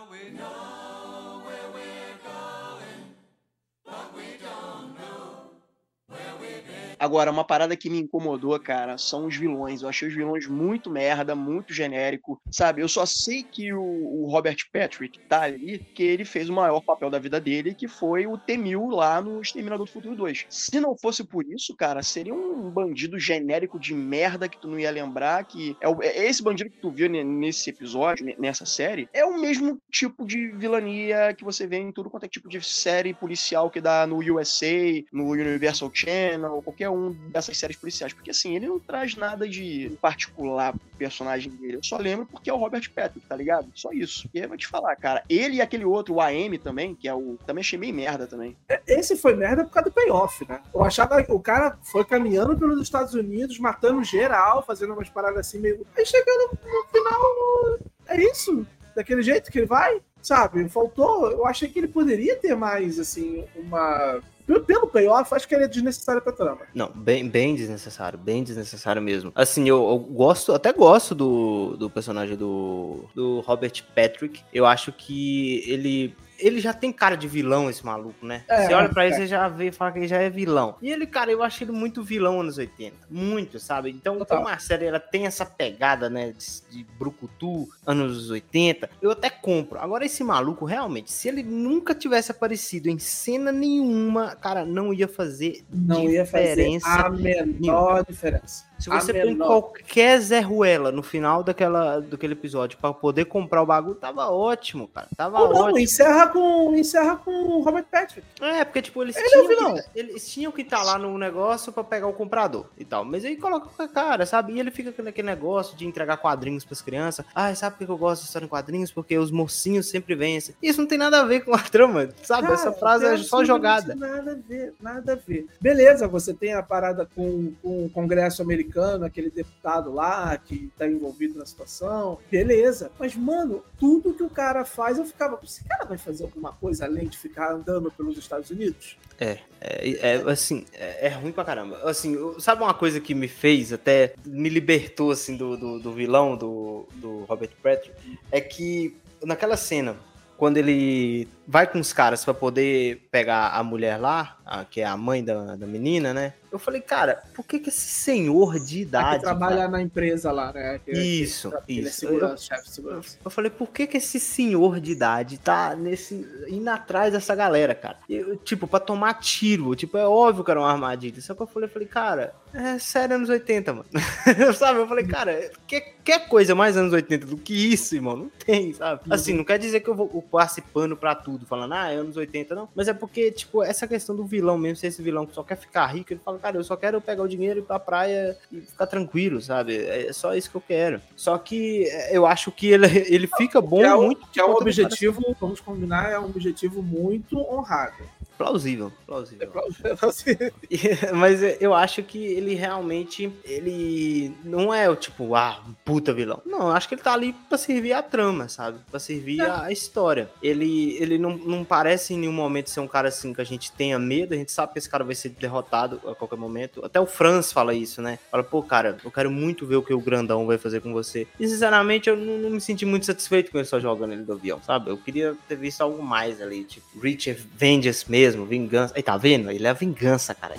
Agora, 6.99 7.31
uma 7.31 7.43
parada 7.43 7.75
que 7.75 7.89
me 7.89 7.99
incomodou, 7.99 8.60
cara, 8.60 8.97
são 8.97 9.25
os 9.25 9.36
vilões. 9.36 9.81
Eu 9.81 9.89
achei 9.89 10.07
os 10.07 10.13
vilões 10.13 10.47
muito 10.47 10.89
merda, 10.89 11.36
muito 11.36 11.73
genérico, 11.73 12.41
sabe? 12.51 12.81
Eu 12.81 12.88
só 12.88 13.05
sei 13.05 13.43
que 13.43 13.71
o, 13.73 13.81
o 13.81 14.29
Robert 14.29 14.57
Patrick 14.71 15.19
tá 15.27 15.41
ali, 15.41 15.79
que 15.93 16.03
ele 16.03 16.25
fez 16.25 16.49
o 16.49 16.53
maior 16.53 16.81
papel 16.81 17.10
da 17.10 17.19
vida 17.19 17.39
dele, 17.39 17.75
que 17.75 17.88
foi 17.88 18.25
o 18.25 18.38
T-1000 18.38 18.89
lá 18.91 19.21
no 19.21 19.41
Exterminador 19.41 19.86
do 19.86 19.91
Futuro 19.91 20.15
2. 20.15 20.45
Se 20.49 20.79
não 20.79 20.97
fosse 20.97 21.23
por 21.23 21.45
isso, 21.45 21.75
cara, 21.75 22.01
seria 22.01 22.33
um 22.33 22.69
bandido 22.69 23.19
genérico 23.19 23.79
de 23.79 23.93
merda 23.93 24.49
que 24.49 24.60
tu 24.60 24.67
não 24.67 24.79
ia 24.79 24.91
lembrar, 24.91 25.43
que 25.45 25.77
é, 25.79 25.88
o, 25.88 26.01
é 26.01 26.25
esse 26.25 26.41
bandido 26.41 26.69
que 26.69 26.81
tu 26.81 26.91
viu 26.91 27.10
nesse 27.10 27.69
episódio, 27.69 28.36
nessa 28.39 28.65
série, 28.65 29.07
é 29.13 29.23
o 29.25 29.39
mesmo 29.39 29.79
tipo 29.91 30.25
de 30.25 30.49
vilania 30.49 31.33
que 31.33 31.43
você 31.43 31.67
vê 31.67 31.77
em 31.77 31.91
tudo 31.91 32.10
quanto 32.10 32.25
é 32.25 32.29
tipo 32.29 32.49
de 32.49 32.62
série 32.62 33.13
policial 33.13 33.69
que 33.69 33.81
dá 33.81 34.07
no 34.07 34.17
USA, 34.17 34.65
no 35.12 35.29
Universal 35.29 35.91
Channel, 35.93 36.62
qualquer 36.63 36.87
qualquer 36.88 36.89
um 36.89 37.12
dessas 37.30 37.58
séries 37.58 37.76
policiais. 37.76 38.13
Porque 38.13 38.32
assim, 38.32 38.56
ele 38.56 38.67
não 38.67 38.80
traz 38.80 39.15
nada 39.15 39.47
de 39.47 39.97
particular 40.02 40.73
pro 40.73 40.82
personagem 40.97 41.52
dele. 41.52 41.78
Eu 41.78 41.84
só 41.84 41.97
lembro 41.97 42.26
porque 42.26 42.50
é 42.50 42.54
o 42.54 42.58
Robert 42.58 42.89
Patrick, 42.93 43.28
tá 43.28 43.36
ligado? 43.36 43.69
Só 43.76 43.91
isso. 43.91 44.30
E 44.34 44.39
aí 44.39 44.45
eu 44.45 44.50
vou 44.50 44.58
te 44.58 44.67
falar, 44.67 44.95
cara. 44.95 45.23
Ele 45.30 45.58
e 45.58 45.62
aquele 45.62 45.86
outro, 45.86 46.15
o 46.15 46.21
AM 46.21 46.58
também, 46.58 46.95
que 46.95 47.08
é 47.08 47.13
o. 47.13 47.38
Também 47.45 47.62
achei 47.62 47.78
meio 47.78 47.93
merda 47.93 48.26
também. 48.26 48.56
É, 48.69 48.82
esse 48.88 49.15
foi 49.15 49.36
merda 49.36 49.63
por 49.63 49.71
causa 49.71 49.89
do 49.89 49.93
payoff, 49.93 50.45
né? 50.47 50.62
Eu 50.73 50.84
achava 50.84 51.21
que 51.23 51.32
o 51.32 51.39
cara 51.39 51.78
foi 51.84 52.06
caminhando 52.06 52.58
pelos 52.58 52.82
Estados 52.82 53.13
Unidos, 53.13 53.60
matando 53.60 54.04
geral, 54.04 54.63
fazendo 54.63 54.93
umas 54.93 55.10
paradas 55.10 55.39
assim 55.39 55.60
meio. 55.60 55.86
Aí 55.95 56.06
chegando 56.06 56.58
no 56.63 56.86
final. 56.91 57.80
É 58.08 58.21
isso? 58.21 58.65
Daquele 58.95 59.21
jeito 59.21 59.52
que 59.52 59.60
ele 59.60 59.67
vai? 59.67 60.02
Sabe? 60.21 60.67
Faltou. 60.69 61.30
Eu 61.30 61.45
achei 61.45 61.69
que 61.69 61.78
ele 61.78 61.88
poderia 61.88 62.36
ter 62.36 62.56
mais, 62.56 63.00
assim, 63.00 63.45
uma 63.56 64.21
pelo 64.65 64.88
payoff, 64.88 65.33
acho 65.33 65.47
que 65.47 65.53
ele 65.53 65.65
é 65.65 65.67
desnecessário 65.67 66.21
pra 66.21 66.31
trama. 66.31 66.62
Não, 66.73 66.89
bem, 66.89 67.27
bem 67.27 67.53
desnecessário, 67.53 68.17
bem 68.17 68.43
desnecessário 68.43 69.01
mesmo. 69.01 69.31
Assim, 69.36 69.67
eu, 69.67 69.89
eu, 69.89 69.99
gosto, 69.99 70.53
até 70.53 70.71
gosto 70.71 71.13
do, 71.13 71.75
do 71.77 71.89
personagem 71.89 72.38
do, 72.38 73.05
do 73.13 73.41
Robert 73.41 73.83
Patrick. 73.93 74.41
Eu 74.53 74.65
acho 74.65 74.91
que 74.93 75.63
ele 75.67 76.15
ele 76.39 76.60
já 76.60 76.73
tem 76.73 76.91
cara 76.91 77.15
de 77.15 77.28
vilão, 77.28 77.69
esse 77.69 77.86
maluco, 77.86 78.26
né? 78.26 78.43
É, 78.47 78.67
você 78.67 78.73
olha 78.73 78.89
pra 78.89 79.04
é. 79.04 79.08
ele, 79.08 79.15
você 79.15 79.28
já 79.28 79.47
vê 79.47 79.67
e 79.67 79.71
fala 79.71 79.91
que 79.91 80.00
ele 80.00 80.08
já 80.08 80.17
é 80.17 80.30
vilão. 80.30 80.76
E 80.82 80.91
ele, 80.91 81.06
cara, 81.06 81.32
eu 81.32 81.43
achei 81.43 81.65
ele 81.65 81.71
muito 81.71 82.04
vilão 82.04 82.41
anos 82.41 82.58
80. 82.58 82.95
Muito, 83.10 83.60
sabe? 83.60 83.89
Então, 83.89 84.17
Total. 84.17 84.38
como 84.38 84.50
a 84.50 84.58
série 84.60 84.86
ela 84.86 85.00
tem 85.00 85.26
essa 85.26 85.45
pegada, 85.45 86.10
né, 86.10 86.32
de, 86.32 86.78
de 86.78 86.84
brucutu, 86.97 87.67
anos 87.86 88.30
80, 88.30 88.89
eu 89.02 89.12
até 89.12 89.30
compro. 89.30 89.80
Agora, 89.80 90.06
esse 90.06 90.23
maluco, 90.23 90.65
realmente, 90.65 91.12
se 91.12 91.28
ele 91.28 91.43
nunca 91.43 91.95
tivesse 91.95 92.32
aparecido 92.32 92.89
em 92.89 93.00
cena 93.00 93.52
nenhuma, 93.52 94.36
cara, 94.36 94.65
não 94.65 94.93
ia 94.93 95.08
fazer 95.08 95.63
não 95.71 96.08
diferença. 96.08 96.88
Ia 96.88 97.04
fazer 97.04 97.39
a 97.39 97.45
menor 97.45 97.60
nenhuma. 97.60 98.04
diferença. 98.04 98.66
Se 98.79 98.89
você 98.89 99.13
põe 99.13 99.35
qualquer 99.35 100.19
Zé 100.19 100.39
Ruela 100.39 100.91
no 100.91 101.01
final 101.01 101.43
daquela, 101.43 101.99
daquele 101.99 102.33
episódio 102.33 102.77
para 102.77 102.93
poder 102.93 103.25
comprar 103.25 103.61
o 103.61 103.65
bagulho, 103.65 103.95
tava 103.95 104.29
ótimo, 104.29 104.87
cara. 104.87 105.07
Tava 105.15 105.39
Ou 105.39 105.49
não, 105.53 105.61
ótimo. 105.61 105.79
Encerra 105.79 106.27
com, 106.27 106.75
encerra 106.75 107.15
com 107.17 107.31
o 107.31 107.61
Robert 107.61 107.85
Patrick. 107.89 108.25
É, 108.39 108.63
porque, 108.63 108.81
tipo, 108.81 109.01
eles, 109.01 109.15
Ele 109.15 109.29
tinham, 109.29 109.77
é 109.77 109.81
que, 109.81 109.99
eles 109.99 110.29
tinham 110.29 110.51
que 110.51 110.61
estar 110.61 110.77
tá 110.77 110.83
lá 110.83 110.99
no 110.99 111.17
negócio 111.17 111.71
para 111.71 111.83
pegar 111.83 112.07
o 112.07 112.13
comprador 112.13 112.65
e 112.77 112.85
tal. 112.85 113.03
Mas 113.03 113.25
aí 113.25 113.35
coloca 113.35 113.67
com 113.75 113.83
a 113.83 113.87
cara, 113.87 114.25
sabe? 114.25 114.53
E 114.53 114.59
ele 114.59 114.71
fica 114.71 114.93
naquele 115.01 115.27
negócio 115.27 115.75
de 115.75 115.85
entregar 115.85 116.17
quadrinhos 116.17 116.63
pras 116.63 116.81
crianças. 116.81 117.25
Ah, 117.33 117.53
sabe 117.55 117.77
por 117.77 117.85
que 117.85 117.91
eu 117.91 117.97
gosto 117.97 118.21
de 118.21 118.27
história 118.27 118.45
em 118.45 118.49
quadrinhos? 118.49 118.91
Porque 118.91 119.17
os 119.17 119.31
mocinhos 119.31 119.89
sempre 119.89 120.15
vencem. 120.15 120.55
Isso 120.61 120.79
não 120.79 120.87
tem 120.87 120.97
nada 120.97 121.21
a 121.21 121.25
ver 121.25 121.41
com 121.41 121.53
a 121.53 121.59
trama, 121.59 122.09
sabe? 122.21 122.43
Cara, 122.43 122.53
Essa 122.53 122.71
frase 122.71 123.05
é 123.05 123.17
só 123.17 123.43
jogada. 123.43 123.95
Nada 123.95 124.31
a 124.31 124.35
ver, 124.35 124.73
nada 124.79 125.13
a 125.13 125.15
ver. 125.15 125.47
Beleza, 125.59 126.07
você 126.07 126.33
tem 126.33 126.53
a 126.53 126.61
parada 126.61 127.07
com, 127.15 127.53
com 127.61 127.85
o 127.85 127.89
Congresso 127.89 128.41
americano 128.41 128.66
americano, 128.67 129.06
aquele 129.06 129.30
deputado 129.30 129.91
lá 129.91 130.38
que 130.38 130.69
tá 130.77 130.88
envolvido 130.88 131.39
na 131.39 131.45
situação, 131.45 132.19
beleza. 132.30 132.91
Mas, 132.99 133.15
mano, 133.15 133.63
tudo 133.80 134.13
que 134.13 134.23
o 134.23 134.30
cara 134.30 134.65
faz, 134.65 134.97
eu 134.97 135.06
ficava, 135.06 135.39
esse 135.43 135.63
cara 135.63 135.86
vai 135.86 135.97
fazer 135.97 136.25
alguma 136.25 136.51
coisa 136.51 136.86
além 136.86 137.08
de 137.08 137.17
ficar 137.17 137.53
andando 137.53 137.89
pelos 137.91 138.17
Estados 138.17 138.49
Unidos? 138.49 138.97
É, 139.19 139.39
é, 139.60 139.97
é 139.99 140.15
assim, 140.30 140.65
é, 140.73 141.08
é, 141.08 141.10
ruim 141.10 141.32
pra 141.32 141.45
caramba. 141.45 141.80
Assim, 141.84 142.17
sabe 142.39 142.62
uma 142.62 142.73
coisa 142.73 142.99
que 142.99 143.15
me 143.15 143.27
fez, 143.27 143.71
até 143.73 144.13
me 144.25 144.49
libertou, 144.49 145.12
assim, 145.12 145.36
do, 145.36 145.58
do, 145.58 145.80
do 145.80 145.93
vilão 145.93 146.36
do, 146.36 146.88
do 146.95 147.23
Robert 147.25 147.51
Patrick, 147.63 147.95
é 148.32 148.41
que 148.41 148.95
naquela 149.23 149.58
cena, 149.58 149.95
quando 150.38 150.58
ele 150.58 151.27
vai 151.47 151.65
com 151.65 151.80
os 151.80 151.91
caras 151.91 152.23
para 152.23 152.34
poder 152.34 153.08
pegar 153.10 153.49
a 153.49 153.63
mulher 153.63 153.97
lá, 153.97 154.37
a, 154.47 154.65
que 154.65 154.81
é 154.81 154.86
a 154.86 154.95
mãe 154.95 155.23
da, 155.23 155.55
da 155.55 155.67
menina, 155.67 156.13
né? 156.13 156.33
Eu 156.49 156.57
falei, 156.57 156.79
cara, 156.79 157.21
por 157.36 157.45
que 157.45 157.60
que 157.60 157.69
esse 157.69 157.88
senhor 157.88 158.57
de 158.60 158.81
idade... 158.81 159.17
que 159.17 159.23
trabalha 159.23 159.57
cara... 159.57 159.67
na 159.67 159.81
empresa 159.81 160.31
lá, 160.31 160.53
né? 160.53 160.79
Que, 160.83 160.91
isso, 160.91 161.51
que, 161.65 161.73
isso. 161.73 161.79
Ele 161.79 161.88
é 161.88 161.91
segurança, 161.91 162.38
chefe 162.38 162.63
de 162.63 162.69
segurança. 162.71 163.17
Eu 163.23 163.29
falei, 163.29 163.51
por 163.51 163.67
que 163.67 163.86
que 163.86 163.97
esse 163.97 164.19
senhor 164.19 164.79
de 164.79 164.93
idade 164.93 165.38
tá 165.38 165.75
nesse... 165.75 166.25
indo 166.47 166.69
atrás 166.69 167.12
dessa 167.12 167.36
galera, 167.36 167.75
cara? 167.75 167.97
Eu, 168.10 168.38
tipo, 168.38 168.65
pra 168.65 168.79
tomar 168.79 169.15
tiro. 169.15 169.75
Tipo, 169.75 169.97
é 169.97 170.07
óbvio 170.07 170.43
que 170.43 170.51
era 170.51 170.60
uma 170.60 170.71
armadilha. 170.71 171.21
Só 171.21 171.36
que 171.36 171.41
eu 171.41 171.47
falei, 171.47 171.67
eu 171.67 171.73
falei, 171.73 171.88
cara, 171.88 172.33
é 172.53 172.79
sério 172.79 173.17
anos 173.17 173.29
80, 173.29 173.73
mano. 173.73 173.89
sabe? 174.55 174.79
Eu 174.79 174.88
falei, 174.88 175.05
cara, 175.05 175.51
quer, 175.67 175.95
quer 176.03 176.27
coisa 176.29 176.55
mais 176.55 176.77
anos 176.77 176.93
80 176.93 177.25
do 177.25 177.38
que 177.38 177.73
isso, 177.73 177.93
irmão? 177.93 178.15
Não 178.15 178.29
tem, 178.29 178.73
sabe? 178.73 179.01
Assim, 179.10 179.33
não 179.33 179.43
quer 179.43 179.60
dizer 179.60 179.81
que 179.81 179.89
eu 179.89 179.95
vou 179.95 180.10
eu 180.13 180.21
passe 180.21 180.62
pano 180.62 180.95
pra 180.95 181.13
tudo, 181.13 181.45
falando, 181.45 181.73
ah, 181.73 181.91
é 181.91 181.95
anos 181.95 182.15
80, 182.15 182.55
não. 182.55 182.69
Mas 182.73 182.88
é 182.88 182.93
porque, 182.93 183.31
tipo, 183.31 183.62
essa 183.62 183.88
questão 183.88 184.15
do 184.15 184.25
vilão 184.39 184.58
mesmo, 184.58 184.76
ser 184.78 184.88
esse 184.88 185.02
vilão 185.02 185.26
que 185.26 185.34
só 185.36 185.43
quer 185.43 185.56
ficar 185.58 185.86
rico, 185.88 186.13
ele 186.13 186.21
fala, 186.23 186.38
cara, 186.39 186.58
eu 186.58 186.63
só 186.63 186.76
quero 186.76 187.02
pegar 187.02 187.23
o 187.23 187.28
dinheiro, 187.28 187.60
ir 187.60 187.63
pra 187.63 187.80
praia 187.80 188.38
e 188.52 188.62
ficar 188.62 188.86
tranquilo, 188.88 189.41
sabe? 189.41 189.76
É 189.78 190.12
só 190.13 190.36
isso 190.36 190.50
que 190.52 190.58
eu 190.58 190.62
quero. 190.62 191.02
Só 191.15 191.38
que 191.38 191.86
é, 191.89 192.15
eu 192.17 192.26
acho 192.26 192.52
que 192.52 192.67
ele, 192.67 192.88
ele 193.08 193.28
fica 193.38 193.60
bom 193.62 193.78
que 193.80 193.84
é, 193.86 193.95
o- 193.95 194.02
muito. 194.04 194.28
que 194.32 194.39
é 194.39 194.45
um 194.45 194.52
objetivo, 194.56 195.36
vamos 195.39 195.60
combinar, 195.60 196.12
é 196.12 196.19
um 196.19 196.26
objetivo 196.26 196.82
muito 196.84 197.38
honrado. 197.39 197.95
Parece- 198.38 198.91
Plausível, 199.06 199.41
É 199.41 199.45
plausível. 199.45 199.97
pra 199.97 200.08
você- 200.12 200.54
Mas 201.13 201.41
eu 201.62 201.73
acho 201.73 202.04
que 202.04 202.17
ele 202.23 202.54
realmente, 202.56 203.32
ele 203.43 204.32
não 204.43 204.73
é 204.73 204.89
o 204.89 204.95
tipo, 204.95 205.36
ah, 205.36 205.62
puta 205.86 206.13
vilão. 206.13 206.41
Não, 206.45 206.60
eu 206.62 206.71
acho 206.71 206.88
que 206.88 206.95
ele 206.95 207.02
tá 207.02 207.13
ali 207.13 207.34
pra 207.50 207.58
servir 207.58 207.93
a 207.93 208.02
trama, 208.02 208.47
sabe? 208.47 208.80
Pra 208.89 209.00
servir 209.00 209.41
a, 209.41 209.63
a 209.63 209.71
história. 209.71 210.30
Ele, 210.41 210.95
ele 211.00 211.17
não, 211.17 211.38
não 211.38 211.63
parece 211.63 212.13
em 212.13 212.19
nenhum 212.19 212.34
momento 212.34 212.69
ser 212.69 212.80
um 212.80 212.88
cara 212.88 213.08
assim 213.08 213.34
que 213.34 213.41
a 213.41 213.43
gente 213.45 213.71
tenha 213.71 213.97
medo, 214.00 214.34
a 214.34 214.38
gente 214.38 214.52
sabe 214.52 214.73
que 214.73 214.80
esse 214.80 214.89
cara 214.89 215.04
vai 215.04 215.15
ser 215.15 215.30
derrotado 215.30 216.00
a 216.08 216.13
qualquer 216.15 216.38
momento. 216.38 216.84
Até 216.86 217.00
o 217.00 217.06
Franz 217.06 217.52
fala 217.52 217.73
isso, 217.73 218.02
né? 218.02 218.19
Fala, 218.32 218.43
pô, 218.43 218.62
cara, 218.62 218.97
eu 219.04 219.12
quero 219.12 219.32
muito 219.32 219.65
ver 219.65 219.76
o 219.78 219.82
que 219.84 219.93
o 219.93 220.00
grandão 220.00 220.45
vai 220.45 220.58
fazer 220.58 220.82
com 220.82 220.93
você. 220.93 221.28
E 221.39 221.47
sinceramente, 221.47 222.10
eu 222.10 222.15
não, 222.17 222.38
não 222.38 222.50
me 222.52 222.62
senti 222.62 222.86
muito 222.86 223.06
satisfeito 223.06 223.52
com 223.52 223.58
ele 223.58 223.65
só 223.67 223.80
jogando 223.80 224.13
ele 224.13 224.23
do 224.23 224.34
avião, 224.34 224.62
sabe? 224.62 224.89
Eu 224.89 224.97
queria 224.97 225.36
ter 225.47 225.56
visto 225.56 225.82
algo 225.82 226.02
mais 226.04 226.41
ali, 226.41 226.63
tipo, 226.63 226.86
Richard 227.00 227.41
Vengeance 227.56 228.10
mesmo, 228.10 228.26
vingança. 228.31 228.93
Aí 228.95 229.03
tá 229.03 229.15
vendo? 229.17 229.51
Ele 229.51 229.65
é 229.65 229.69
a 229.69 229.73
vingança, 229.73 230.33
cara. 230.33 230.55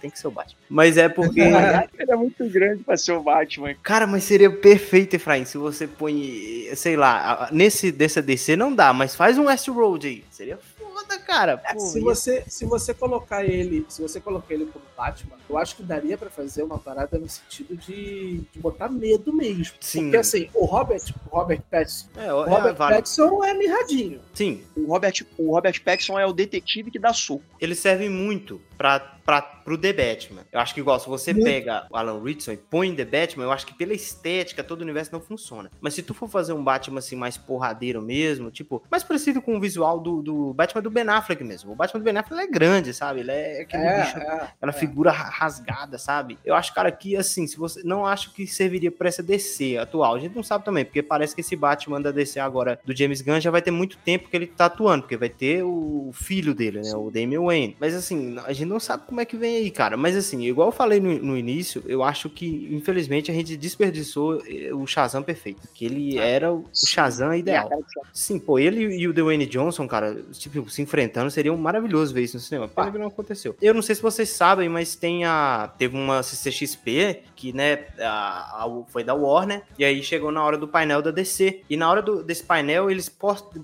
Tem 0.00 0.10
que 0.10 0.18
ser 0.18 0.28
o 0.28 0.30
Batman. 0.30 0.58
Mas 0.68 0.96
é 0.96 1.08
porque. 1.08 1.40
Ele 1.98 2.12
é 2.12 2.16
muito 2.16 2.48
grande 2.48 2.82
pra 2.82 2.96
ser 2.96 3.12
o 3.12 3.22
Batman. 3.22 3.74
Cara, 3.82 4.06
mas 4.06 4.24
seria 4.24 4.50
perfeito, 4.50 5.14
Efraim, 5.14 5.44
se 5.44 5.58
você 5.58 5.86
põe, 5.86 6.68
sei 6.74 6.96
lá, 6.96 7.48
nesse 7.52 7.92
dessa 7.92 8.22
DC 8.22 8.56
não 8.56 8.74
dá, 8.74 8.92
mas 8.92 9.14
faz 9.14 9.36
um 9.36 9.44
Westworld 9.44 10.06
aí. 10.06 10.24
Seria 10.30 10.58
foda, 10.78 11.18
cara. 11.30 11.60
É, 11.64 11.74
Pô, 11.74 11.80
se, 11.80 11.98
ia- 11.98 12.04
você, 12.04 12.44
se 12.48 12.64
você 12.64 12.92
colocar 12.94 13.44
ele, 13.44 13.84
se 13.88 14.02
você 14.02 14.20
colocar 14.20 14.52
ele 14.54 14.66
como 14.66 14.84
Batman, 14.96 15.36
eu 15.48 15.56
acho 15.56 15.76
que 15.76 15.82
daria 15.82 16.18
pra 16.18 16.28
fazer 16.30 16.62
uma 16.62 16.78
parada 16.78 17.18
no 17.18 17.28
sentido 17.28 17.76
de, 17.76 18.40
de 18.52 18.58
botar 18.58 18.88
medo 18.88 19.32
mesmo. 19.32 19.74
Sim. 19.80 20.02
Porque 20.04 20.16
assim, 20.16 20.48
o 20.54 20.64
Robert, 20.64 21.02
o 21.30 21.36
Robert 21.36 21.62
Pattinson, 21.70 22.08
É, 22.16 22.32
o 22.34 22.44
é, 22.44 22.48
Robert 22.50 22.74
vale. 22.74 22.96
Pattinson 22.96 23.44
é 23.44 23.54
mirradinho. 23.54 24.20
Sim, 24.34 24.62
O 24.76 24.86
Robert, 24.86 25.14
o 25.38 25.52
Robert 25.54 25.82
Pattinson 25.84 26.18
é 26.18 26.26
o 26.26 26.32
detetive 26.32 26.90
que 26.90 26.98
dá 26.98 27.12
soco. 27.12 27.42
ele 27.60 27.74
serve 27.74 28.08
muito 28.08 28.60
pra, 28.76 28.98
pra, 29.24 29.40
pro 29.42 29.76
The 29.78 29.92
Batman. 29.92 30.42
Eu 30.52 30.60
acho 30.60 30.74
que 30.74 30.80
igual, 30.80 30.98
se 30.98 31.08
você 31.08 31.32
Muito. 31.32 31.44
pega 31.44 31.86
o 31.90 31.96
Alan 31.96 32.22
Ritson 32.22 32.52
e 32.52 32.56
põe 32.56 32.88
em 32.88 32.94
The 32.94 33.04
Batman, 33.04 33.44
eu 33.44 33.52
acho 33.52 33.66
que 33.66 33.74
pela 33.74 33.92
estética, 33.94 34.64
todo 34.64 34.80
o 34.80 34.84
universo 34.84 35.12
não 35.12 35.20
funciona. 35.20 35.70
Mas 35.80 35.94
se 35.94 36.02
tu 36.02 36.14
for 36.14 36.28
fazer 36.28 36.52
um 36.54 36.62
Batman 36.64 36.98
assim, 36.98 37.14
mais 37.16 37.36
porradeiro 37.36 38.00
mesmo, 38.02 38.50
tipo, 38.50 38.82
mais 38.90 39.02
parecido 39.04 39.40
com 39.42 39.56
o 39.56 39.60
visual 39.60 40.00
do, 40.00 40.22
do 40.22 40.54
Batman 40.54 40.80
do 40.82 40.90
Ben 40.90 41.06
Affleck 41.08 41.19
mesmo. 41.44 41.72
O 41.72 41.74
Batman 41.74 42.00
do 42.00 42.04
Ben 42.04 42.16
Affleck 42.16 42.42
é 42.48 42.50
grande, 42.50 42.92
sabe? 42.94 43.20
Ele 43.20 43.30
é 43.30 43.60
aquele 43.62 43.82
bicho 43.82 44.18
É, 44.18 44.22
é. 44.22 44.48
aquela 44.56 44.72
figura 44.72 45.10
ra- 45.10 45.28
rasgada, 45.30 45.98
sabe? 45.98 46.38
Eu 46.44 46.54
acho, 46.54 46.74
cara, 46.74 46.90
que 46.90 47.16
assim, 47.16 47.46
se 47.46 47.56
você 47.56 47.82
não 47.84 48.06
acho 48.06 48.32
que 48.32 48.46
serviria 48.46 48.90
pra 48.90 49.08
essa 49.08 49.22
DC 49.22 49.76
atual. 49.78 50.14
A 50.14 50.18
gente 50.18 50.34
não 50.34 50.42
sabe 50.42 50.64
também, 50.64 50.84
porque 50.84 51.02
parece 51.02 51.34
que 51.34 51.40
esse 51.40 51.54
Batman 51.56 52.00
da 52.00 52.10
DC 52.10 52.38
agora 52.40 52.78
do 52.84 52.96
James 52.96 53.20
Gunn 53.20 53.40
já 53.40 53.50
vai 53.50 53.62
ter 53.62 53.70
muito 53.70 53.96
tempo 53.98 54.28
que 54.28 54.36
ele 54.36 54.46
tá 54.46 54.66
atuando, 54.66 55.02
porque 55.02 55.16
vai 55.16 55.28
ter 55.28 55.62
o 55.62 56.10
filho 56.12 56.54
dele, 56.54 56.80
né, 56.80 56.92
o 56.94 57.10
Damian 57.10 57.42
Wayne. 57.42 57.76
Mas 57.80 57.94
assim, 57.94 58.36
a 58.46 58.52
gente 58.52 58.68
não 58.68 58.80
sabe 58.80 59.04
como 59.06 59.20
é 59.20 59.24
que 59.24 59.36
vem 59.36 59.56
aí, 59.56 59.70
cara. 59.70 59.96
Mas 59.96 60.16
assim, 60.16 60.42
igual 60.44 60.68
eu 60.68 60.72
falei 60.72 61.00
no, 61.00 61.12
no 61.18 61.36
início, 61.36 61.82
eu 61.86 62.02
acho 62.02 62.28
que 62.28 62.68
infelizmente 62.72 63.30
a 63.30 63.34
gente 63.34 63.56
desperdiçou 63.56 64.42
eh, 64.46 64.72
o 64.72 64.86
Shazam 64.86 65.22
perfeito, 65.22 65.68
que 65.74 65.84
ele 65.84 66.18
era 66.18 66.52
o 66.52 66.64
Shazam 66.74 67.34
ideal. 67.34 67.68
Sim, 68.12 68.38
pô, 68.38 68.58
ele 68.58 68.94
e 68.96 69.06
o 69.08 69.12
Dwayne 69.12 69.46
Johnson, 69.46 69.86
cara, 69.86 70.22
tipo, 70.32 70.68
se 70.70 70.82
enfrentando, 71.10 71.30
seria 71.30 71.52
um 71.52 71.56
maravilhoso 71.56 72.14
ver 72.14 72.22
isso 72.22 72.36
no 72.36 72.40
cinema. 72.40 72.68
Pena 72.68 72.90
que 72.92 72.98
não 72.98 73.08
aconteceu. 73.08 73.56
Eu 73.60 73.74
não 73.74 73.82
sei 73.82 73.94
se 73.94 74.02
vocês 74.02 74.28
sabem, 74.30 74.68
mas 74.68 74.94
tem 74.94 75.24
a. 75.24 75.72
Teve 75.76 75.96
uma 75.96 76.22
CCXP 76.22 77.22
que, 77.40 77.52
né, 77.54 77.86
a- 77.98 78.64
a- 78.64 78.82
foi 78.88 79.02
da 79.02 79.14
Warner, 79.14 79.62
e 79.78 79.84
aí 79.84 80.02
chegou 80.02 80.30
na 80.30 80.44
hora 80.44 80.58
do 80.58 80.68
painel 80.68 81.00
da 81.00 81.10
DC. 81.10 81.62
E 81.70 81.76
na 81.76 81.90
hora 81.90 82.02
do- 82.02 82.22
desse 82.22 82.44
painel, 82.44 82.90
eles 82.90 83.08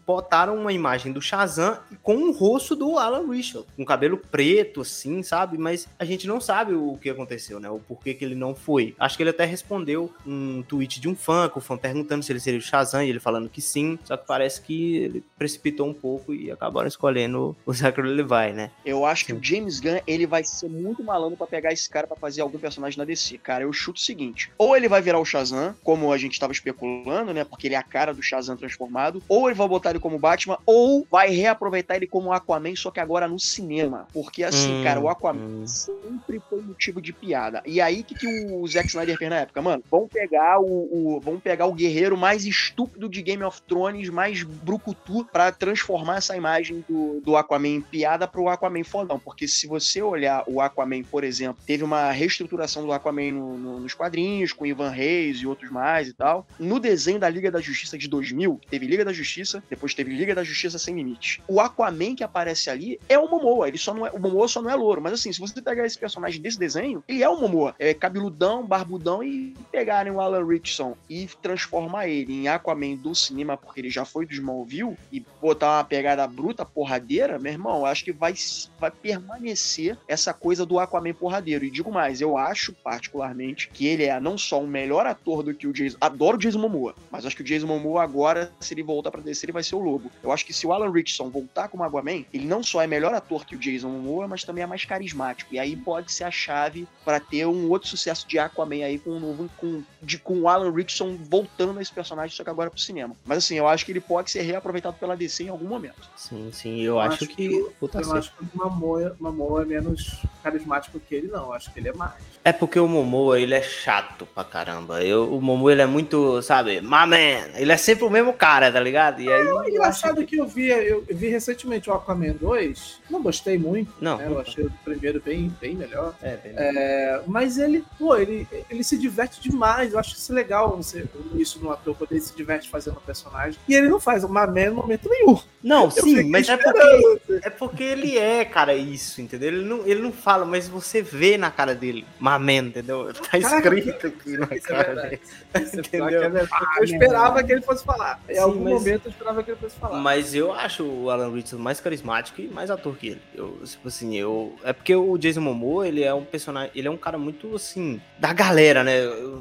botaram 0.07 0.57
uma 0.57 0.73
imagem 0.73 1.13
do 1.13 1.21
Shazam 1.21 1.79
com 2.03 2.17
o 2.17 2.33
rosto 2.33 2.75
do 2.75 2.99
Alan 2.99 3.29
Richard, 3.31 3.67
com 3.77 3.85
cabelo 3.85 4.17
preto, 4.17 4.81
assim, 4.81 5.23
sabe? 5.23 5.59
Mas 5.59 5.87
a 5.99 6.05
gente 6.05 6.27
não 6.27 6.41
sabe 6.41 6.73
o 6.75 6.97
que 7.01 7.11
aconteceu, 7.11 7.61
né? 7.61 7.69
O 7.69 7.79
porquê 7.79 8.15
que 8.15 8.25
ele 8.25 8.35
não 8.35 8.55
foi. 8.55 8.95
Acho 8.99 9.17
que 9.17 9.23
ele 9.23 9.31
até 9.31 9.45
respondeu 9.45 10.11
um 10.27 10.63
tweet 10.63 11.01
de 11.01 11.09
um 11.09 11.15
fã, 11.15 11.49
com 11.49 11.59
o 11.59 11.63
fã 11.63 11.77
perguntando 11.77 12.23
se 12.25 12.33
ele 12.33 12.41
seria 12.41 12.59
o 12.59 12.63
Shazam, 12.63 13.03
e 13.03 13.11
ele 13.11 13.21
falando 13.21 13.49
que 13.49 13.61
sim, 13.61 13.99
só 14.05 14.17
que 14.17 14.27
parece 14.27 14.61
que 14.63 14.97
ele 14.97 15.25
precipitou 15.39 15.87
um 15.87 15.95
pouco 15.95 16.33
e 16.33 16.51
acabaram 16.51 16.89
escolhendo 16.89 17.55
o 17.67 17.73
Zachary 17.75 18.09
Levi, 18.09 18.53
né? 18.55 18.71
Eu 18.85 19.05
acho 19.05 19.25
que 19.27 19.33
o 19.33 19.43
James 19.43 19.81
Gunn, 19.81 20.01
ele 20.07 20.27
vai 20.27 20.45
ser 20.45 20.69
muito 20.69 21.03
malandro 21.03 21.37
pra 21.37 21.47
pegar 21.47 21.73
esse 21.73 21.89
cara 21.91 22.07
pra 22.07 22.17
fazer 22.17 22.41
algum 22.41 22.59
personagem 22.59 22.99
na 22.99 23.05
DC. 23.05 23.39
Cara, 23.39 23.65
eu 23.67 23.73
chuto 23.73 23.99
o 23.99 24.03
seguinte: 24.03 24.51
ou 24.59 24.77
ele 24.77 24.89
vai 24.89 25.03
virar 25.03 25.19
o 25.19 25.25
Shazam, 25.25 25.75
como 25.83 26.13
a 26.13 26.19
gente 26.19 26.39
tava 26.39 26.53
especulando, 26.53 27.33
né? 27.35 27.45
Porque 27.45 27.67
ele 27.69 27.75
é 27.75 27.79
a 27.79 27.83
cara 27.83 28.15
do 28.15 28.23
Shazam 28.23 28.57
transformado, 28.57 29.23
ou 29.29 29.49
ele 29.49 29.55
vai 29.59 29.69
botar 29.69 29.91
ele 29.91 29.99
como 30.01 30.19
Batman, 30.19 30.59
ou 30.67 31.07
vai 31.11 31.31
reaproveitar 31.31 31.97
ele 31.97 32.07
como 32.07 32.33
Aquaman, 32.33 32.75
só 32.77 32.91
que 32.91 33.01
agora 33.01 33.29
no 33.29 33.39
cinema. 33.39 34.07
Porque 34.13 34.43
assim, 34.43 34.75
Hum, 34.77 34.83
cara, 34.83 35.01
o 35.01 35.09
Aquaman 35.09 35.41
hum. 35.41 35.67
sempre 35.67 36.41
foi 36.49 36.61
motivo 36.63 37.01
de 37.01 37.13
piada. 37.13 37.63
E 37.67 37.81
aí, 37.81 38.01
o 38.01 38.05
que, 38.05 38.15
que 38.15 38.27
o 38.27 38.67
Zack 38.67 38.89
Snyder 38.89 39.17
fez 39.19 39.31
na 39.31 39.41
época? 39.41 39.61
Mano, 39.63 39.83
vamos 39.91 40.09
pegar 40.13 40.59
o, 40.61 41.17
o- 41.17 41.21
vamos 41.21 41.41
pegar 41.43 41.67
o 41.67 41.75
guerreiro 41.75 42.17
mais 42.17 42.45
estúpido 42.45 43.09
de 43.09 43.23
Game 43.23 43.43
of 43.43 43.61
Thrones, 43.67 44.09
mais 44.09 44.43
brucutu, 44.43 45.25
pra 45.33 45.51
transformar 45.53 46.19
essa 46.19 46.37
imagem 46.37 46.85
do, 46.89 47.21
do 47.25 47.37
Aquaman 47.37 47.69
em 47.69 47.81
piada 47.81 48.27
pro 48.29 48.49
Aquaman 48.49 48.85
fodão. 48.85 49.19
Porque 49.19 49.47
se 49.49 49.67
você 49.67 50.03
olhar 50.03 50.45
o 50.47 50.61
Aquaman, 50.61 51.03
por 51.03 51.25
exemplo, 51.25 51.59
teve 51.67 51.83
uma 51.85 52.11
reestruturação 52.11 52.85
do 52.85 52.93
Aquaman 52.93 53.33
no- 53.33 53.56
no- 53.57 53.81
nos 53.81 53.95
quadrinhos, 53.95 54.53
com 54.53 54.67
Ivan 54.67 54.91
Reis 54.91 55.39
e 55.39 55.47
outros 55.47 55.71
mais 55.71 56.09
e 56.09 56.13
tal. 56.13 56.47
No 56.59 56.79
desenho 56.81 57.19
da 57.19 57.29
Liga 57.29 57.51
da 57.51 57.61
Justiça 57.61 57.97
de 57.99 58.09
2000, 58.09 58.61
teve 58.71 58.87
Liga 58.87 59.05
da 59.05 59.13
Justiça, 59.13 59.63
depois 59.69 59.95
teve 59.95 60.15
Liga 60.15 60.35
da 60.35 60.45
Justiça 60.45 60.79
Sem 60.79 60.95
Limites. 60.97 61.41
O 61.49 61.61
Aquaman 61.61 62.15
que 62.15 62.25
aparece 62.25 62.71
ali 62.71 62.99
é 63.09 63.19
o 63.19 63.29
Momoa, 63.29 63.69
ele 63.69 63.79
só 63.79 63.93
não 63.95 64.07
é, 64.07 64.11
o 64.11 64.19
Momoa 64.19 64.49
só 64.49 64.61
não 64.63 64.71
é 64.71 64.75
louro, 64.75 65.01
mas 65.01 65.13
assim, 65.15 65.33
se 65.33 65.41
você 65.41 65.61
pegar 65.61 65.85
esse 65.87 65.99
personagem 65.99 66.41
desse 66.41 66.59
desenho, 66.59 67.03
ele 67.09 67.23
é 67.23 67.29
o 67.29 67.41
Momoa, 67.41 67.75
é 67.79 67.93
cabeludão, 67.95 68.67
barbudão 68.67 69.23
e 69.23 69.55
pegarem 69.71 70.13
o 70.13 70.21
Alan 70.21 70.45
Richardson 70.47 70.97
e 71.09 71.29
transformar 71.43 72.09
ele 72.09 72.33
em 72.33 72.49
Aquaman 72.49 72.97
do 72.97 73.15
cinema, 73.15 73.57
porque 73.57 73.81
ele 73.81 73.91
já 73.91 74.05
foi 74.05 74.27
do 74.27 74.33
Smallville, 74.33 74.97
e 75.13 75.25
botar 75.41 75.79
uma 75.79 75.85
pegada 75.85 76.27
bruta, 76.27 76.65
porradeira, 76.65 77.39
meu 77.39 77.53
irmão, 77.53 77.85
acho 77.87 78.05
que 78.05 78.13
vai, 78.13 78.35
vai 78.79 78.91
permanecer 78.91 79.97
essa 80.09 80.33
coisa 80.33 80.65
do 80.65 80.79
Aquaman 80.79 81.13
porradeiro. 81.15 81.65
E 81.65 81.71
digo 81.71 81.91
mais, 81.93 82.21
eu 82.21 82.37
acho 82.37 82.73
particularmente 82.73 83.46
que 83.55 83.87
ele 83.87 84.05
é 84.05 84.19
não 84.19 84.37
só 84.37 84.61
um 84.61 84.67
melhor 84.67 85.07
ator 85.07 85.43
do 85.43 85.55
que 85.55 85.67
o 85.67 85.73
Jason, 85.73 85.97
adoro 86.01 86.37
o 86.37 86.41
Jason 86.41 86.59
Momoa, 86.59 86.95
mas 87.11 87.25
acho 87.25 87.37
que 87.37 87.43
o 87.43 87.45
Jason 87.45 87.67
Momoa 87.67 88.03
agora, 88.03 88.53
se 88.61 88.75
ele 88.75 88.83
voltar 88.83 89.11
pra 89.11 89.21
descer, 89.21 89.47
ele 89.47 89.53
vai 89.53 89.63
ser 89.63 89.77
o 89.77 89.81
Lobo. 89.81 90.11
Eu 90.23 90.33
acho 90.33 90.45
que 90.45 90.53
se 90.53 90.67
o 90.67 90.73
Alan 90.73 90.91
Richardson 90.91 91.31
voltar 91.31 91.69
como 91.69 91.85
Aquaman, 91.85 92.25
ele 92.33 92.47
não 92.47 92.63
só 92.63 92.83
é 92.83 92.87
melhor 92.87 93.15
ator 93.15 93.45
que 93.45 93.55
o 93.55 93.59
Jason 93.59 93.89
Momoa, 93.89 94.27
mas 94.27 94.45
também 94.45 94.65
é 94.65 94.67
mais 94.67 94.85
carismático. 94.85 95.55
E 95.55 95.59
aí 95.59 95.77
pode 95.77 96.11
ser 96.13 96.25
a 96.25 96.31
chave 96.31 96.87
pra 97.05 97.21
ter 97.21 97.47
um 97.47 97.71
outro 97.71 97.89
sucesso 97.89 98.27
de 98.27 98.39
Aquaman 98.39 98.85
aí 98.85 98.99
com 98.99 99.11
um 99.11 99.21
novo 99.21 99.49
com, 99.57 99.83
de, 100.03 100.19
com 100.19 100.41
o 100.41 100.49
Alan 100.49 100.71
Richardson 100.71 101.17
voltando 101.17 101.79
a 101.79 101.83
esse 101.83 101.93
personagem, 101.93 102.35
só 102.37 102.43
que 102.43 102.51
agora 102.51 102.71
pro 102.71 102.81
cinema. 102.81 103.15
Mas 103.25 103.39
assim, 103.39 103.57
eu 103.57 103.69
acho 103.69 103.85
que 103.85 103.93
ele 103.93 104.01
pode 104.01 104.31
ser 104.31 104.43
reaproveitado 104.43 104.97
pela 104.99 105.17
DC 105.17 105.45
em 105.45 105.49
algum 105.49 105.67
momento. 105.67 106.09
Sim, 106.17 106.51
sim, 106.53 106.81
eu, 106.83 106.99
acho, 106.99 107.27
que. 107.27 107.65
Puta 107.79 107.99
eu 107.99 108.05
certo. 108.05 108.19
acho 108.19 108.33
que 108.33 108.45
o 108.45 108.59
Mamoa, 108.59 109.17
Mamoa 109.19 109.63
é 109.63 109.65
menos 109.65 110.23
carismático 110.43 110.99
que 111.01 111.15
ele, 111.15 111.29
não. 111.29 111.45
Eu 111.45 111.53
acho 111.53 111.73
que 111.73 111.79
ele 111.79 111.89
é 111.89 111.93
mais. 111.93 112.15
É 112.45 112.53
porque 112.53 112.79
o 112.79 112.89
Momoa, 112.89 113.36
ele 113.43 113.55
é 113.55 113.63
chato 113.63 114.27
pra 114.35 114.45
caramba. 114.45 115.03
Eu, 115.03 115.33
o 115.35 115.41
Momoa, 115.41 115.73
ele 115.73 115.83
é 115.83 115.87
muito, 115.87 116.41
sabe, 116.43 116.81
my 116.81 117.07
man. 117.07 117.49
Ele 117.57 117.73
é 117.73 117.77
sempre 117.77 118.05
o 118.05 118.11
mesmo 118.11 118.33
cara, 118.33 118.71
tá 118.71 118.81
ligado? 118.81 119.21
E 119.21 119.33
aí. 119.33 119.41
eu 119.47 119.59
acho 119.61 119.71
Engraçado 119.71 120.25
que 120.25 120.37
eu 120.37 120.47
vi, 120.47 120.69
eu 120.69 121.05
vi 121.11 121.29
recentemente 121.29 121.89
o 121.91 121.93
Aquaman 121.93 122.33
2, 122.41 123.01
não 123.11 123.23
gostei 123.23 123.59
muito, 123.59 123.93
Não, 124.01 124.17
né? 124.19 124.27
Eu 124.29 124.41
achei 124.41 124.65
o 124.65 124.73
primeiro 124.85 125.21
bem, 125.25 125.53
bem 125.61 125.75
melhor. 125.75 126.15
É, 126.23 126.37
bem- 126.37 126.53
É, 126.57 127.21
mas 127.27 127.59
ele, 127.59 127.85
pô, 127.99 128.17
ele, 128.17 128.47
ele 128.71 128.83
se 128.85 128.97
diverte 128.99 129.41
demais. 129.41 129.93
Eu 129.93 129.99
acho 129.99 130.15
isso 130.15 130.33
legal, 130.33 130.77
você, 130.77 131.07
isso 131.35 131.59
no 131.63 131.71
ator, 131.71 131.95
quando 131.97 132.13
ele 132.13 132.21
se 132.21 132.35
diverte 132.37 132.69
fazendo 132.71 132.97
um 132.99 133.01
personagem. 133.07 133.59
E 133.69 133.75
ele 133.75 133.89
não 133.89 134.01
faz 134.01 134.25
uma 134.25 134.47
merda 134.47 134.71
no 134.75 134.83
momento 134.83 135.09
nenhum. 135.09 135.39
Não, 135.67 135.91
sim, 135.91 136.31
mas 136.31 136.49
é 136.49 136.57
porque, 136.57 137.21
é 137.43 137.51
porque 137.51 137.83
ele 137.83 138.17
é, 138.17 138.45
cara, 138.45 138.73
isso, 138.73 139.21
entendeu? 139.21 139.49
Ele 139.49 139.65
não, 139.65 139.85
ele 139.85 140.01
não 140.01 140.13
fala, 140.13 140.47
mas 140.47 140.69
você 140.69 141.03
vê 141.03 141.37
na 141.37 141.51
cara 141.51 141.75
dele, 141.75 142.07
my 142.21 142.39
man, 142.39 142.69
entendeu? 142.69 143.13
Tá 143.29 143.37
escrito 143.37 144.07
aqui 144.07 144.39
na 144.39 144.47
é 144.49 144.61
cara 144.61 144.95
dele. 144.95 145.21
É 145.53 145.59
Entendeu? 145.59 146.23
é 146.23 146.47
eu 146.79 146.85
esperava 146.85 147.43
que 147.43 147.51
ele 147.53 147.63
fosse 147.63 147.85
falar. 147.85 148.21
Em 148.29 148.35
Sim, 148.35 148.41
algum 148.41 148.63
mas- 148.63 148.73
momento 148.75 149.07
eu 149.07 149.11
esperava 149.11 149.43
que 149.43 149.51
ele 149.51 149.59
fosse 149.59 149.77
falar. 149.77 149.99
Mas 149.99 150.37
eu 150.37 150.53
acho 150.53 150.85
o 150.85 151.11
Alan 151.11 151.31
Richardson 151.31 151.59
mais 151.59 151.81
carismático 151.81 152.41
e 152.41 152.47
mais 152.47 152.71
ator 152.71 152.97
que 152.97 153.09
ele. 153.09 153.23
Eu, 153.35 153.59
tipo 153.65 153.89
assim, 153.89 154.17
eu. 154.17 154.55
É 154.63 154.73
porque 154.73 154.95
o 154.95 155.19
Jason 155.19 155.41
Momoa, 155.41 155.89
ele 155.89 156.05
é 156.05 156.15
um 156.15 156.25
personagem. 156.25 156.71
Ele 156.77 156.87
é 156.87 156.91
um 156.91 156.97
cara 156.97 157.19
muito, 157.19 157.57
assim, 157.57 158.01
da 158.21 158.33
galera, 158.33 158.85
né? 158.85 159.01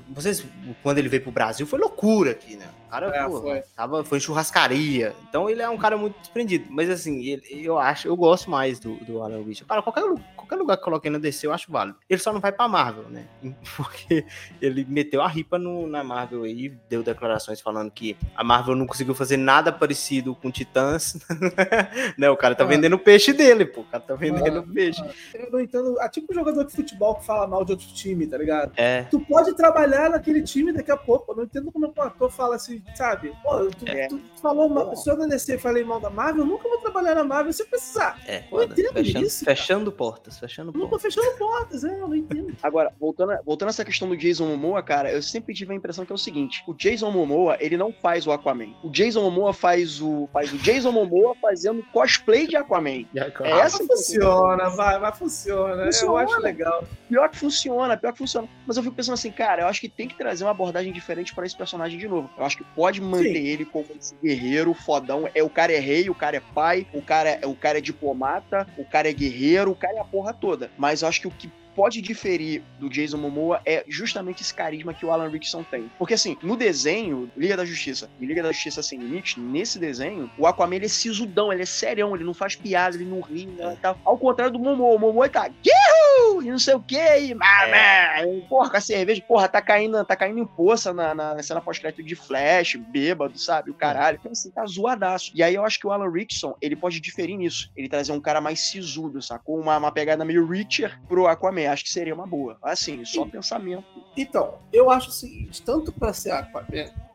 Vocês, 0.10 0.44
quando 0.82 0.98
ele 0.98 1.10
veio 1.10 1.22
pro 1.22 1.32
Brasil, 1.32 1.68
foi 1.68 1.78
loucura 1.80 2.32
aqui, 2.32 2.56
né? 2.56 2.66
Cara 3.02 3.16
É, 3.16 3.26
pô, 3.28 3.42
foi. 3.42 3.64
Tava, 3.76 4.04
foi 4.04 4.20
churrascaria. 4.20 5.16
Então 5.30 5.50
ele 5.50 5.62
é 5.62 5.70
um 5.70 5.78
cara 5.78 5.98
muito 5.98 6.18
desprendido. 6.20 6.66
Mas 6.70 6.90
assim, 6.90 7.24
ele- 7.24 7.66
eu 7.66 7.78
acho, 7.78 8.08
eu 8.08 8.16
gosto 8.16 8.50
mais 8.50 8.80
do, 8.80 8.96
do 9.06 9.22
Alan 9.22 9.38
Richardson. 9.40 9.66
Cara, 9.66 9.82
qualquer, 9.82 10.04
qualquer 10.46 10.56
lugar 10.62 10.78
que 10.78 10.84
coloquei 10.84 11.10
na 11.12 11.18
DC 11.18 11.48
eu 11.48 11.54
acho 11.54 11.72
válido. 11.72 11.98
Ele 12.10 12.20
só 12.22 12.32
não 12.32 12.40
vai 12.40 12.52
pra 12.52 12.68
Marvel, 12.68 13.06
né? 13.10 13.26
Porque 13.76 14.26
ele 14.62 14.86
meteu 14.88 15.22
a 15.22 15.28
ripa 15.28 15.58
no- 15.60 15.88
na 15.88 16.04
Marvel 16.04 16.44
aí, 16.44 16.70
deu 16.90 17.04
declarações 17.04 17.60
falando 17.62 17.92
que 17.92 18.16
a 18.36 18.44
Marvel 18.44 18.76
não 18.76 18.86
conseguiu 18.88 19.14
fazer 19.16 19.38
nada 19.38 19.72
parecido 19.72 20.36
com 20.36 20.52
Titãs. 20.52 21.18
né? 22.18 22.30
O 22.30 22.38
cara 22.38 22.56
tá 22.56 22.64
Ah. 22.64 22.68
vendendo 22.68 22.94
o 22.96 23.00
peixe 23.00 23.34
dele, 23.34 23.66
pô. 23.66 23.82
O 23.82 23.86
cara 23.86 24.04
tá 24.04 24.16
vendendo 24.16 24.58
Ah, 24.58 24.62
o 24.62 24.68
peixe. 24.74 25.04
Eu 25.34 25.52
não 25.52 25.60
entendo. 25.60 26.00
É 26.00 26.10
tipo 26.10 26.32
um 26.32 26.36
jogador 26.36 26.64
de 26.66 26.74
futebol 26.74 27.16
que 27.16 27.26
fala 27.26 27.48
mal 27.48 27.64
de 27.66 27.72
outro 27.74 27.88
time, 27.88 28.28
tá 28.28 28.38
ligado? 28.38 28.72
É. 28.76 29.04
Tu 29.04 29.20
pode 29.22 29.54
trabalhar 29.56 30.10
naquele 30.10 30.42
time 30.42 30.72
daqui 30.72 30.92
a 30.92 30.98
pouco. 30.98 31.32
Eu 31.32 31.38
não 31.38 31.44
entendo 31.44 31.72
como 31.72 31.88
um 31.96 32.02
ator 32.02 32.30
fala 32.32 32.56
assim, 32.56 32.82
sabe? 32.96 33.34
Pô, 33.44 33.66
tu, 33.68 33.88
É. 33.88 34.08
tu 34.08 34.20
falou 34.42 34.70
mal. 34.70 34.96
Se 34.96 35.10
eu 35.10 35.18
da 35.18 35.26
DC 35.26 35.58
falei 35.58 35.84
mal 35.84 36.00
da 36.00 36.10
Marvel, 36.10 36.44
eu 36.44 36.48
nunca 36.48 36.68
vou 36.68 36.78
trabalhar 36.80 37.16
na 37.16 37.24
Marvel 37.24 37.54
se 37.54 37.66
precisar. 37.66 38.20
É, 38.28 38.40
Eu 38.40 38.50
foda. 38.50 38.66
entendo 38.66 38.94
Fechando, 38.94 39.26
isso, 39.26 39.46
fechando 39.46 39.92
portas, 39.92 40.35
fechando 40.40 40.70
Eu 40.70 40.74
Não 40.74 40.82
tô 40.82 40.90
portas. 40.90 41.14
fechando 41.14 41.38
portas, 41.38 41.84
é, 41.84 42.00
eu 42.00 42.08
não 42.08 42.16
entendo. 42.16 42.56
Agora, 42.64 42.92
voltando, 43.00 43.32
a- 43.32 43.42
voltando 43.46 43.70
a 43.70 43.72
essa 43.72 43.86
questão 43.86 44.08
do 44.10 44.18
Jason 44.18 44.46
Momoa, 44.48 44.82
cara, 44.84 45.12
eu 45.12 45.22
sempre 45.22 45.54
tive 45.54 45.74
a 45.74 45.76
impressão 45.76 46.06
que 46.06 46.12
é 46.12 46.16
o 46.16 46.18
seguinte: 46.18 46.64
o 46.68 46.74
Jason 46.74 47.12
Momoa, 47.12 47.58
ele 47.60 47.78
não 47.78 47.92
faz 47.92 48.26
o 48.28 48.32
Aquaman. 48.32 48.74
O 48.84 48.90
Jason 48.90 49.22
Momoa 49.22 49.54
faz 49.54 50.02
o, 50.02 50.30
faz 50.32 50.52
o 50.54 50.58
Jason 50.58 50.92
Momoa 50.92 51.36
fazendo 51.42 51.84
cosplay 51.94 52.48
de 52.48 52.56
Aquaman. 52.56 53.06
É 53.16 53.50
essa 53.62 53.78
Mas 53.80 53.88
funciona, 53.88 54.70
vai, 54.70 55.00
vai, 55.00 55.14
funciona. 55.14 55.84
Eu 55.84 55.86
Funciona. 55.86 56.24
acho 56.24 56.40
legal. 56.42 56.84
Pior 57.10 57.30
que 57.30 57.38
funciona, 57.38 57.98
pior 57.98 58.12
que 58.12 58.18
funciona. 58.18 58.48
Mas 58.66 58.78
eu 58.78 58.84
fico 58.84 58.96
pensando 58.96 59.14
assim, 59.14 59.32
cara, 59.32 59.64
eu 59.64 59.68
acho 59.68 59.80
que 59.82 59.90
tem 59.90 60.08
que 60.08 60.16
trazer 60.18 60.44
uma 60.44 60.52
abordagem 60.52 60.92
diferente 60.92 61.34
pra 61.36 61.46
esse 61.46 61.56
personagem 61.56 61.98
de 62.00 62.08
novo. 62.08 62.30
Eu 62.38 62.44
acho 62.46 62.58
que 62.58 62.64
pode 62.76 63.00
manter 63.02 63.34
Sim. 63.34 63.48
ele 63.48 63.66
como 63.66 63.86
esse 64.00 64.16
guerreiro 64.24 64.74
fodão. 64.74 65.30
É, 65.34 65.44
o 65.44 65.50
cara 65.50 65.72
é 65.72 65.80
rei, 65.80 66.10
o 66.10 66.16
cara 66.16 66.38
é 66.38 66.42
pai, 66.54 66.88
o 66.94 67.02
cara 67.02 67.30
é, 67.30 67.46
o 67.46 67.56
cara 67.56 67.78
é 67.78 67.82
diplomata, 67.82 68.68
o 68.78 68.86
cara 68.86 69.10
é 69.10 69.14
guerreiro, 69.14 69.72
o 69.72 69.76
cara 69.76 69.98
é 69.98 70.00
a 70.00 70.04
porra 70.04 70.25
toda. 70.34 70.72
Mas 70.78 71.02
eu 71.02 71.08
acho 71.08 71.22
que 71.22 71.28
o 71.28 71.32
que 71.32 71.52
pode 71.76 72.02
diferir 72.02 72.64
do 72.80 72.90
Jason 72.90 73.18
Momoa 73.18 73.62
é 73.66 73.84
justamente 73.88 74.42
esse 74.42 74.54
carisma 74.54 74.94
que 74.94 75.06
o 75.06 75.12
Alan 75.12 75.30
Rickson 75.30 75.64
tem. 75.64 75.92
Porque 75.98 76.14
assim, 76.14 76.38
no 76.42 76.56
desenho 76.56 77.30
Liga 77.36 77.58
da 77.58 77.66
Justiça 77.66 78.10
e 78.20 78.26
Liga 78.26 78.42
da 78.42 78.52
Justiça 78.52 78.82
Sem 78.82 79.00
Limites, 79.00 79.38
nesse 79.38 79.78
desenho, 79.78 80.30
o 80.38 80.48
Aquaman 80.48 80.76
ele 80.76 80.86
é 80.86 80.90
sisudão, 80.90 81.52
ele 81.52 81.64
é 81.64 81.66
serião, 81.66 82.16
ele 82.16 82.24
não 82.24 82.34
faz 82.34 82.56
piada, 82.56 82.96
ele 82.96 83.06
não 83.06 83.22
ri, 83.22 83.46
né, 83.46 83.78
tal. 83.82 83.98
Ao 84.04 84.18
contrário 84.18 84.54
do 84.54 84.60
Momoa, 84.60 84.96
o 84.96 85.00
Momoa 85.00 85.28
tá 85.30 85.50
"Yuhu!" 85.66 86.42
e 86.42 86.50
não 86.50 86.60
sei 86.60 86.76
o 86.76 86.82
que, 86.82 86.96
e 86.96 87.34
má, 87.34 87.46
má, 87.68 88.48
porra, 88.48 88.70
com 88.70 88.78
a 88.78 88.82
cerveja, 88.82 89.22
porra, 89.28 89.48
tá 89.48 89.62
caindo, 89.62 90.04
tá 90.06 90.16
caindo 90.16 90.40
em 90.40 90.46
poça 90.46 90.94
na, 90.94 91.14
na 91.14 91.44
cena 91.44 91.62
pós-crédito 91.62 92.04
de 92.04 92.16
Flash, 92.16 92.76
bêbado, 92.76 93.38
sabe, 93.38 93.72
o 93.72 93.74
caralho. 93.74 94.18
Então 94.20 94.32
assim, 94.32 94.52
tá 94.52 94.66
zoadaço. 94.66 95.32
E 95.34 95.44
aí 95.44 95.56
eu 95.56 95.66
acho 95.66 95.80
que 95.80 95.88
o 95.88 95.92
Alan 95.92 96.12
Rickson, 96.12 96.56
ele 96.62 96.76
pode 96.76 97.00
diferir 97.00 97.38
nisso, 97.38 97.72
ele 97.76 97.90
trazer 97.90 98.12
um 98.12 98.22
cara 98.22 98.40
mais 98.40 98.60
sisudo, 98.60 99.22
sacou? 99.22 99.60
Uma, 99.60 99.78
uma 99.78 99.92
pegada 99.92 100.24
meio 100.24 100.48
Richard 100.48 101.00
pro 101.08 101.28
Aquaman, 101.28 101.65
acho 101.68 101.84
que 101.84 101.90
seria 101.90 102.14
uma 102.14 102.26
boa. 102.28 102.58
Assim, 102.62 103.04
só 103.06 103.26
pensamento. 103.26 103.84
Então, 104.18 104.60
eu 104.72 104.90
acho 104.90 105.10
o 105.10 105.12
seguinte, 105.12 105.62
tanto 105.62 105.92
pra 105.92 106.14
ser 106.14 106.32
Aquaman 106.32 106.66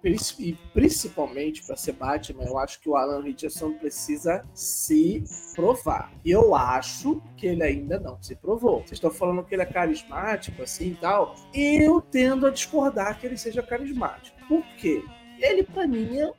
princi- 0.03 0.35
e 0.43 0.53
principalmente 0.73 1.63
pra 1.67 1.77
ser 1.77 1.93
Batman, 1.93 2.45
eu 2.45 2.59
acho 2.59 2.81
que 2.81 2.89
o 2.89 2.97
Alan 2.97 3.23
Richardson 3.23 3.73
precisa 3.75 4.45
se 4.55 5.23
provar. 5.55 6.11
E 6.25 6.31
eu 6.31 6.55
acho 6.55 7.23
que 7.37 7.47
ele 7.47 7.63
ainda 7.63 7.99
não 7.99 8.21
se 8.23 8.35
provou. 8.35 8.79
Vocês 8.81 8.93
estão 8.93 9.11
falando 9.11 9.45
que 9.45 9.55
ele 9.55 9.63
é 9.63 9.67
carismático, 9.67 10.63
assim 10.63 10.89
e 10.93 10.95
tal. 10.97 11.35
Eu 11.55 12.01
tendo 12.01 12.47
a 12.47 12.51
discordar 12.51 13.19
que 13.19 13.27
ele 13.27 13.37
seja 13.37 13.63
carismático. 13.63 14.37
Por 14.49 14.63
quê? 14.77 15.03
Ele, 15.39 15.63
pra 15.63 15.87
mim, 15.87 16.19
é 16.19 16.31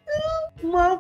uma 0.64 1.00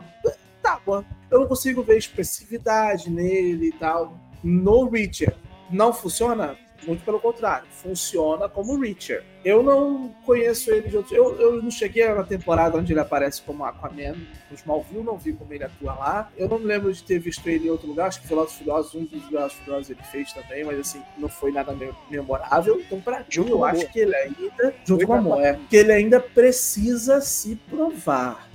tábua. 0.61 1.05
Eu 1.29 1.39
não 1.41 1.47
consigo 1.47 1.83
ver 1.83 1.97
expressividade 1.97 3.09
nele 3.09 3.67
e 3.67 3.71
tal. 3.73 4.17
No 4.43 4.89
Richard. 4.89 5.37
Não 5.69 5.93
funciona? 5.93 6.57
Muito 6.85 7.03
pelo 7.05 7.19
contrário, 7.19 7.67
funciona 7.71 8.49
como 8.49 8.79
Richard. 8.79 9.23
Eu 9.45 9.61
não 9.63 10.09
conheço 10.25 10.71
ele 10.71 10.89
de 10.89 10.97
outros. 10.97 11.15
Eu, 11.15 11.39
eu 11.39 11.61
não 11.63 11.69
cheguei 11.71 12.07
na 12.09 12.23
temporada 12.23 12.77
onde 12.77 12.93
ele 12.93 12.99
aparece 12.99 13.41
como 13.41 13.63
Aquaman. 13.65 14.13
No 14.49 14.55
Smallville, 14.55 15.03
não 15.03 15.17
vi 15.17 15.33
como 15.33 15.51
ele 15.53 15.63
atua 15.63 15.93
lá. 15.93 16.31
Eu 16.37 16.47
não 16.47 16.59
me 16.59 16.65
lembro 16.65 16.91
de 16.93 17.03
ter 17.03 17.17
visto 17.19 17.47
ele 17.47 17.67
em 17.67 17.69
outro 17.71 17.87
lugar. 17.87 18.07
Acho 18.07 18.21
que 18.21 18.27
Velozes 18.27 18.55
Furiosos, 18.55 18.93
um 18.95 19.03
dos 19.05 19.23
Velozes 19.29 19.53
Furiosos 19.59 19.89
ele 19.89 20.01
fez 20.11 20.31
também, 20.33 20.63
mas 20.63 20.79
assim, 20.79 21.01
não 21.17 21.27
foi 21.29 21.51
nada 21.51 21.71
me- 21.73 21.91
memorável. 22.09 22.79
Então, 22.79 23.01
pra 23.01 23.19
mim, 23.19 23.25
eu 23.49 23.65
acho 23.65 23.81
Amor. 23.81 23.91
que 23.91 23.99
ele 23.99 24.15
ainda. 24.15 24.75
Junto 24.85 24.99
Foi 24.99 25.05
com 25.07 25.13
o 25.13 25.15
amor, 25.15 25.41
é. 25.41 25.59
Que 25.69 25.77
ele 25.77 25.91
ainda 25.91 26.19
precisa 26.19 27.19
se 27.21 27.55
provar 27.55 28.47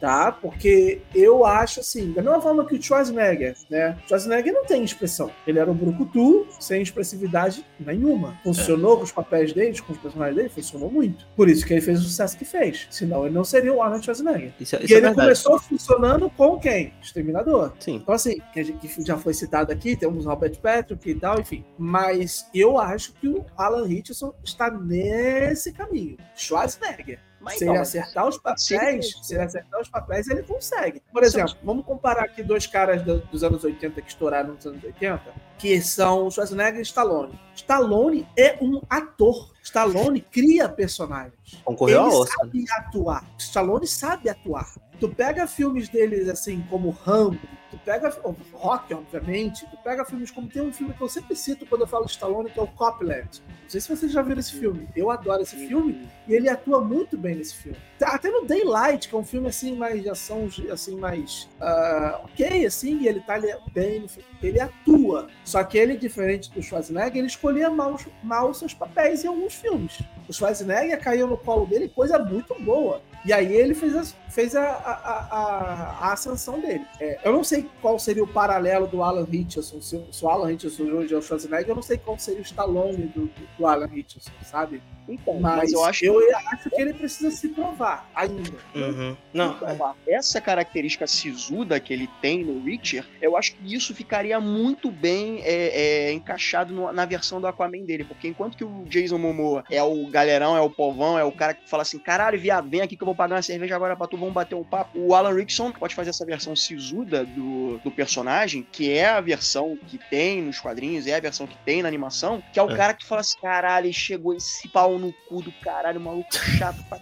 tá? 0.00 0.32
Porque 0.32 1.00
eu 1.14 1.44
acho 1.44 1.80
assim, 1.80 2.12
da 2.12 2.22
mesma 2.22 2.40
forma 2.40 2.64
que 2.64 2.74
o 2.74 2.82
Schwarzenegger, 2.82 3.54
né? 3.70 3.96
O 4.04 4.08
Schwarzenegger 4.08 4.52
não 4.52 4.64
tem 4.64 4.82
expressão. 4.84 5.30
Ele 5.46 5.58
era 5.58 5.70
um 5.70 5.74
brucutu 5.74 6.46
sem 6.60 6.82
expressividade 6.82 7.64
nenhuma. 7.78 8.38
Funcionou 8.42 8.96
com 8.98 9.04
os 9.04 9.12
papéis 9.12 9.52
dele, 9.52 9.80
com 9.80 9.92
os 9.92 9.98
personagens 9.98 10.36
dele, 10.36 10.48
funcionou 10.48 10.90
muito. 10.90 11.26
Por 11.36 11.48
isso 11.48 11.66
que 11.66 11.72
ele 11.72 11.80
fez 11.80 12.00
o 12.00 12.02
sucesso 12.04 12.36
que 12.36 12.44
fez. 12.44 12.86
Senão 12.90 13.26
ele 13.26 13.34
não 13.34 13.44
seria 13.44 13.72
o 13.72 13.82
Arnold 13.82 14.04
Schwarzenegger. 14.04 14.52
Isso, 14.60 14.76
E 14.76 14.84
isso 14.84 14.94
é 14.94 14.96
ele 14.96 15.00
verdade. 15.06 15.14
começou 15.16 15.58
funcionando 15.58 16.30
com 16.30 16.58
quem? 16.58 16.92
Exterminador. 17.02 17.72
Sim. 17.78 17.96
Então, 17.96 18.14
assim, 18.14 18.36
que 18.52 19.04
já 19.04 19.16
foi 19.16 19.34
citado 19.34 19.72
aqui, 19.72 19.96
temos 19.96 20.24
Robert 20.24 20.56
Patrick 20.60 21.10
e 21.10 21.14
tal, 21.14 21.40
enfim. 21.40 21.64
Mas 21.78 22.48
eu 22.54 22.78
acho 22.78 23.12
que 23.14 23.28
o 23.28 23.44
Alan 23.56 23.86
Richardson 23.86 24.34
está 24.44 24.70
nesse 24.70 25.72
caminho. 25.72 26.16
Schwarzenegger. 26.34 27.18
Mas 27.46 27.58
se 27.58 27.64
então, 27.64 27.74
ele 27.74 27.78
mas- 27.78 27.88
acertar 27.88 28.28
os 28.28 28.38
papéis, 28.38 28.70
ele- 29.14 29.24
se 29.24 29.34
ele 29.34 29.42
acertar 29.42 29.80
os 29.80 29.88
papéis, 29.88 30.28
ele 30.28 30.42
consegue. 30.42 31.00
Por 31.12 31.22
exemplo, 31.22 31.54
vamos 31.62 31.84
comparar 31.86 32.24
aqui 32.24 32.42
dois 32.42 32.66
caras 32.66 33.02
do- 33.02 33.20
dos 33.26 33.42
anos 33.42 33.64
80 33.64 34.02
que 34.02 34.08
estouraram 34.08 34.54
nos 34.54 34.66
anos 34.66 34.82
80, 34.84 35.32
que 35.58 35.80
são 35.80 36.30
Schwarzenegger 36.30 36.80
e 36.80 36.82
Stallone. 36.82 37.40
Stallone 37.54 38.28
é 38.36 38.58
um 38.60 38.82
ator. 38.90 39.54
Stallone 39.62 40.20
cria 40.20 40.68
personagens. 40.68 41.34
Concorreu 41.64 42.02
ele 42.04 42.12
ao 42.14 42.20
Oscar. 42.20 42.38
sabe 42.44 42.64
atuar. 42.70 43.24
Stallone 43.38 43.86
sabe 43.86 44.28
atuar. 44.28 44.70
Tu 44.98 45.08
pega 45.08 45.46
filmes 45.46 45.88
deles 45.88 46.28
assim 46.28 46.64
como 46.70 46.90
Rambo, 46.90 47.38
tu 47.70 47.78
pega 47.84 48.08
Rock, 48.52 48.94
obviamente, 48.94 49.66
tu 49.66 49.76
pega 49.78 50.04
filmes 50.04 50.30
como 50.30 50.48
tem 50.48 50.62
um 50.62 50.72
filme 50.72 50.94
que 50.94 51.00
eu 51.00 51.08
sempre 51.08 51.36
cito 51.36 51.66
quando 51.66 51.82
eu 51.82 51.86
falo 51.86 52.06
de 52.06 52.12
Stallone, 52.12 52.50
que 52.50 52.58
é 52.58 52.62
o 52.62 52.66
Copland. 52.66 53.42
Não 53.66 53.70
sei 53.70 53.80
se 53.80 53.88
vocês 53.88 54.12
já 54.12 54.22
viram 54.22 54.40
esse 54.40 54.52
filme. 54.52 54.88
Eu 54.96 55.10
adoro 55.10 55.42
esse 55.42 55.56
filme 55.56 56.08
e 56.26 56.34
ele 56.34 56.48
atua 56.48 56.80
muito 56.80 57.18
bem 57.18 57.34
nesse 57.34 57.54
filme. 57.54 57.76
Tá, 57.98 58.08
Até 58.14 58.30
no 58.30 58.46
Daylight, 58.46 59.08
que 59.08 59.14
é 59.14 59.18
um 59.18 59.24
filme 59.24 59.48
assim 59.48 59.76
mais 59.76 60.02
de 60.02 60.08
ação, 60.08 60.48
assim 60.70 60.96
mais 60.96 61.48
ah, 61.60 62.22
ok, 62.24 62.64
assim, 62.64 63.00
e 63.00 63.08
ele 63.08 63.20
tá 63.20 63.34
ali 63.34 63.52
bem 63.72 64.00
no 64.00 64.08
filme. 64.08 64.28
Ele 64.42 64.60
atua. 64.60 65.28
Só 65.44 65.62
que 65.64 65.76
ele, 65.76 65.96
diferente 65.96 66.50
do 66.52 66.62
Schwarzenegger, 66.62 67.16
ele 67.16 67.26
escolhia 67.26 67.68
mal, 67.68 67.98
mal 68.22 68.54
seus 68.54 68.72
papéis 68.72 69.24
em 69.24 69.28
alguns 69.28 69.54
filmes. 69.54 70.00
O 70.28 70.32
Schwarzenegger 70.32 71.00
caiu 71.00 71.26
no 71.26 71.36
colo 71.36 71.66
dele, 71.66 71.88
coisa 71.88 72.18
muito 72.18 72.54
boa. 72.62 73.02
E 73.26 73.32
aí 73.32 73.52
ele 73.52 73.74
fez 73.74 73.96
a, 73.96 74.04
fez 74.30 74.54
a, 74.54 74.62
a, 74.62 74.92
a- 75.36 75.98
a 76.08 76.12
ascensão 76.12 76.60
dele. 76.60 76.86
É, 77.00 77.18
eu 77.24 77.32
não 77.32 77.42
sei 77.42 77.68
qual 77.82 77.98
seria 77.98 78.22
o 78.22 78.28
paralelo 78.28 78.86
do 78.86 79.02
Alan 79.02 79.24
Richardson. 79.24 79.80
Se, 79.80 80.00
se 80.12 80.24
o 80.24 80.28
Alan 80.28 80.46
Richardson 80.46 80.84
hoje 80.84 81.12
é 81.12 81.16
o 81.16 81.22
Schwarzenegger, 81.22 81.70
eu 81.70 81.74
não 81.74 81.82
sei 81.82 81.98
qual 81.98 82.16
seria 82.18 82.40
o 82.40 82.44
Stallone 82.44 83.06
do, 83.08 83.28
do 83.58 83.66
Alan 83.66 83.86
Richardson, 83.88 84.30
sabe? 84.44 84.80
Então, 85.08 85.38
Mas, 85.40 85.56
mas, 85.56 85.72
eu 85.72 85.84
acho 85.84 86.04
eu 86.04 86.20
acho 86.52 86.70
que 86.70 86.80
ele 86.80 86.92
precisa 86.92 87.30
se 87.30 87.48
provar 87.50 88.08
ainda. 88.14 88.50
Uhum. 88.74 89.16
Não, 89.32 89.52
é. 89.52 89.54
provar. 89.58 89.94
Essa 90.08 90.40
característica 90.40 91.06
sisuda 91.06 91.78
que 91.78 91.92
ele 91.92 92.08
tem 92.20 92.44
no 92.44 92.62
Richard, 92.64 93.08
eu 93.20 93.36
acho 93.36 93.54
que 93.54 93.74
isso 93.74 93.94
ficaria 93.94 94.40
muito 94.40 94.90
bem 94.90 95.40
é, 95.44 96.08
é, 96.08 96.12
encaixado 96.12 96.74
no- 96.74 96.92
na 96.92 97.04
versão 97.04 97.40
do 97.40 97.46
Aquaman 97.46 97.84
dele, 97.84 98.04
porque 98.04 98.28
enquanto 98.28 98.56
que 98.56 98.64
o 98.64 98.84
Jason 98.88 99.18
Momoa 99.18 99.64
é 99.70 99.82
o 99.82 100.06
galerão, 100.08 100.56
é 100.56 100.60
o 100.60 100.70
povão, 100.70 101.18
é 101.18 101.24
o 101.24 101.32
cara 101.32 101.54
que 101.54 101.68
fala 101.68 101.82
assim, 101.82 101.98
caralho, 101.98 102.38
viado, 102.40 102.68
vem 102.68 102.80
aqui 102.80 102.96
que 102.96 103.02
eu 103.02 103.06
vou 103.06 103.14
pagar 103.14 103.36
uma 103.36 103.42
cerveja 103.42 103.76
agora 103.76 103.96
pra 103.96 104.06
tu, 104.06 104.16
vamos 104.16 104.34
bater 104.34 104.54
um 104.54 104.64
papo. 104.64 104.98
O 104.98 105.14
Alan 105.14 105.34
Rickson 105.34 105.70
pode 105.72 105.94
fazer 105.94 106.10
essa 106.10 106.24
versão 106.26 106.54
sisuda 106.56 107.24
do, 107.24 107.78
do 107.78 107.90
personagem, 107.90 108.66
que 108.72 108.92
é 108.92 109.06
a 109.06 109.20
versão 109.20 109.76
que 109.86 109.98
tem 110.10 110.42
nos 110.42 110.58
quadrinhos, 110.58 111.06
é 111.06 111.14
a 111.14 111.20
versão 111.20 111.46
que 111.46 111.56
tem 111.64 111.82
na 111.82 111.88
animação, 111.88 112.42
que 112.52 112.58
é 112.58 112.62
o 112.62 112.70
É. 112.70 112.76
cara 112.76 112.94
que 112.94 113.04
fala 113.06 113.20
assim, 113.20 113.38
caralho, 113.40 113.92
chegou 113.92 114.34
esse 114.34 114.68
pau 114.68 114.95
no 114.98 115.12
cu 115.28 115.42
do 115.42 115.52
caralho, 115.62 116.00
maluco 116.00 116.32
chato 116.34 116.82
pra. 116.88 117.00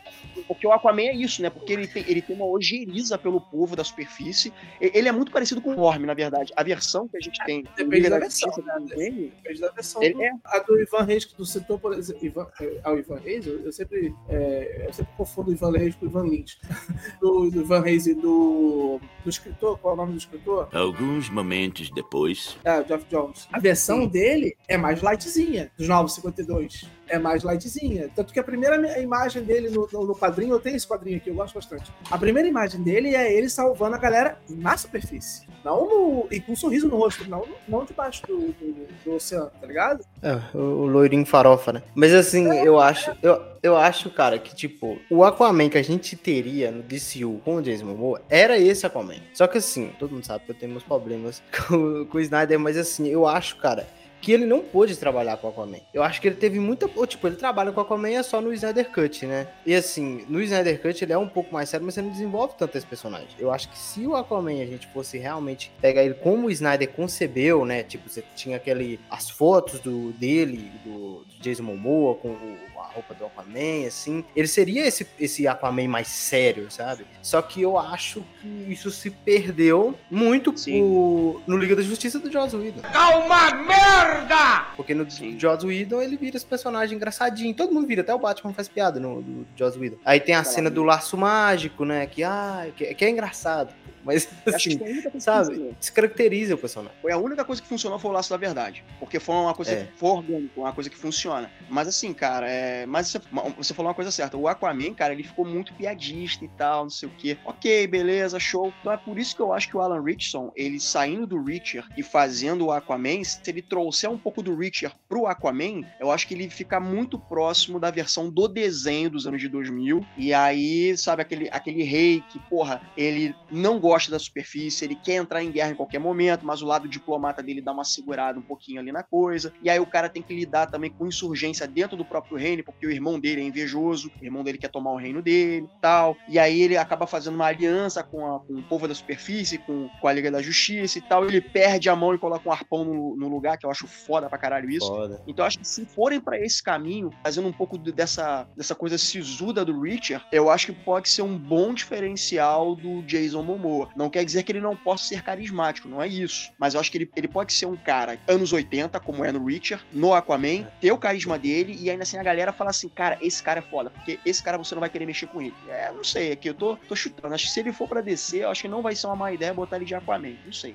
Porque 0.49 0.67
o 0.67 0.73
Aquaman 0.73 1.03
é 1.03 1.15
isso, 1.15 1.41
né? 1.43 1.49
Porque 1.51 1.73
ele 1.73 1.87
tem, 1.87 2.05
ele 2.09 2.21
tem 2.21 2.35
uma 2.37 2.45
ojeriza 2.47 3.17
pelo 3.17 3.41
povo 3.41 3.77
da 3.77 3.85
superfície. 3.85 4.53
Ele 4.81 5.09
é 5.09 5.13
muito 5.13 5.31
parecido 5.33 5.61
com 5.61 5.75
o 5.75 5.81
Orm, 5.81 6.05
na 6.05 6.15
verdade. 6.15 6.53
A 6.57 6.63
versão 6.63 7.07
que 7.09 7.17
a 7.17 7.21
gente 7.21 7.39
tem 7.45 7.65
Depende 7.77 8.09
da 8.11 8.21
Justiça 8.21 8.51
versão, 8.51 8.65
né? 8.65 8.87
também, 8.89 9.13
Depende 9.43 9.61
da 9.61 9.71
versão. 9.71 10.03
ele 10.03 10.15
do- 10.15 10.23
é. 10.23 10.31
A 10.45 10.59
do 10.59 10.81
Ivan 10.81 11.03
Reis, 11.05 11.25
que 11.25 11.35
tu 11.35 11.45
citou, 11.47 11.79
por 11.79 11.93
exemplo, 11.95 12.25
Ivan, 12.27 12.47
é, 12.61 12.81
ao 12.83 12.99
Ivan 12.99 13.19
Reis, 13.21 13.47
eu, 13.47 13.61
eu 13.61 13.73
sempre, 13.73 14.13
é, 14.29 14.85
eu 14.89 14.93
sempre 14.93 15.13
confundo 15.17 15.51
o 15.51 15.55
Ivan 15.55 15.71
Reis 15.73 15.95
com 15.95 16.07
o 16.07 16.09
Ivan 16.09 16.25
Lynch. 16.25 16.59
do, 17.21 17.51
do 17.51 17.61
Ivan 17.61 17.81
Reis 17.81 18.07
e 18.07 18.15
do, 18.15 19.01
do 19.23 19.31
escritor, 19.31 19.79
qual 19.79 19.93
é 19.93 19.95
o 19.95 19.97
nome 20.01 20.13
do 20.13 20.19
escritor? 20.19 20.69
Alguns 20.73 21.31
momentos 21.31 21.91
depois. 21.91 22.57
É, 22.65 22.81
o 22.81 22.85
Jeff 22.85 23.05
Jones. 23.09 23.49
A 23.53 23.59
versão 23.61 24.07
dele 24.07 24.57
é 24.69 24.77
mais 24.77 25.01
lightzinha, 25.01 25.71
dos 25.79 25.89
952. 25.89 26.89
É 27.09 27.19
mais 27.19 27.43
lightzinha. 27.43 28.11
Tanto 28.15 28.33
que 28.33 28.41
a 28.41 28.45
primeira 28.45 29.01
imagem 29.01 29.43
dele 29.43 29.69
no, 29.71 29.89
no, 29.93 30.07
no 30.07 30.15
quadrinho, 30.15 30.55
eu 30.55 30.61
tenho 30.61 30.77
esse 30.77 30.87
quadrinho 30.87 31.17
aqui, 31.17 31.31
eu 31.31 31.35
gosto 31.35 31.55
bastante. 31.55 31.93
A 32.11 32.19
primeira 32.19 32.49
imagem 32.49 32.83
dele 32.83 33.15
é 33.15 33.33
ele 33.33 33.49
salvando 33.49 33.97
a 33.97 33.99
galera 33.99 34.39
na 34.49 34.77
superfície. 34.77 35.47
Não 35.65 35.89
no, 35.89 36.29
e 36.31 36.41
com 36.41 36.53
um 36.53 36.57
sorriso 36.57 36.87
no 36.89 36.97
rosto, 36.97 37.29
não, 37.29 37.47
não 37.67 37.85
debaixo 37.87 38.27
do, 38.27 38.53
do, 38.53 38.87
do 39.03 39.15
oceano, 39.15 39.51
tá 39.59 39.67
ligado? 39.67 40.05
É, 40.23 40.39
o 40.55 40.85
loirinho 40.87 41.25
farofa, 41.25 41.73
né? 41.73 41.83
Mas 41.95 42.13
assim, 42.13 42.51
é, 42.51 42.69
eu 42.69 42.79
acho, 42.79 43.17
eu, 43.23 43.41
eu 43.63 43.75
acho, 43.75 44.11
cara, 44.11 44.39
que 44.39 44.55
tipo, 44.55 44.99
o 45.11 45.25
Aquaman 45.25 45.71
que 45.71 45.79
a 45.79 45.83
gente 45.83 46.17
teria 46.17 46.71
no 46.71 46.83
DCU 46.83 47.41
com 47.43 47.57
o 47.57 47.63
Jason 47.63 47.87
Momoa 47.87 48.21
era 48.29 48.59
esse 48.59 48.85
Aquaman. 48.85 49.17
Só 49.33 49.47
que 49.47 49.57
assim, 49.57 49.91
todo 49.99 50.13
mundo 50.13 50.27
sabe 50.27 50.45
que 50.45 50.51
eu 50.51 50.55
tenho 50.55 50.73
meus 50.73 50.85
problemas 50.85 51.43
com, 51.67 52.05
com 52.05 52.19
o 52.19 52.21
Snyder, 52.21 52.59
mas 52.59 52.77
assim, 52.77 53.09
eu 53.09 53.27
acho, 53.27 53.57
cara, 53.57 53.87
que 54.25 54.33
ele 54.33 54.47
não 54.47 54.61
pôde 54.61 54.97
trabalhar 54.97 55.37
com 55.37 55.49
Aquaman. 55.49 55.81
Eu 55.93 56.03
acho 56.03 56.19
que 56.19 56.27
ele 56.27 56.37
teve 56.37 56.59
muita. 56.59 56.89
Tipo, 57.07 57.27
ele 57.27 57.37
trabalha 57.37 57.71
com 57.73 57.81
Aquaman 57.81 58.09
é 58.09 58.23
só 58.23 58.41
no 58.41 58.55
Snyder 58.55 58.91
Cut, 58.91 59.27
né? 59.27 59.49
E 59.67 59.75
assim, 59.75 60.25
no 60.31 60.41
Snyder 60.41 60.81
Cut 60.81 61.05
ele 61.05 61.13
é 61.13 61.19
um 61.19 61.29
pouco 61.29 61.53
mais 61.53 61.69
sério, 61.69 61.85
mas 61.85 61.95
você 61.95 62.01
não 62.01 62.09
desenvolve 62.09 62.55
tanto 62.57 62.79
esse 62.79 62.87
personagem. 62.87 63.29
Eu 63.39 63.53
acho 63.53 63.69
que 63.69 63.79
se 63.79 64.07
o 64.07 64.17
Aquaman 64.17 64.63
a 64.63 64.67
gente 64.67 64.87
fosse 64.87 65.19
realmente 65.19 65.71
pegar 65.79 66.03
ele 66.03 66.15
como 66.15 66.47
o 66.47 66.51
Snyder 66.51 66.89
concebeu, 66.93 67.67
né? 67.67 67.83
Tipo, 67.83 68.09
você 68.09 68.25
tinha 68.35 68.57
aquele. 68.57 68.99
as 69.11 69.29
fotos 69.29 69.79
do 69.81 70.13
dele, 70.13 70.73
do, 70.83 71.19
do 71.19 71.43
Jason 71.43 71.63
Momoa, 71.63 72.15
com 72.15 72.29
o 72.31 72.74
roupa 72.93 73.15
do 73.15 73.27
Aquaman, 73.27 73.87
assim. 73.87 74.25
Ele 74.35 74.49
seria 74.49 74.87
esse, 74.87 75.07
esse 75.19 75.47
Aquaman 75.47 75.89
mais 75.89 76.09
sério, 76.09 76.71
sabe? 76.71 77.07
Só 77.23 77.41
que 77.43 77.63
eu 77.63 77.79
acho 77.79 78.25
que 78.41 78.49
isso 78.69 78.91
se 78.91 79.11
perdeu 79.11 79.99
muito 80.11 80.53
por, 80.53 81.43
no 81.47 81.57
Liga 81.57 81.77
da 81.77 81.83
Justiça 81.83 82.19
do 82.19 82.31
Joss 82.31 82.57
Whedon. 82.57 82.83
Calma, 82.83 83.55
merda! 83.55 84.67
Porque 84.77 84.95
no 84.95 85.11
Sim. 85.11 85.39
Joss 85.39 85.65
Whedon 85.67 86.03
ele 86.03 86.17
vira 86.17 86.37
esse 86.37 86.47
personagem 86.47 86.97
engraçadinho. 86.97 87.55
Todo 87.55 87.73
mundo 87.73 87.87
vira, 87.87 88.03
até 88.03 88.15
o 88.15 88.19
Batman 88.19 88.53
faz 88.53 88.69
piada 88.69 88.99
no 89.01 89.23
do 89.23 89.47
Joss 89.57 89.79
Whedon. 89.79 89.99
Aí 90.05 90.21
tem 90.21 90.35
a 90.35 90.45
cena 90.45 90.71
do 90.71 90.83
laço 90.83 91.17
mágico, 91.17 91.85
né? 91.85 92.07
Que, 92.07 92.23
ah, 92.23 92.67
que, 92.77 92.95
que 92.95 93.05
é 93.05 93.11
engraçado. 93.11 93.73
Mas, 94.05 94.29
assim, 94.47 94.79
sabe, 95.19 95.75
descaracteriza 95.81 96.55
o 96.55 96.59
personagem. 96.59 96.97
Foi 97.01 97.11
a 97.11 97.17
única 97.17 97.45
coisa 97.45 97.63
que 97.63 97.67
funcionou 97.67 97.99
foi 97.99 98.11
o 98.11 98.15
Laço 98.15 98.31
da 98.31 98.37
Verdade. 98.37 98.85
Porque 99.01 99.19
foi 99.19 99.35
uma 99.35 99.55
coisa 99.55 99.73
é. 99.73 99.89
for 99.97 100.19
orgânica, 100.19 100.61
uma 100.61 100.73
coisa 100.73 100.91
que 100.91 100.97
funciona. 100.97 101.51
Mas 101.71 101.89
assim, 101.89 102.13
cara, 102.13 102.47
é... 102.49 102.74
mas 102.87 103.09
você, 103.09 103.21
você 103.57 103.75
falou 103.75 103.89
uma 103.89 103.95
coisa 103.95 104.11
certa. 104.11 104.37
O 104.37 104.49
Aquaman, 104.49 104.95
cara, 104.95 105.13
ele 105.13 105.23
ficou 105.23 105.45
muito 105.45 105.75
piadista 105.75 106.45
e 106.45 106.49
tal, 106.49 106.85
não 106.85 106.91
sei 106.91 107.09
o 107.09 107.13
quê. 107.13 107.39
Ok, 107.45 107.87
beleza, 107.87 108.39
show. 108.39 108.73
Então 108.81 108.93
é 108.93 108.97
por 108.97 109.19
isso 109.19 109.35
que 109.35 109.43
eu 109.43 109.53
acho 109.53 109.69
que 109.69 109.77
o 109.77 109.81
Alan 109.81 110.03
Richardson, 110.03 110.53
ele 110.57 110.81
saindo 110.81 111.27
do 111.27 111.43
Richard 111.43 111.89
e 111.97 112.03
fazendo 112.03 112.67
o 112.67 112.73
Aquaman, 112.73 113.23
se 113.25 113.41
ele 113.47 113.63
trouxer 113.63 114.11
um 114.11 114.19
pouco 114.19 114.43
do 114.43 114.55
Richard 114.57 114.97
pro 115.09 115.27
Aquaman, 115.27 115.83
eu 116.01 116.11
acho 116.11 116.27
que 116.27 116.35
ele 116.35 116.51
fica 116.51 116.81
muito 116.81 117.19
próximo 117.19 117.79
da 117.79 117.91
versão 117.91 118.31
do 118.31 118.49
desenho 118.49 119.11
dos 119.11 119.27
anos 119.27 119.41
de 119.41 119.49
2000. 119.49 120.05
E 120.17 120.33
aí, 120.33 120.97
sabe, 120.97 121.23
aquele, 121.23 121.49
aquele 121.51 121.83
rei 121.83 122.23
que, 122.29 122.39
porra, 122.39 122.81
ele 122.97 123.35
não 123.51 123.79
gosta 123.79 124.11
da 124.11 124.19
superfície, 124.19 124.85
ele 124.85 124.97
quer 124.97 125.15
entrar 125.15 125.43
em 125.43 125.51
guerra 125.51 125.71
em 125.71 125.77
qualquer 125.77 125.99
momento, 125.99 126.45
mas 126.45 126.63
o 126.63 126.67
lado 126.67 126.89
diplomata 126.89 127.43
dele 127.43 127.61
dá 127.61 127.73
uma 127.73 127.85
segurada 127.85 128.39
um 128.39 128.43
pouquinho 128.43 128.81
ali 128.81 128.91
na 128.93 129.03
coisa. 129.03 129.53
E 129.63 129.71
aí 129.71 129.79
o 129.79 129.87
cara 129.87 130.09
tem 130.09 130.23
que 130.23 130.35
lidar 130.35 130.67
também 130.67 130.91
com 130.91 131.07
insurgência 131.07 131.67
dentro 131.67 131.97
do 131.97 132.05
próprio 132.05 132.37
reino, 132.37 132.64
porque 132.65 132.87
o 132.87 132.91
irmão 132.91 133.19
dele 133.19 133.41
é 133.41 133.45
invejoso, 133.45 134.11
o 134.21 134.25
irmão 134.25 134.43
dele 134.43 134.59
quer 134.59 134.69
tomar 134.69 134.93
o 134.93 134.97
reino 134.97 135.23
dele 135.23 135.69
tal. 135.81 136.17
E 136.29 136.39
aí 136.39 136.63
ele 136.63 136.77
acaba 136.77 137.07
fazendo 137.07 137.35
uma 137.35 137.47
aliança 137.47 138.03
com, 138.03 138.27
a, 138.27 138.41
com 138.41 138.55
o 138.55 138.63
povo 138.63 138.89
da 138.89 138.95
superfície, 138.95 139.59
com, 139.59 139.89
com 140.01 140.09
a 140.09 140.13
Liga 140.13 140.31
da 140.31 140.43
Justiça 140.43 140.99
e 140.99 141.03
tal. 141.03 141.25
Ele 141.25 141.41
perde 141.41 141.89
a 141.89 141.97
mão 141.97 142.15
e 142.15 142.19
coloca 142.19 142.49
um 142.49 142.53
arpão 142.53 142.85
no, 142.85 143.17
no 143.17 143.29
lugar, 143.29 143.59
que 143.59 143.67
eu 143.67 143.71
acho 143.71 143.87
foda 143.87 144.29
pra 144.29 144.39
caralho 144.39 144.71
isso. 144.71 144.87
Foda. 144.87 145.23
Então 145.27 145.45
eu 145.45 145.47
acho 145.47 145.59
que 145.59 145.69
se 145.69 145.85
forem 145.85 146.21
para 146.21 146.39
esse 146.39 146.63
caminho, 146.63 147.11
fazendo 147.23 147.49
um 147.49 147.53
pouco 147.53 147.77
dessa, 147.79 148.49
dessa 148.57 148.75
coisa 148.75 148.97
sisuda 148.99 149.65
do 149.65 149.81
Richard, 149.81 150.25
eu 150.33 150.51
acho 150.51 150.67
que 150.67 150.73
pode 150.73 151.09
ser 151.09 151.23
um 151.23 151.39
bom 151.39 151.75
diferencial 151.75 152.75
do 152.75 153.03
Jason 153.03 153.43
Momoa. 153.43 153.91
Não 153.97 154.11
quer 154.11 154.25
dizer 154.25 154.43
que 154.43 154.53
ele 154.53 154.61
não 154.61 154.77
possa 154.77 155.05
ser 155.05 155.23
carismático, 155.23 155.89
não 155.89 156.03
é 156.03 156.09
isso. 156.09 156.53
Mas 156.59 156.75
eu 156.75 156.81
acho 156.81 156.91
que 156.91 156.99
ele, 156.99 157.11
ele 157.17 157.29
pode 157.29 157.53
ser 157.53 157.67
um 157.67 157.77
cara 157.77 158.19
anos 158.27 158.53
80, 158.53 158.99
como 159.01 159.25
é 159.25 159.33
no 159.33 159.45
Richard, 159.45 159.85
no 159.93 160.15
Aquaman, 160.15 160.67
ter 160.81 160.93
o 160.93 160.99
carisma 160.99 161.39
dele 161.39 161.77
e 161.79 161.91
ainda 161.91 162.03
assim 162.03 162.19
a 162.19 162.23
galera 162.23 162.53
fala 162.55 162.71
assim, 162.71 162.89
cara, 162.89 163.19
esse 163.21 163.43
cara 163.43 163.61
é 163.61 163.63
foda, 163.63 163.91
porque 163.91 164.19
esse 164.25 164.43
cara 164.43 164.57
você 164.57 164.75
não 164.75 164.81
vai 164.81 164.89
querer 164.89 165.07
mexer 165.07 165.27
com 165.27 165.43
ele. 165.43 165.55
É, 165.69 165.93
não 165.93 166.05
sei, 166.05 166.33
aqui 166.33 166.49
eu 166.49 166.55
tô, 166.55 166.77
tô 166.77 166.97
chutando. 166.97 167.35
Acho 167.35 167.47
que 167.47 167.53
se 167.53 167.61
ele 167.61 167.73
for 167.73 167.89
para 167.89 168.01
descer, 168.01 168.43
eu 168.43 168.51
acho 168.51 168.63
que 168.63 168.69
não 168.69 168.83
vai 168.83 168.95
ser 168.95 169.07
uma 169.07 169.17
má 169.17 169.33
ideia 169.33 169.53
botar 169.53 169.77
ele 169.77 169.85
de 169.85 169.95
Aquaman. 169.95 170.37
Não 170.45 170.53
sei. 170.53 170.75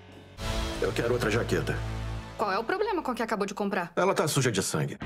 Eu 0.81 0.91
quero 0.91 1.13
outra 1.13 1.29
jaqueta. 1.29 1.77
Qual 2.37 2.51
é 2.51 2.57
o 2.57 2.63
problema 2.63 3.01
com 3.01 3.11
a 3.11 3.15
que 3.15 3.21
acabou 3.21 3.45
de 3.45 3.53
comprar? 3.53 3.91
Ela 3.95 4.13
tá 4.13 4.27
suja 4.27 4.51
de 4.51 4.63
sangue. 4.63 4.97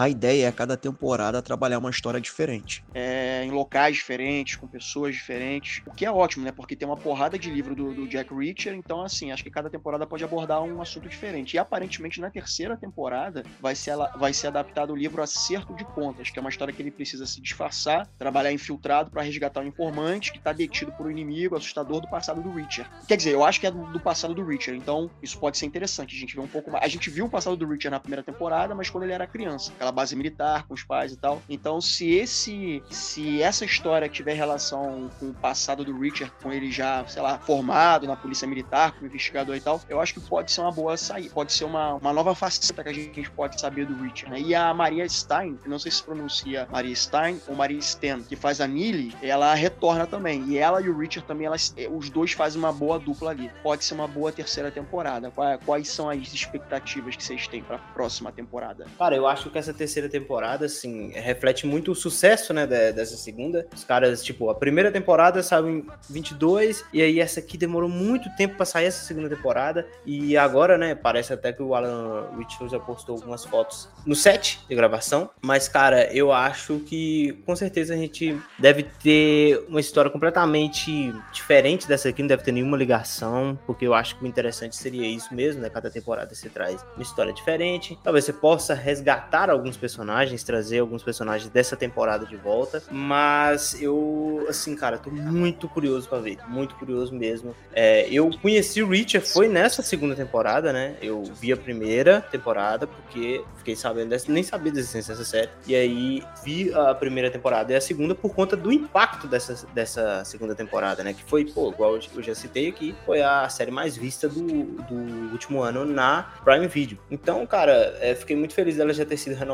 A 0.00 0.08
ideia 0.08 0.46
é 0.46 0.48
a 0.48 0.52
cada 0.52 0.78
temporada 0.78 1.42
trabalhar 1.42 1.78
uma 1.78 1.90
história 1.90 2.18
diferente. 2.18 2.82
É, 2.94 3.44
em 3.44 3.50
locais 3.50 3.96
diferentes, 3.96 4.56
com 4.56 4.66
pessoas 4.66 5.14
diferentes. 5.14 5.82
O 5.86 5.90
que 5.90 6.06
é 6.06 6.10
ótimo, 6.10 6.42
né? 6.42 6.50
Porque 6.50 6.74
tem 6.74 6.88
uma 6.88 6.96
porrada 6.96 7.38
de 7.38 7.50
livro 7.50 7.74
do, 7.74 7.92
do, 7.92 8.08
Jack 8.08 8.32
Reacher, 8.34 8.72
então, 8.72 9.02
assim, 9.02 9.30
acho 9.30 9.42
que 9.42 9.50
cada 9.50 9.68
temporada 9.68 10.06
pode 10.06 10.24
abordar 10.24 10.62
um 10.62 10.80
assunto 10.80 11.06
diferente. 11.06 11.52
E 11.54 11.58
aparentemente, 11.58 12.18
na 12.18 12.30
terceira 12.30 12.78
temporada, 12.78 13.42
vai 13.60 13.74
ser, 13.74 13.94
vai 14.16 14.32
ser 14.32 14.46
adaptado 14.46 14.94
o 14.94 14.96
livro 14.96 15.22
Acerto 15.22 15.74
de 15.74 15.84
Contas, 15.84 16.30
que 16.30 16.38
é 16.38 16.40
uma 16.40 16.48
história 16.48 16.72
que 16.72 16.80
ele 16.80 16.90
precisa 16.90 17.26
se 17.26 17.38
disfarçar, 17.38 18.06
trabalhar 18.18 18.52
infiltrado 18.52 19.10
para 19.10 19.20
resgatar 19.20 19.60
um 19.60 19.66
informante 19.66 20.32
que 20.32 20.38
está 20.38 20.54
detido 20.54 20.92
por 20.92 21.08
um 21.08 21.10
inimigo 21.10 21.56
assustador 21.56 22.00
do 22.00 22.08
passado 22.08 22.40
do 22.40 22.50
Reacher. 22.50 22.86
Quer 23.06 23.18
dizer, 23.18 23.34
eu 23.34 23.44
acho 23.44 23.60
que 23.60 23.66
é 23.66 23.70
do, 23.70 23.84
do 23.92 24.00
passado 24.00 24.32
do 24.32 24.46
Reacher, 24.46 24.74
então 24.74 25.10
isso 25.22 25.38
pode 25.38 25.58
ser 25.58 25.66
interessante. 25.66 26.16
A 26.16 26.18
gente 26.18 26.34
vê 26.34 26.40
um 26.40 26.48
pouco 26.48 26.70
mais. 26.70 26.82
A 26.82 26.88
gente 26.88 27.10
viu 27.10 27.26
o 27.26 27.28
passado 27.28 27.54
do 27.54 27.66
Reacher 27.66 27.90
na 27.90 28.00
primeira 28.00 28.22
temporada, 28.22 28.74
mas 28.74 28.88
quando 28.88 29.04
ele 29.04 29.12
era 29.12 29.26
criança. 29.26 29.70
Base 29.90 30.14
militar 30.16 30.66
com 30.66 30.74
os 30.74 30.82
pais 30.82 31.12
e 31.12 31.16
tal. 31.16 31.42
Então, 31.48 31.80
se 31.80 32.10
esse 32.10 32.82
se 32.90 33.42
essa 33.42 33.64
história 33.64 34.08
tiver 34.08 34.34
relação 34.34 35.10
com 35.18 35.30
o 35.30 35.34
passado 35.34 35.84
do 35.84 35.98
Richard, 35.98 36.32
com 36.42 36.52
ele 36.52 36.70
já, 36.70 37.04
sei 37.06 37.22
lá, 37.22 37.38
formado 37.38 38.06
na 38.06 38.16
polícia 38.16 38.46
militar, 38.46 38.92
como 38.92 39.06
investigador 39.06 39.56
e 39.56 39.60
tal, 39.60 39.80
eu 39.88 40.00
acho 40.00 40.14
que 40.14 40.20
pode 40.20 40.52
ser 40.52 40.60
uma 40.60 40.72
boa 40.72 40.96
saída, 40.96 41.30
pode 41.32 41.52
ser 41.52 41.64
uma, 41.64 41.94
uma 41.94 42.12
nova 42.12 42.34
faceta 42.34 42.82
que 42.82 42.88
a 42.88 42.92
gente 42.92 43.30
pode 43.30 43.60
saber 43.60 43.86
do 43.86 43.94
Richard, 43.94 44.30
né? 44.30 44.40
E 44.40 44.54
a 44.54 44.72
Maria 44.72 45.08
Stein, 45.08 45.58
não 45.66 45.78
sei 45.78 45.90
se 45.90 46.02
pronuncia 46.02 46.68
Maria 46.70 46.94
Stein 46.94 47.40
ou 47.48 47.54
Maria 47.54 47.80
Sten, 47.80 48.22
que 48.22 48.36
faz 48.36 48.60
a 48.60 48.66
Nili, 48.66 49.14
ela 49.22 49.54
retorna 49.54 50.06
também. 50.06 50.44
E 50.48 50.58
ela 50.58 50.80
e 50.80 50.88
o 50.88 50.96
Richard 50.96 51.26
também, 51.26 51.46
elas, 51.46 51.74
os 51.90 52.10
dois 52.10 52.32
fazem 52.32 52.58
uma 52.58 52.72
boa 52.72 52.98
dupla 52.98 53.30
ali. 53.30 53.50
Pode 53.62 53.84
ser 53.84 53.94
uma 53.94 54.08
boa 54.08 54.32
terceira 54.32 54.70
temporada. 54.70 55.32
Quais 55.64 55.88
são 55.88 56.08
as 56.08 56.32
expectativas 56.32 57.16
que 57.16 57.22
vocês 57.22 57.46
têm 57.48 57.62
para 57.62 57.76
a 57.76 57.78
próxima 57.78 58.32
temporada? 58.32 58.86
Cara, 58.98 59.16
eu 59.16 59.26
acho 59.26 59.50
que 59.50 59.58
essa 59.58 59.72
terceira 59.80 60.10
temporada, 60.10 60.66
assim, 60.66 61.10
reflete 61.14 61.66
muito 61.66 61.92
o 61.92 61.94
sucesso, 61.94 62.52
né, 62.52 62.66
dessa 62.66 63.16
segunda. 63.16 63.66
Os 63.74 63.82
caras, 63.82 64.22
tipo, 64.22 64.50
a 64.50 64.54
primeira 64.54 64.92
temporada 64.92 65.42
saiu 65.42 65.70
em 65.70 65.86
22, 66.10 66.84
e 66.92 67.00
aí 67.00 67.18
essa 67.18 67.40
aqui 67.40 67.56
demorou 67.56 67.88
muito 67.88 68.28
tempo 68.36 68.56
pra 68.56 68.66
sair 68.66 68.84
essa 68.86 69.02
segunda 69.06 69.28
temporada, 69.34 69.86
e 70.04 70.36
agora, 70.36 70.76
né, 70.76 70.94
parece 70.94 71.32
até 71.32 71.50
que 71.50 71.62
o 71.62 71.74
Alan 71.74 72.28
Richards 72.36 72.72
já 72.72 72.78
postou 72.78 73.16
algumas 73.16 73.42
fotos 73.44 73.88
no 74.04 74.14
set 74.14 74.60
de 74.68 74.74
gravação, 74.74 75.30
mas, 75.40 75.66
cara, 75.66 76.12
eu 76.12 76.30
acho 76.30 76.80
que 76.80 77.42
com 77.46 77.56
certeza 77.56 77.94
a 77.94 77.96
gente 77.96 78.38
deve 78.58 78.82
ter 78.82 79.64
uma 79.66 79.80
história 79.80 80.10
completamente 80.10 81.10
diferente 81.32 81.88
dessa 81.88 82.10
aqui, 82.10 82.20
não 82.20 82.28
deve 82.28 82.42
ter 82.42 82.52
nenhuma 82.52 82.76
ligação, 82.76 83.58
porque 83.66 83.86
eu 83.86 83.94
acho 83.94 84.18
que 84.18 84.24
o 84.24 84.26
interessante 84.26 84.76
seria 84.76 85.06
isso 85.06 85.34
mesmo, 85.34 85.62
né, 85.62 85.70
cada 85.70 85.90
temporada 85.90 86.34
você 86.34 86.50
traz 86.50 86.84
uma 86.94 87.02
história 87.02 87.32
diferente, 87.32 87.98
talvez 88.04 88.26
você 88.26 88.32
possa 88.34 88.74
resgatar 88.74 89.48
alguns 89.60 89.76
personagens 89.76 90.42
trazer 90.42 90.80
alguns 90.80 91.02
personagens 91.02 91.50
dessa 91.50 91.76
temporada 91.76 92.26
de 92.26 92.36
volta. 92.36 92.82
Mas 92.90 93.80
eu, 93.80 94.46
assim, 94.48 94.74
cara, 94.74 94.98
tô 94.98 95.10
muito 95.10 95.68
curioso 95.68 96.08
para 96.08 96.18
ver. 96.18 96.38
Muito 96.48 96.74
curioso 96.74 97.14
mesmo. 97.14 97.54
É, 97.72 98.08
eu 98.10 98.30
conheci 98.40 98.82
o 98.82 98.88
Richard, 98.88 99.26
foi 99.26 99.48
nessa 99.48 99.82
segunda 99.82 100.16
temporada, 100.16 100.72
né? 100.72 100.96
Eu 101.00 101.22
vi 101.22 101.52
a 101.52 101.56
primeira 101.56 102.20
temporada, 102.20 102.86
porque 102.86 103.44
fiquei 103.58 103.76
sabendo 103.76 104.10
dessa, 104.10 104.30
nem 104.32 104.42
sabia 104.42 104.72
da 104.72 104.80
existência 104.80 105.14
dessa 105.14 105.28
série. 105.28 105.50
E 105.66 105.74
aí 105.74 106.24
vi 106.44 106.72
a 106.74 106.94
primeira 106.94 107.30
temporada 107.30 107.72
e 107.72 107.76
a 107.76 107.80
segunda 107.80 108.14
por 108.14 108.34
conta 108.34 108.56
do 108.56 108.72
impacto 108.72 109.28
dessa, 109.28 109.66
dessa 109.74 110.24
segunda 110.24 110.54
temporada, 110.54 111.04
né? 111.04 111.12
Que 111.12 111.22
foi, 111.24 111.44
pô, 111.44 111.70
igual 111.70 111.96
eu 111.96 112.22
já 112.22 112.34
citei 112.34 112.68
aqui, 112.68 112.94
foi 113.04 113.22
a 113.22 113.48
série 113.48 113.70
mais 113.70 113.96
vista 113.96 114.28
do, 114.28 114.40
do 114.42 115.32
último 115.32 115.62
ano 115.62 115.84
na 115.84 116.32
Prime 116.44 116.66
Video. 116.66 116.98
Então, 117.10 117.46
cara, 117.46 117.96
é, 118.00 118.14
fiquei 118.14 118.34
muito 118.34 118.54
feliz 118.54 118.76
dela 118.76 118.92
já 118.92 119.04
ter 119.04 119.16
sido 119.16 119.36
renovada 119.36 119.49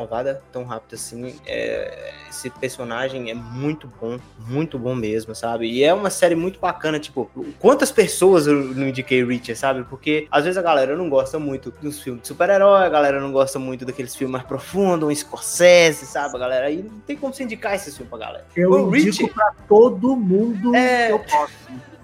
tão 0.53 0.65
rápido 0.65 0.95
assim. 0.95 1.37
É, 1.47 2.13
esse 2.29 2.51
personagem 2.51 3.31
é 3.31 3.35
muito 3.35 3.91
bom, 4.01 4.19
muito 4.47 4.79
bom 4.79 4.95
mesmo, 4.95 5.35
sabe? 5.35 5.71
E 5.71 5.83
é 5.85 5.95
uma 5.95 6.11
série 6.11 6.35
muito 6.35 6.59
bacana, 6.59 6.99
tipo, 6.99 7.31
quantas 7.59 7.91
pessoas 7.91 8.47
eu 8.47 8.55
não 8.75 8.89
indiquei 8.89 9.25
Richard, 9.25 9.57
sabe? 9.57 9.85
Porque 9.85 10.27
às 10.31 10.45
vezes 10.45 10.59
a 10.59 10.63
galera 10.63 10.97
não 10.97 11.09
gosta 11.09 11.39
muito 11.39 11.71
dos 11.81 12.01
filmes 12.01 12.23
de 12.23 12.29
super-herói, 12.29 12.85
a 12.85 12.89
galera 12.89 13.21
não 13.21 13.33
gosta 13.33 13.59
muito 13.59 13.85
daqueles 13.85 14.15
filmes 14.15 14.33
mais 14.33 14.45
profundos, 14.45 15.09
um 15.09 15.15
Scorsese, 15.15 16.07
sabe, 16.07 16.39
galera? 16.39 16.67
Aí 16.67 16.83
não 16.83 17.01
tem 17.01 17.17
como 17.17 17.33
você 17.33 17.45
indicar 17.45 17.75
esse 17.75 17.91
filme 17.93 18.09
pra 18.09 18.19
galera. 18.19 18.47
Eu 18.57 18.71
o 18.73 18.97
indico 18.97 19.25
Richard, 19.25 19.35
pra 19.35 19.55
todo 19.69 20.17
mundo 20.17 20.75
é... 20.75 21.07
que 21.07 21.13
eu 21.13 21.19
posso. 21.21 21.55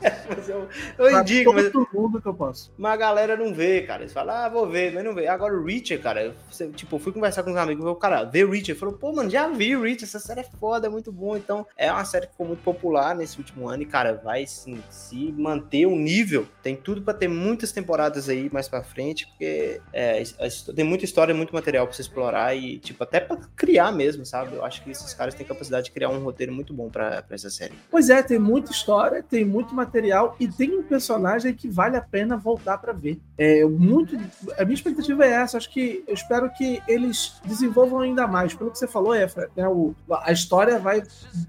mas 0.28 0.48
eu, 0.48 0.68
eu 0.98 1.10
Pra 1.10 1.20
indico, 1.20 1.52
mas, 1.52 1.70
todo 1.70 1.88
mundo 1.92 2.20
que 2.20 2.26
eu 2.28 2.34
posso. 2.34 2.72
mas 2.76 2.92
a 2.92 2.96
galera 2.96 3.36
não 3.36 3.52
vê, 3.54 3.82
cara. 3.82 4.02
Eles 4.02 4.12
falam, 4.12 4.34
ah, 4.34 4.48
vou 4.48 4.68
ver, 4.68 4.92
mas 4.92 5.04
não 5.04 5.14
vê. 5.14 5.26
Agora 5.26 5.54
o 5.54 5.64
Richard, 5.64 6.02
cara, 6.02 6.34
você, 6.50 6.68
tipo, 6.68 6.96
eu 6.96 7.00
fui 7.00 7.12
conversar 7.12 7.42
com 7.42 7.50
uns 7.50 7.56
amigos, 7.56 7.84
o 7.84 7.94
cara, 7.94 8.24
vê 8.24 8.44
o 8.44 8.50
Richard, 8.50 8.78
falou, 8.78 8.94
pô, 8.96 9.12
mano, 9.12 9.30
já 9.30 9.48
vi 9.48 9.76
o 9.76 9.82
Richard, 9.82 10.04
essa 10.04 10.18
série 10.18 10.40
é 10.40 10.44
foda, 10.58 10.86
é 10.86 10.90
muito 10.90 11.12
bom. 11.12 11.36
Então, 11.36 11.66
é 11.76 11.90
uma 11.90 12.04
série 12.04 12.26
que 12.26 12.32
ficou 12.32 12.46
muito 12.46 12.62
popular 12.62 13.14
nesse 13.14 13.38
último 13.38 13.68
ano 13.68 13.82
e, 13.82 13.86
cara, 13.86 14.14
vai 14.14 14.46
sim, 14.46 14.82
se 14.90 15.32
manter 15.32 15.86
o 15.86 15.96
nível. 15.96 16.46
Tem 16.62 16.76
tudo 16.76 17.02
pra 17.02 17.14
ter 17.14 17.28
muitas 17.28 17.72
temporadas 17.72 18.28
aí 18.28 18.50
mais 18.52 18.68
pra 18.68 18.82
frente, 18.82 19.26
porque 19.28 19.80
é, 19.92 20.22
tem 20.74 20.84
muita 20.84 21.04
história, 21.04 21.34
muito 21.34 21.54
material 21.54 21.86
pra 21.86 21.94
você 21.94 22.02
explorar 22.02 22.56
e, 22.56 22.78
tipo, 22.78 23.02
até 23.02 23.20
pra 23.20 23.36
criar 23.56 23.92
mesmo, 23.92 24.24
sabe? 24.24 24.54
Eu 24.56 24.64
acho 24.64 24.82
que 24.82 24.90
esses 24.90 25.12
caras 25.14 25.34
têm 25.34 25.46
capacidade 25.46 25.86
de 25.86 25.90
criar 25.92 26.08
um 26.08 26.22
roteiro 26.22 26.52
muito 26.52 26.72
bom 26.74 26.88
pra, 26.88 27.22
pra 27.22 27.34
essa 27.34 27.50
série. 27.50 27.74
Pois 27.90 28.10
é, 28.10 28.22
tem 28.22 28.38
muita 28.38 28.72
história, 28.72 29.22
tem 29.22 29.44
muito 29.44 29.74
material 29.74 29.91
e 30.38 30.48
tem 30.48 30.78
um 30.78 30.82
personagem 30.82 31.54
que 31.54 31.68
vale 31.68 31.96
a 31.96 32.00
pena 32.00 32.36
voltar 32.36 32.78
pra 32.78 32.92
ver. 32.92 33.20
É 33.36 33.64
muito. 33.64 34.16
A 34.58 34.64
minha 34.64 34.74
expectativa 34.74 35.24
é 35.24 35.30
essa. 35.30 35.56
Acho 35.56 35.70
que 35.70 36.02
eu 36.06 36.14
espero 36.14 36.50
que 36.50 36.82
eles 36.88 37.40
desenvolvam 37.44 38.00
ainda 38.00 38.26
mais. 38.26 38.54
Pelo 38.54 38.70
que 38.70 38.78
você 38.78 38.86
falou, 38.86 39.14
Efra, 39.14 39.48
né, 39.56 39.66
o- 39.68 39.94
a 40.22 40.32
história 40.32 40.78
vai 40.78 41.02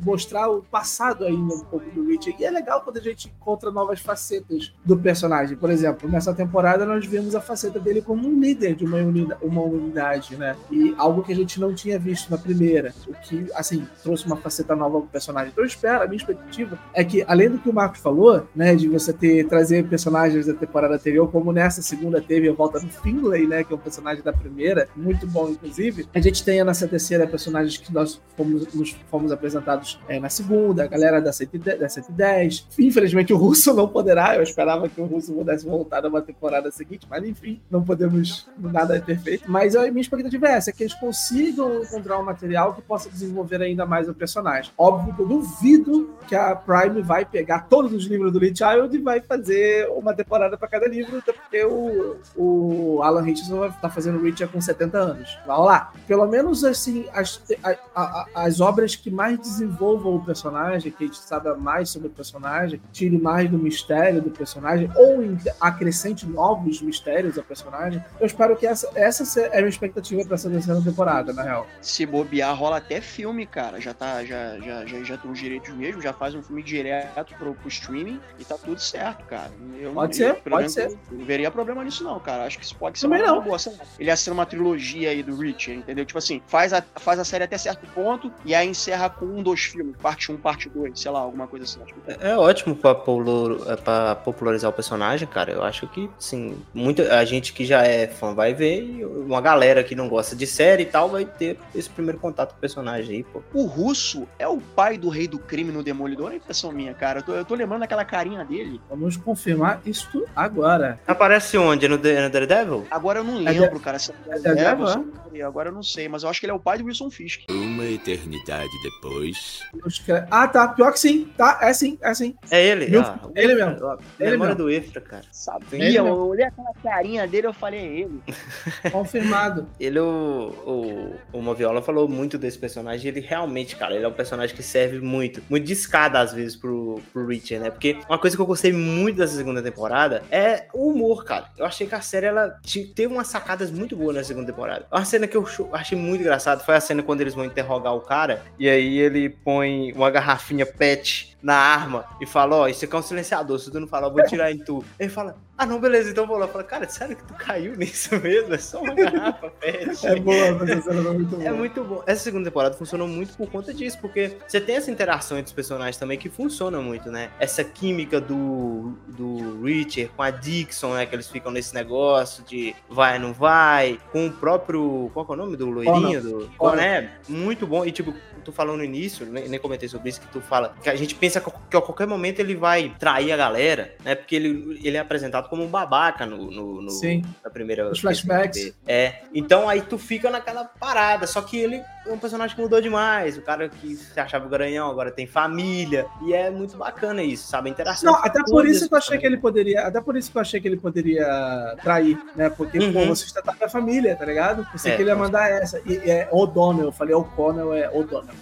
mostrar 0.03 0.49
o 0.49 0.61
passado 0.63 1.25
ainda 1.25 1.55
um 1.55 1.59
pouco 1.65 1.89
do 1.91 2.05
Richard. 2.07 2.41
E 2.41 2.45
é 2.45 2.51
legal 2.51 2.81
quando 2.81 2.97
a 2.97 3.01
gente 3.01 3.27
encontra 3.39 3.71
novas 3.71 3.99
facetas 3.99 4.73
do 4.83 4.97
personagem. 4.97 5.55
Por 5.57 5.69
exemplo, 5.69 6.09
nessa 6.09 6.33
temporada 6.33 6.85
nós 6.85 7.05
vimos 7.05 7.35
a 7.35 7.41
faceta 7.41 7.79
dele 7.79 8.01
como 8.01 8.27
um 8.27 8.39
líder 8.39 8.75
de 8.75 8.85
uma 8.85 8.97
unidade, 8.97 9.43
uma 9.43 9.61
unidade 9.61 10.35
né? 10.35 10.55
E 10.71 10.93
algo 10.97 11.23
que 11.23 11.31
a 11.31 11.35
gente 11.35 11.59
não 11.59 11.73
tinha 11.73 11.99
visto 11.99 12.29
na 12.29 12.37
primeira. 12.37 12.93
O 13.07 13.13
que, 13.13 13.47
assim, 13.55 13.87
trouxe 14.01 14.25
uma 14.25 14.35
faceta 14.37 14.75
nova 14.75 14.99
pro 14.99 15.09
personagem. 15.09 15.49
Então 15.51 15.63
eu 15.63 15.67
espero, 15.67 16.03
a 16.03 16.07
minha 16.07 16.17
expectativa 16.17 16.77
é 16.93 17.03
que, 17.03 17.23
além 17.27 17.49
do 17.49 17.57
que 17.59 17.69
o 17.69 17.73
Marcos 17.73 17.99
falou, 17.99 18.32
né, 18.55 18.75
de 18.75 18.87
você 18.87 19.11
ter 19.13 19.47
trazer 19.47 19.87
personagens 19.87 20.45
da 20.45 20.53
temporada 20.53 20.95
anterior, 20.95 21.29
como 21.31 21.51
nessa 21.51 21.81
segunda 21.81 22.21
teve 22.21 22.49
a 22.49 22.53
volta 22.53 22.79
do 22.79 22.87
Finlay, 22.87 23.47
né, 23.47 23.63
que 23.63 23.73
é 23.73 23.75
um 23.75 23.79
personagem 23.79 24.23
da 24.23 24.33
primeira, 24.33 24.87
muito 24.95 25.27
bom, 25.27 25.49
inclusive, 25.49 26.07
a 26.13 26.19
gente 26.19 26.43
tenha 26.43 26.63
nessa 26.63 26.87
terceira 26.87 27.27
personagens 27.27 27.77
que 27.77 27.93
nós 27.93 28.21
fomos, 28.35 28.73
nos 28.73 28.95
fomos 29.09 29.31
apresentados 29.31 29.99
é, 30.07 30.19
na 30.19 30.29
segunda, 30.29 30.83
a 30.83 30.87
galera 30.87 31.21
da 31.21 31.31
110, 31.31 31.79
da 31.79 31.89
110. 31.89 32.67
Infelizmente 32.79 33.33
o 33.33 33.37
Russo 33.37 33.73
não 33.73 33.87
poderá, 33.87 34.35
eu 34.35 34.43
esperava 34.43 34.87
que 34.89 34.99
o 34.99 35.05
Russo 35.05 35.33
pudesse 35.33 35.65
voltar 35.65 36.01
numa 36.01 36.21
temporada 36.21 36.71
seguinte, 36.71 37.05
mas 37.09 37.23
enfim, 37.23 37.61
não 37.69 37.83
podemos, 37.83 38.47
nada 38.57 38.97
é 38.97 38.99
perfeito. 38.99 39.49
Mas 39.49 39.75
a 39.75 39.89
minha 39.89 40.01
expectativa 40.01 40.47
é 40.47 40.53
essa, 40.53 40.69
é 40.69 40.73
que 40.73 40.83
eles 40.83 40.93
consigam 40.95 41.83
encontrar 41.83 42.19
um 42.19 42.23
material 42.23 42.73
que 42.73 42.81
possa 42.81 43.09
desenvolver 43.09 43.61
ainda 43.61 43.85
mais 43.85 44.07
o 44.07 44.13
personagem. 44.13 44.71
Óbvio 44.77 45.13
que 45.15 45.21
eu 45.21 45.27
duvido 45.27 46.13
que 46.27 46.35
a 46.35 46.55
Prime 46.55 47.01
vai 47.01 47.25
pegar 47.25 47.61
todos 47.61 47.93
os 47.93 48.07
livros 48.13 48.31
do 48.31 48.39
Lee 48.39 48.53
Child 48.55 48.95
e 48.95 48.99
vai 49.01 49.19
fazer 49.21 49.87
uma 49.89 50.13
temporada 50.13 50.57
para 50.57 50.67
cada 50.67 50.87
livro, 50.87 51.17
até 51.17 51.33
porque 51.33 51.63
o, 51.65 52.15
o 52.35 53.01
Alan 53.03 53.21
Richardson 53.21 53.59
vai 53.59 53.69
estar 53.69 53.89
fazendo 53.89 54.21
Richard 54.21 54.51
com 54.53 54.61
70 54.61 54.97
anos. 54.97 55.37
Vai 55.45 55.57
lá. 55.57 55.91
Pelo 56.07 56.25
menos 56.27 56.63
assim, 56.63 57.05
as, 57.13 57.41
a- 57.63 57.77
a- 57.95 58.25
as 58.35 58.59
obras 58.59 58.95
que 58.95 59.09
mais 59.11 59.37
desenvolvam 59.39 60.15
o 60.15 60.23
personagem, 60.25 60.91
que 60.91 61.03
a 61.03 61.07
gente 61.07 61.17
saiba 61.19 61.55
mais 61.55 61.89
sobre 61.89 62.07
o 62.07 62.11
personagem, 62.11 62.81
tire 62.91 63.17
mais 63.17 63.49
do 63.49 63.57
mistério 63.57 64.21
do 64.21 64.29
personagem, 64.29 64.89
ou 64.95 65.23
acrescente 65.59 66.25
novos 66.27 66.81
mistérios 66.81 67.37
ao 67.37 67.43
personagem. 67.43 68.03
Eu 68.19 68.25
espero 68.27 68.55
que 68.55 68.65
essa, 68.67 68.89
essa 68.95 69.39
é 69.39 69.53
a 69.53 69.57
minha 69.57 69.69
expectativa 69.69 70.23
para 70.25 70.35
essa 70.35 70.49
terceira 70.49 70.81
temporada, 70.81 71.33
na 71.33 71.43
real. 71.43 71.67
Se 71.81 72.05
bobear, 72.05 72.55
rola 72.55 72.77
até 72.77 73.01
filme, 73.01 73.45
cara. 73.45 73.79
Já 73.79 73.93
tá, 73.93 74.23
já, 74.23 74.57
já, 74.59 74.85
já, 74.85 75.03
já 75.03 75.17
tem 75.17 75.31
os 75.31 75.39
direitos 75.39 75.73
mesmo, 75.75 76.01
já 76.01 76.13
faz 76.13 76.35
um 76.35 76.41
filme 76.41 76.61
direto 76.63 77.33
pro, 77.37 77.53
pro 77.53 77.67
streaming 78.03 78.19
e 78.39 78.45
tá 78.45 78.55
tudo 78.57 78.79
certo, 78.79 79.23
cara. 79.25 79.51
Eu, 79.79 79.93
Pode 79.93 80.21
eu, 80.21 80.27
ser, 80.35 80.41
pelo 80.41 80.55
pode 80.57 80.71
ser. 80.71 80.87
Eu 80.91 80.97
não 81.11 81.25
veria 81.25 81.49
problema 81.49 81.83
nisso, 81.83 82.03
não, 82.03 82.19
cara. 82.19 82.45
Acho 82.45 82.57
que 82.59 82.65
isso 82.65 82.75
pode 82.75 82.99
ser 82.99 83.05
Também 83.07 83.21
uma 83.23 83.35
não. 83.35 83.41
boa. 83.41 83.57
lá. 83.65 83.73
Ele 83.99 84.11
assina 84.11 84.33
uma 84.33 84.45
trilogia 84.45 85.09
aí 85.09 85.23
do 85.23 85.35
Richard, 85.35 85.79
entendeu? 85.79 86.05
Tipo 86.05 86.17
assim, 86.19 86.41
faz 86.47 86.73
a, 86.73 86.81
faz 86.97 87.19
a 87.19 87.23
série 87.23 87.43
até 87.43 87.57
certo 87.57 87.85
ponto 87.93 88.31
e 88.45 88.53
aí 88.53 88.67
encerra 88.67 89.09
com 89.09 89.25
um, 89.25 89.41
dois 89.43 89.61
filmes, 89.61 89.95
parte 90.01 90.31
1, 90.31 90.35
um, 90.35 90.37
parte 90.37 90.69
2, 90.69 90.99
sei 90.99 91.11
lá, 91.11 91.19
alguma 91.19 91.47
coisa 91.47 91.65
assim. 91.65 91.79
Acho 91.83 91.93
que 91.93 92.01
É 92.25 92.33
é 92.33 92.37
ótimo 92.37 92.75
pra, 92.75 92.95
polo- 92.95 93.63
é, 93.69 93.75
pra 93.75 94.15
popularizar 94.15 94.69
o 94.69 94.73
personagem, 94.73 95.27
cara. 95.27 95.51
Eu 95.51 95.63
acho 95.63 95.87
que, 95.87 96.09
sim, 96.17 96.57
muita 96.73 97.15
a 97.17 97.25
gente 97.25 97.53
que 97.53 97.65
já 97.65 97.83
é 97.83 98.07
fã 98.07 98.33
vai 98.33 98.53
ver 98.53 98.83
e 98.83 99.05
uma 99.05 99.39
galera 99.41 99.83
que 99.83 99.93
não 99.95 100.07
gosta 100.09 100.35
de 100.35 100.47
série 100.47 100.83
e 100.83 100.85
tal 100.85 101.09
vai 101.09 101.25
ter 101.25 101.57
esse 101.75 101.89
primeiro 101.89 102.19
contato 102.19 102.51
com 102.51 102.57
o 102.57 102.59
personagem 102.61 103.17
aí, 103.17 103.23
pô. 103.23 103.41
O 103.53 103.65
russo 103.65 104.27
é 104.39 104.47
o 104.47 104.57
pai 104.59 104.97
do 104.97 105.09
rei 105.09 105.27
do 105.27 105.37
crime 105.37 105.71
no 105.71 105.83
Demolidor? 105.83 106.31
É 106.31 106.35
impressão 106.37 106.71
minha, 106.71 106.93
cara. 106.93 107.19
Eu 107.19 107.23
tô, 107.23 107.33
eu 107.33 107.45
tô 107.45 107.55
lembrando 107.55 107.83
daquela 107.93 108.05
carinha 108.05 108.43
dele. 108.43 108.81
Vamos 108.89 109.15
confirmar 109.17 109.81
isto 109.85 110.25
agora. 110.35 110.99
Aparece 111.07 111.57
onde? 111.57 111.87
No, 111.87 111.97
The- 111.97 112.21
no 112.23 112.29
Daredevil? 112.29 112.87
Agora 112.89 113.19
eu 113.19 113.23
não 113.23 113.47
É 113.47 113.51
lembro, 113.51 113.79
cara. 113.79 113.99
Se 113.99 114.11
é 114.27 114.39
Daredevil, 114.39 114.87
se 114.87 115.39
é- 115.39 115.41
agora 115.43 115.69
eu 115.69 115.73
não 115.73 115.83
sei, 115.83 116.07
mas 116.07 116.23
eu 116.23 116.29
acho 116.29 116.39
que 116.39 116.45
ele 116.45 116.51
é 116.51 116.55
o 116.55 116.59
pai 116.59 116.77
do 116.77 116.85
Wilson 116.85 117.09
Fisk. 117.09 117.41
Uma 117.49 117.85
eternidade 117.85 118.69
depois. 118.83 119.61
Cre- 120.05 120.25
Ah, 120.29 120.47
tá. 120.47 120.67
Pior 120.69 120.91
que 120.91 120.99
sim. 120.99 121.27
Tá, 121.37 121.59
é 121.61 121.73
sim, 121.73 121.97
é 122.01 122.13
sim. 122.13 122.35
É 122.51 122.63
ele? 122.65 122.87
Meu- 122.87 123.01
Ah, 123.01 123.19
o 123.23 123.31
ele 123.35 123.55
mesmo. 123.55 123.77
ó, 123.81 123.97
Ele 124.19 124.31
Memória 124.31 124.53
mesmo. 124.55 124.55
do 124.55 124.69
Efra, 124.71 125.01
cara. 125.01 125.23
Sabia, 125.31 125.83
Ele 125.85 125.97
eu 125.97 126.03
mesmo. 126.05 126.19
olhei 126.19 126.45
aquela 126.45 126.73
carinha 126.83 127.27
dele 127.27 127.47
eu 127.47 127.53
falei, 127.53 127.79
é 127.79 127.99
ele. 128.01 128.21
Confirmado. 128.91 129.67
Ele, 129.79 129.99
o, 129.99 131.15
o, 131.33 131.37
o 131.37 131.41
Moviola 131.41 131.81
falou 131.81 132.07
muito 132.07 132.37
desse 132.37 132.57
personagem. 132.57 133.07
Ele 133.09 133.19
realmente, 133.19 133.75
cara, 133.75 133.95
ele 133.95 134.05
é 134.05 134.07
um 134.07 134.13
personagem 134.13 134.55
que 134.55 134.63
serve 134.63 134.99
muito, 134.99 135.41
muito 135.49 135.65
de 135.65 135.73
escada 135.73 136.19
às 136.19 136.33
vezes 136.33 136.55
pro, 136.55 136.99
pro 137.11 137.25
Richard, 137.25 137.63
né? 137.63 137.71
Porque 137.71 137.82
uma 138.07 138.17
coisa 138.17 138.35
que 138.35 138.41
eu 138.41 138.45
gostei 138.45 138.71
muito 138.71 139.17
dessa 139.17 139.35
segunda 139.35 139.61
temporada 139.61 140.23
é 140.31 140.67
o 140.73 140.89
humor, 140.89 141.23
cara. 141.25 141.45
Eu 141.57 141.65
achei 141.65 141.85
que 141.87 141.95
a 141.95 142.01
série 142.01 142.25
ela 142.27 142.57
te- 142.63 142.85
teve 142.85 143.13
umas 143.13 143.27
sacadas 143.27 143.69
muito 143.71 143.95
boas 143.95 144.15
na 144.15 144.23
segunda 144.23 144.47
temporada. 144.47 144.85
Uma 144.91 145.03
cena 145.05 145.27
que 145.27 145.35
eu 145.37 145.45
achei 145.73 145.97
muito 145.97 146.21
engraçado 146.21 146.63
foi 146.63 146.75
a 146.75 146.79
cena 146.81 147.03
quando 147.03 147.21
eles 147.21 147.33
vão 147.33 147.45
interrogar 147.45 147.93
o 147.93 148.01
cara 148.01 148.43
e 148.57 148.69
aí 148.69 148.97
ele 148.97 149.29
põe 149.29 149.91
uma 149.93 150.09
garrafinha 150.09 150.65
PET 150.65 151.32
na 151.43 151.55
arma 151.55 152.05
e 152.21 152.25
fala: 152.25 152.55
Ó, 152.55 152.67
isso 152.67 152.85
aqui 152.85 152.95
é 152.95 152.99
um 152.99 153.01
silenciador. 153.01 153.59
Se 153.59 153.69
tu 153.69 153.79
não 153.79 153.87
falar, 153.87 154.07
eu 154.07 154.13
vou 154.13 154.25
tirar 154.25 154.51
em 154.51 154.57
tu. 154.57 154.83
Ele 154.97 155.09
fala: 155.09 155.35
Ah, 155.57 155.65
não, 155.65 155.79
beleza, 155.79 156.09
então 156.09 156.25
vou 156.25 156.37
lá. 156.37 156.47
Fala, 156.47 156.63
cara, 156.63 156.87
sério 156.87 157.15
que 157.17 157.23
tu 157.25 157.33
caiu 157.33 157.75
nisso 157.77 158.17
mesmo? 158.21 158.53
É 158.53 158.57
só 158.57 158.81
uma 158.81 158.95
garrafa 158.95 159.49
PET. 159.59 160.07
É 160.07 160.15
boa, 160.19 160.51
mas 160.53 160.83
foi 160.83 160.93
muito 160.93 161.35
boa. 161.35 161.43
É 161.43 161.51
muito 161.51 161.83
bom. 161.83 162.03
Essa 162.07 162.23
segunda 162.23 162.45
temporada 162.45 162.75
funcionou 162.75 163.07
muito 163.07 163.35
por 163.35 163.49
conta 163.51 163.73
disso, 163.73 163.97
porque 163.99 164.37
você 164.47 164.61
tem 164.61 164.77
essa 164.77 164.89
interação 164.89 165.37
entre 165.37 165.49
os 165.49 165.53
personagens 165.53 165.97
também 165.97 166.17
que 166.17 166.29
funciona 166.29 166.79
muito, 166.79 167.11
né? 167.11 167.29
Essa 167.39 167.63
química 167.63 168.21
do, 168.21 168.93
do 169.07 169.61
Richard 169.61 170.11
com 170.15 170.23
a 170.23 170.31
Dixon, 170.31 170.93
né? 170.93 171.05
Que 171.05 171.15
eles 171.15 171.27
ficam 171.27 171.51
nesse 171.51 171.75
negócio 171.75 172.43
de 172.45 172.73
vai, 172.89 173.19
não 173.19 173.33
vai, 173.33 173.99
com 174.13 174.27
o 174.27 174.31
próprio. 174.31 175.11
Qual 175.13 175.25
é 175.29 175.31
o 175.33 175.35
nome 175.35 175.57
do 175.57 175.69
loirinho? 175.69 176.21
Do, 176.21 176.51
Connor. 176.57 176.77
né? 176.77 177.11
Muito 177.27 177.67
bom. 177.67 177.85
E 177.85 177.91
tipo, 177.91 178.13
tu 178.43 178.51
falou 178.51 178.77
no 178.77 178.83
início, 178.83 179.25
nem, 179.25 179.49
nem 179.49 179.59
comentei 179.59 179.89
sobre 179.89 180.09
isso, 180.09 180.21
que 180.21 180.27
tu 180.27 180.41
fala 180.41 180.75
que 180.81 180.89
a 180.89 180.95
gente 180.95 181.15
pensa 181.15 181.32
que 181.41 181.77
a 181.77 181.81
qualquer 181.81 182.07
momento 182.07 182.39
ele 182.39 182.55
vai 182.55 182.93
trair 182.99 183.31
a 183.31 183.37
galera, 183.37 183.93
né? 184.03 184.15
Porque 184.15 184.35
ele, 184.35 184.79
ele 184.83 184.97
é 184.97 184.99
apresentado 184.99 185.49
como 185.49 185.63
um 185.63 185.67
babaca 185.67 186.25
no, 186.25 186.49
no, 186.51 186.81
no- 186.81 186.89
Sim. 186.91 187.23
na 187.43 187.49
primeira. 187.49 187.89
Os 187.89 187.99
flashbacks. 187.99 188.73
É. 188.87 189.15
Então 189.33 189.67
aí 189.69 189.81
tu 189.81 189.97
fica 189.97 190.29
naquela 190.29 190.65
parada. 190.65 191.25
Só 191.27 191.41
que 191.41 191.57
ele 191.57 191.77
é 192.05 192.11
um 192.11 192.17
personagem 192.17 192.55
que 192.55 192.61
mudou 192.61 192.81
demais. 192.81 193.37
O 193.37 193.41
cara 193.41 193.69
que 193.69 193.95
se 193.95 194.19
achava 194.19 194.45
o 194.45 194.49
garanhão 194.49 194.89
agora 194.89 195.11
tem 195.11 195.25
família. 195.25 196.05
E 196.25 196.33
é 196.33 196.49
muito 196.49 196.77
bacana 196.77 197.23
isso, 197.23 197.47
sabe? 197.47 197.69
A 197.69 197.71
interação. 197.71 198.11
Não, 198.13 198.19
até 198.23 198.41
por 198.43 198.65
isso 198.65 198.87
que 198.87 198.93
eu 198.93 198.97
achei 198.97 199.17
que 199.17 199.25
ele 199.25 199.37
poderia. 199.37 199.81
Até 199.87 200.01
por 200.01 200.15
isso 200.17 200.31
que 200.31 200.37
eu 200.37 200.41
achei 200.41 200.59
que 200.61 200.67
ele 200.67 200.77
poderia 200.77 201.75
trair, 201.81 202.17
né? 202.35 202.49
Porque, 202.49 202.77
pô, 202.91 202.99
Uhum. 202.99 203.07
você 203.15 203.25
está 203.25 203.41
com 203.41 203.65
a 203.65 203.69
família, 203.69 204.15
tá 204.15 204.25
ligado? 204.25 204.65
Pensei 204.71 204.91
É, 204.91 204.95
que 204.95 205.01
ele 205.01 205.09
ia 205.09 205.15
mandar 205.15 205.49
essa. 205.49 205.81
E 205.85 205.95
é 206.09 206.27
O'Donnell, 206.31 206.85
eu 206.85 206.91
falei 206.91 207.13
O'Connell, 207.15 207.73
é 207.73 207.89
O'Donnell. 207.89 208.35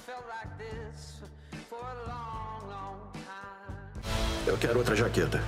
Eu 4.46 4.58
quero 4.58 4.80
outra 4.80 4.96
jaqueta. 4.96 5.42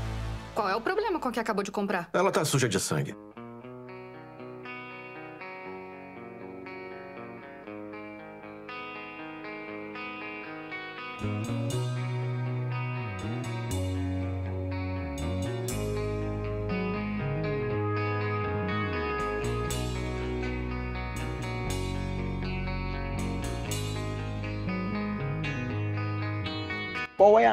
Qual 0.54 0.70
é 0.70 0.76
o 0.76 0.82
problema 0.82 1.20
com 1.20 1.30
a 1.30 1.32
que 1.32 1.40
acabou 1.40 1.64
de 1.64 1.72
comprar? 1.72 2.10
Ela 2.14 2.32
tá 2.32 2.46
suja 2.46 2.70
de 2.70 2.80
sangue. 2.80 3.16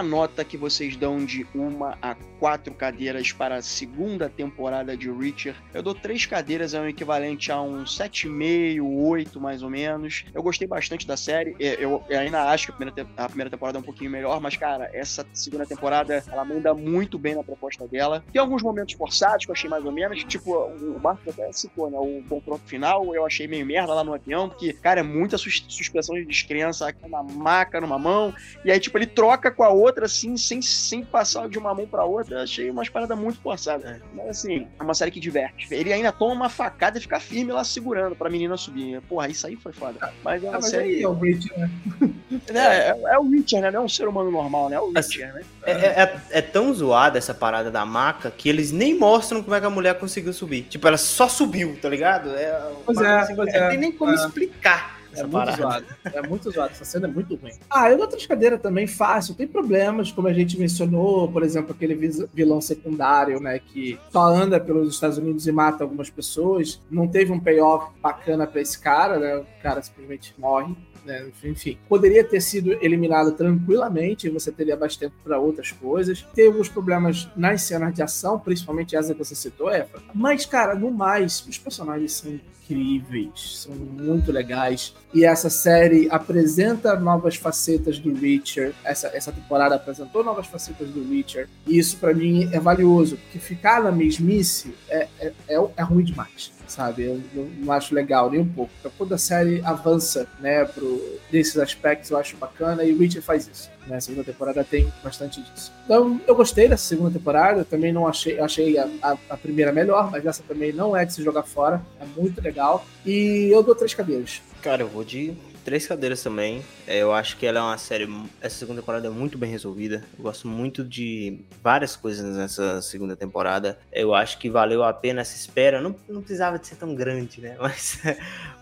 A 0.00 0.02
nota 0.02 0.42
que 0.42 0.56
vocês 0.56 0.96
dão 0.96 1.22
de 1.22 1.46
uma 1.54 1.98
a 2.00 2.14
quatro 2.14 2.72
cadeiras 2.72 3.32
para 3.32 3.56
a 3.56 3.62
segunda 3.62 4.30
temporada 4.30 4.96
de 4.96 5.10
Reacher? 5.10 5.54
Eu 5.74 5.82
dou 5.82 5.94
três 5.94 6.24
cadeiras, 6.24 6.72
é 6.72 6.80
um 6.80 6.88
equivalente 6.88 7.52
a 7.52 7.60
um 7.60 7.84
7,5, 7.84 8.82
8 8.82 9.38
mais 9.38 9.62
ou 9.62 9.68
menos. 9.68 10.24
Eu 10.32 10.42
gostei 10.42 10.66
bastante 10.66 11.06
da 11.06 11.18
série. 11.18 11.54
É, 11.60 11.76
eu, 11.84 12.02
ainda 12.08 12.44
acho 12.44 12.68
que 12.68 12.72
a 12.72 12.76
primeira, 12.76 13.10
a 13.14 13.28
primeira 13.28 13.50
temporada 13.50 13.76
é 13.76 13.80
um 13.80 13.84
pouquinho 13.84 14.10
melhor, 14.10 14.40
mas, 14.40 14.56
cara, 14.56 14.90
essa 14.94 15.26
segunda 15.34 15.66
temporada 15.66 16.24
ela 16.26 16.46
manda 16.46 16.72
muito 16.72 17.18
bem 17.18 17.34
na 17.34 17.44
proposta 17.44 17.86
dela. 17.86 18.24
Tem 18.32 18.40
alguns 18.40 18.62
momentos 18.62 18.94
forçados 18.94 19.44
que 19.44 19.50
eu 19.50 19.54
achei 19.54 19.68
mais 19.68 19.84
ou 19.84 19.92
menos, 19.92 20.24
tipo, 20.24 20.50
o 20.54 20.98
Marcos 20.98 21.28
até 21.28 21.52
citou, 21.52 21.90
né? 21.90 21.98
O 21.98 22.24
confronto 22.26 22.62
final 22.64 23.14
eu 23.14 23.26
achei 23.26 23.46
meio 23.46 23.66
merda 23.66 23.92
lá 23.92 24.02
no 24.02 24.14
avião, 24.14 24.48
porque, 24.48 24.72
cara, 24.72 25.00
é 25.00 25.02
muita 25.02 25.36
sus 25.36 25.62
suspensão 25.68 26.14
de 26.14 26.24
descrença, 26.24 26.94
uma 27.02 27.22
maca 27.22 27.82
numa 27.82 27.98
mão, 27.98 28.34
e 28.64 28.70
aí, 28.70 28.80
tipo, 28.80 28.96
ele 28.96 29.06
troca 29.06 29.50
com 29.50 29.62
a 29.62 29.68
outra, 29.68 29.89
assim, 29.98 30.36
sem, 30.36 30.60
sem 30.62 31.04
passar 31.04 31.48
de 31.48 31.58
uma 31.58 31.74
mão 31.74 31.86
pra 31.86 32.04
outra. 32.04 32.36
Eu 32.38 32.42
achei 32.42 32.70
umas 32.70 32.88
paradas 32.88 33.18
muito 33.18 33.40
forçadas. 33.40 34.00
Mas, 34.14 34.28
assim, 34.28 34.66
é 34.78 34.82
uma 34.82 34.94
série 34.94 35.10
que 35.10 35.20
diverte. 35.20 35.66
Ele 35.70 35.92
ainda 35.92 36.12
toma 36.12 36.34
uma 36.34 36.48
facada 36.48 36.98
e 36.98 37.00
fica 37.00 37.18
firme 37.20 37.52
lá 37.52 37.64
segurando 37.64 38.14
pra 38.14 38.30
menina 38.30 38.56
subir. 38.56 39.00
Porra, 39.02 39.28
isso 39.28 39.46
aí 39.46 39.56
foi 39.56 39.72
foda. 39.72 40.12
Mas 40.22 40.42
é 40.44 40.48
uma 40.48 40.56
Ah, 40.56 40.60
mas 40.60 40.70
série. 40.70 40.96
aí 40.96 41.02
é 41.02 41.08
o 41.08 41.14
Bridge, 41.14 41.50
né? 41.56 41.70
É, 42.48 42.90
é, 42.90 42.96
é 43.14 43.18
o 43.18 43.22
Witcher, 43.22 43.60
né? 43.60 43.70
Não 43.70 43.82
é 43.82 43.84
um 43.84 43.88
ser 43.88 44.06
humano 44.08 44.30
normal, 44.30 44.68
né? 44.70 44.76
É 44.76 44.80
o 44.80 44.86
Witcher, 44.88 45.34
né? 45.34 45.42
É, 45.64 45.72
é- 46.02 46.20
é 46.30 46.40
tão 46.42 46.72
zoada 46.72 47.18
essa 47.18 47.34
parada 47.34 47.70
da 47.70 47.84
maca 47.84 48.30
que 48.30 48.48
eles 48.48 48.70
nem 48.72 48.96
mostram 48.98 49.42
como 49.42 49.54
é 49.54 49.60
que 49.60 49.66
a 49.66 49.70
mulher 49.70 49.98
conseguiu 49.98 50.32
subir. 50.32 50.62
Tipo, 50.62 50.86
ela 50.88 50.96
só 50.96 51.28
subiu, 51.28 51.76
tá 51.80 51.88
ligado? 51.88 52.30
É, 52.34 52.72
Pois 52.84 52.98
é, 53.00 53.34
pois 53.34 53.52
Não 53.52 53.60
é. 53.60 53.68
tem 53.68 53.78
nem 53.78 53.92
como 53.92 54.12
É. 54.12 54.14
explicar 54.14 54.99
É 55.12 55.20
essa 55.20 55.22
muito 55.22 55.32
parada. 55.32 55.56
zoado. 55.56 55.86
É 56.04 56.28
muito 56.28 56.50
zoado. 56.50 56.72
Essa 56.72 56.84
cena 56.84 57.06
é 57.06 57.10
muito 57.10 57.34
ruim. 57.34 57.52
Ah, 57.68 57.90
eu 57.90 57.96
dou 57.96 58.06
outras 58.06 58.26
cadeiras 58.26 58.60
também 58.60 58.86
fácil. 58.86 59.34
Tem 59.34 59.46
problemas, 59.46 60.12
como 60.12 60.28
a 60.28 60.32
gente 60.32 60.58
mencionou, 60.58 61.30
por 61.30 61.42
exemplo, 61.42 61.72
aquele 61.72 61.94
vilão 62.32 62.60
secundário, 62.60 63.40
né? 63.40 63.58
Que 63.58 63.98
só 64.10 64.22
anda 64.26 64.60
pelos 64.60 64.94
Estados 64.94 65.18
Unidos 65.18 65.46
e 65.46 65.52
mata 65.52 65.84
algumas 65.84 66.10
pessoas. 66.10 66.80
Não 66.90 67.06
teve 67.08 67.32
um 67.32 67.40
payoff 67.40 67.92
bacana 68.00 68.46
pra 68.46 68.60
esse 68.60 68.78
cara, 68.78 69.18
né? 69.18 69.36
O 69.36 69.62
cara 69.62 69.82
simplesmente 69.82 70.34
morre. 70.38 70.74
Né? 71.04 71.30
Enfim, 71.44 71.78
poderia 71.88 72.24
ter 72.24 72.40
sido 72.40 72.72
eliminado 72.82 73.32
tranquilamente 73.32 74.28
você 74.30 74.50
teria 74.50 74.76
mais 74.76 74.96
tempo 74.96 75.14
para 75.22 75.38
outras 75.38 75.72
coisas. 75.72 76.26
Tem 76.34 76.46
alguns 76.46 76.68
problemas 76.68 77.28
nas 77.36 77.62
cenas 77.62 77.94
de 77.94 78.02
ação, 78.02 78.38
principalmente 78.38 78.96
essa 78.96 79.12
que 79.12 79.18
você 79.18 79.34
citou, 79.34 79.70
Efra. 79.70 80.00
Mas, 80.14 80.46
cara, 80.46 80.74
no 80.74 80.90
mais, 80.90 81.44
os 81.46 81.58
personagens 81.58 82.12
são 82.12 82.32
incríveis, 82.70 83.62
são 83.62 83.74
muito 83.74 84.30
legais. 84.30 84.94
E 85.12 85.24
essa 85.24 85.50
série 85.50 86.08
apresenta 86.10 86.98
novas 86.98 87.36
facetas 87.36 87.98
do 87.98 88.14
Reacher. 88.14 88.72
Essa, 88.84 89.08
essa 89.08 89.32
temporada 89.32 89.74
apresentou 89.74 90.22
novas 90.22 90.46
facetas 90.46 90.88
do 90.88 91.02
Reacher. 91.08 91.48
E 91.66 91.78
isso, 91.78 91.96
pra 91.96 92.14
mim, 92.14 92.48
é 92.52 92.60
valioso, 92.60 93.16
porque 93.16 93.38
ficar 93.38 93.82
na 93.82 93.90
mesmice 93.90 94.74
é, 94.88 95.08
é, 95.18 95.32
é, 95.48 95.70
é 95.76 95.82
ruim 95.82 96.04
demais. 96.04 96.52
Sabe, 96.70 97.02
eu 97.02 97.20
não, 97.34 97.72
acho 97.72 97.92
legal 97.92 98.30
nem 98.30 98.38
um 98.38 98.48
pouco. 98.48 98.70
Então, 98.78 98.92
quando 98.96 99.12
a 99.12 99.18
série 99.18 99.60
avança, 99.64 100.28
né, 100.38 100.64
pro, 100.64 101.18
desses 101.28 101.58
aspectos, 101.58 102.10
eu 102.10 102.16
acho 102.16 102.36
bacana 102.36 102.84
e 102.84 102.92
o 102.92 102.98
Reacher 102.98 103.20
faz 103.20 103.48
isso. 103.48 103.68
Né? 103.88 103.96
A 103.96 104.00
segunda 104.00 104.22
temporada 104.22 104.62
tem 104.62 104.90
bastante 105.02 105.42
disso. 105.42 105.72
Então, 105.84 106.20
eu 106.28 106.34
gostei 106.36 106.68
dessa 106.68 106.84
segunda 106.84 107.10
temporada. 107.10 107.64
Também 107.64 107.92
não 107.92 108.06
achei, 108.06 108.38
achei 108.38 108.78
a, 108.78 108.88
a, 109.02 109.16
a 109.30 109.36
primeira 109.36 109.72
melhor, 109.72 110.12
mas 110.12 110.24
essa 110.24 110.44
também 110.44 110.72
não 110.72 110.96
é 110.96 111.04
de 111.04 111.12
se 111.12 111.24
jogar 111.24 111.42
fora. 111.42 111.82
É 112.00 112.04
muito 112.16 112.40
legal. 112.40 112.86
E 113.04 113.48
eu 113.52 113.64
dou 113.64 113.74
três 113.74 113.92
cadeiras. 113.92 114.40
Cara, 114.62 114.82
eu 114.82 114.88
vou 114.88 115.02
de 115.02 115.36
três 115.70 115.86
cadeiras 115.86 116.20
também. 116.20 116.64
É, 116.84 116.98
Eu 116.98 117.12
acho 117.12 117.36
que 117.36 117.46
ela 117.46 117.60
é 117.60 117.62
uma 117.62 117.78
série. 117.78 118.08
Essa 118.40 118.56
segunda 118.56 118.80
temporada 118.80 119.06
é 119.06 119.10
muito 119.10 119.38
bem 119.38 119.48
resolvida. 119.48 120.02
Eu 120.18 120.24
gosto 120.24 120.48
muito 120.48 120.82
de 120.82 121.38
várias 121.62 121.94
coisas 121.94 122.36
nessa 122.36 122.82
segunda 122.82 123.14
temporada. 123.14 123.78
Eu 123.92 124.12
acho 124.12 124.38
que 124.38 124.50
valeu 124.50 124.82
a 124.82 124.92
pena 124.92 125.20
essa 125.20 125.36
espera. 125.36 125.80
Não, 125.80 125.94
não 126.08 126.22
precisava 126.22 126.58
de 126.58 126.66
ser 126.66 126.74
tão 126.74 126.92
grande, 126.92 127.40
né? 127.40 127.54
Mas 127.62 128.00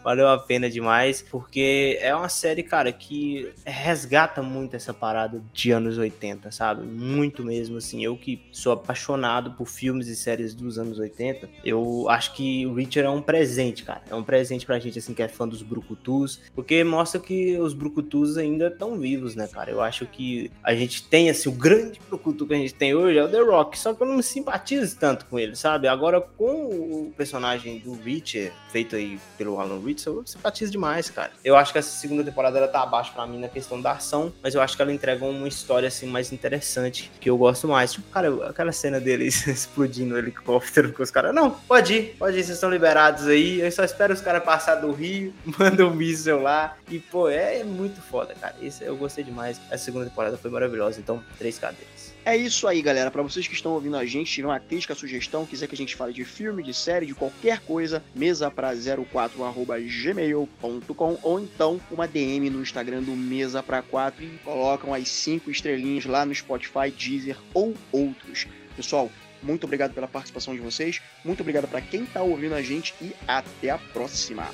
valeu 0.05 0.29
a 0.29 0.39
pena 0.39 0.69
demais. 0.69 1.23
Porque 1.23 1.99
é 2.03 2.15
uma 2.15 2.29
série, 2.29 2.63
cara, 2.63 2.93
que 2.93 3.51
resgata 3.65 4.43
muito 4.43 4.77
essa 4.77 4.93
parada 4.93 5.43
de 5.55 5.71
anos 5.71 5.97
80, 5.97 6.51
sabe? 6.51 6.87
Muito 6.87 7.43
mesmo, 7.43 7.79
assim. 7.79 8.05
Eu 8.05 8.19
que 8.19 8.43
sou 8.53 8.73
apaixonado 8.75 9.53
por 9.53 9.67
filmes 9.67 10.09
e 10.09 10.17
séries 10.17 10.55
dos 10.55 10.79
anos 10.79 10.99
80, 10.99 11.49
eu 11.65 12.07
acho 12.11 12.35
que 12.35 12.67
o 12.67 12.75
Richard 12.75 13.07
é 13.07 13.11
um 13.11 13.23
presente, 13.23 13.83
cara. 13.83 14.03
É 14.11 14.15
um 14.15 14.23
presente 14.23 14.67
pra 14.67 14.79
gente, 14.79 14.99
assim, 14.99 15.15
que 15.15 15.23
é 15.23 15.29
fã 15.29 15.49
dos 15.49 15.63
Brucutus. 15.63 16.41
Porque 16.55 16.85
mostra 16.99 17.21
que 17.21 17.57
os 17.59 17.73
Brucutus 17.73 18.37
ainda 18.37 18.67
estão 18.67 18.99
vivos, 18.99 19.37
né, 19.37 19.47
cara? 19.47 19.71
Eu 19.71 19.81
acho 19.81 20.05
que 20.05 20.51
a 20.65 20.75
gente 20.75 21.05
tem, 21.05 21.31
assim, 21.31 21.49
o 21.49 21.53
grande 21.53 22.01
Brucutu 22.09 22.45
que 22.45 22.55
a 22.55 22.57
gente 22.57 22.75
tem 22.75 22.93
hoje 22.93 23.17
é 23.19 23.25
o 23.25 23.29
The 23.29 23.41
Rock. 23.41 23.79
Só 23.79 23.95
que 23.95 24.03
eu 24.03 24.07
não 24.07 24.17
me 24.17 24.23
simpatizo 24.23 24.97
tanto 24.99 25.25
com 25.27 25.39
ele, 25.39 25.55
sabe? 25.55 25.87
Agora, 25.87 26.21
com 26.21 26.45
o 26.45 27.15
personagem 27.17 27.79
do 27.79 27.93
Richard, 27.95 28.53
feito 28.73 28.97
aí 28.97 29.21
pelo 29.37 29.61
Alan 29.61 29.81
Ritz, 29.81 30.05
eu 30.07 30.27
simpatizo 30.27 30.73
demais, 30.73 31.09
cara. 31.09 31.31
Eu 31.45 31.55
acho 31.57 31.73
que 31.73 31.79
essa 31.79 31.89
segunda 31.89 32.25
temporada 32.25 32.59
ela 32.59 32.67
tá 32.67 32.83
abaixo 32.83 33.13
pra 33.13 33.27
mim 33.29 33.39
na 33.39 33.49
questão 33.49 33.81
da 33.81 33.93
ação, 33.93 34.33
mas 34.43 34.57
eu 34.57 34.61
acho 34.61 34.75
que 34.75 34.83
ela 34.83 34.93
entrega 34.93 35.25
uma 35.25 35.47
história, 35.47 35.87
assim, 35.87 36.07
mais 36.07 36.33
interessante, 36.33 37.13
que 37.21 37.31
eu 37.31 37.39
gosto 37.39 37.69
mais. 37.69 37.93
Tipo, 37.93 38.11
cara, 38.11 38.49
aquela 38.49 38.73
cena 38.73 38.99
deles 38.99 39.47
explodindo 39.47 40.17
o 40.17 40.19
helicóptero 40.19 40.93
com 40.93 41.03
os 41.05 41.13
caras. 41.13 41.33
Não, 41.33 41.53
pode 41.53 41.95
ir, 41.95 42.17
pode 42.19 42.39
ir, 42.39 42.43
vocês 42.43 42.57
estão 42.57 42.71
liberados 42.71 43.29
aí. 43.29 43.61
Eu 43.61 43.71
só 43.71 43.85
espero 43.85 44.13
os 44.13 44.21
caras 44.21 44.43
passar 44.43 44.75
do 44.75 44.91
rio, 44.91 45.33
manda 45.57 45.87
um 45.87 45.95
míssil 45.95 46.43
lá. 46.43 46.77
E, 46.91 46.99
pô, 46.99 47.29
é, 47.29 47.63
muito 47.65 48.01
foda, 48.01 48.35
cara. 48.35 48.57
Isso 48.61 48.83
eu 48.83 48.97
gostei 48.97 49.23
demais. 49.23 49.61
Essa 49.71 49.85
segunda 49.85 50.07
temporada 50.07 50.39
foi 50.39 50.51
maravilhosa. 50.51 50.99
Então, 51.01 51.23
três 51.39 51.59
cadeiras. 51.59 52.15
É 52.25 52.35
isso 52.37 52.69
aí, 52.69 52.83
galera. 52.83 53.11
Para 53.11 53.23
vocês 53.23 53.47
que 53.47 53.55
estão 53.55 53.73
ouvindo 53.73 53.97
a 53.97 54.05
gente, 54.05 54.31
tiver 54.31 54.49
uma 54.49 54.61
crítica, 54.61 54.95
sugestão, 54.95 55.47
quiser 55.47 55.67
que 55.67 55.75
a 55.75 55.79
gente 55.79 55.97
fale 55.97 56.13
de 56.13 56.23
filme, 56.25 56.63
de 56.63 56.75
série, 56.75 57.07
de 57.07 57.15
qualquer 57.15 57.61
coisa, 57.61 58.05
mesa 58.15 58.51
pra 58.51 58.75
04@gmail.com 58.75 61.19
ou 61.23 61.41
então 61.41 61.81
uma 61.91 62.07
DM 62.07 62.51
no 62.51 62.61
Instagram 62.61 63.03
do 63.03 63.13
Mesa 63.13 63.63
pra 63.63 63.81
4 63.83 64.23
e 64.25 64.29
colocam 64.45 64.93
as 64.93 65.09
cinco 65.09 65.51
estrelinhas 65.51 66.05
lá 66.05 66.27
no 66.27 66.35
Spotify, 66.35 66.91
Deezer 66.91 67.39
ou 67.55 67.73
outros. 67.93 68.47
Pessoal, 68.77 69.11
muito 69.43 69.65
obrigado 69.65 69.95
pela 69.95 70.07
participação 70.07 70.55
de 70.55 70.61
vocês, 70.61 71.01
muito 71.25 71.41
obrigado 71.41 71.67
para 71.67 71.81
quem 71.81 72.05
tá 72.05 72.21
ouvindo 72.23 72.55
a 72.55 72.61
gente 72.63 72.95
e 73.01 73.15
até 73.27 73.71
a 73.71 73.79
próxima. 73.79 74.51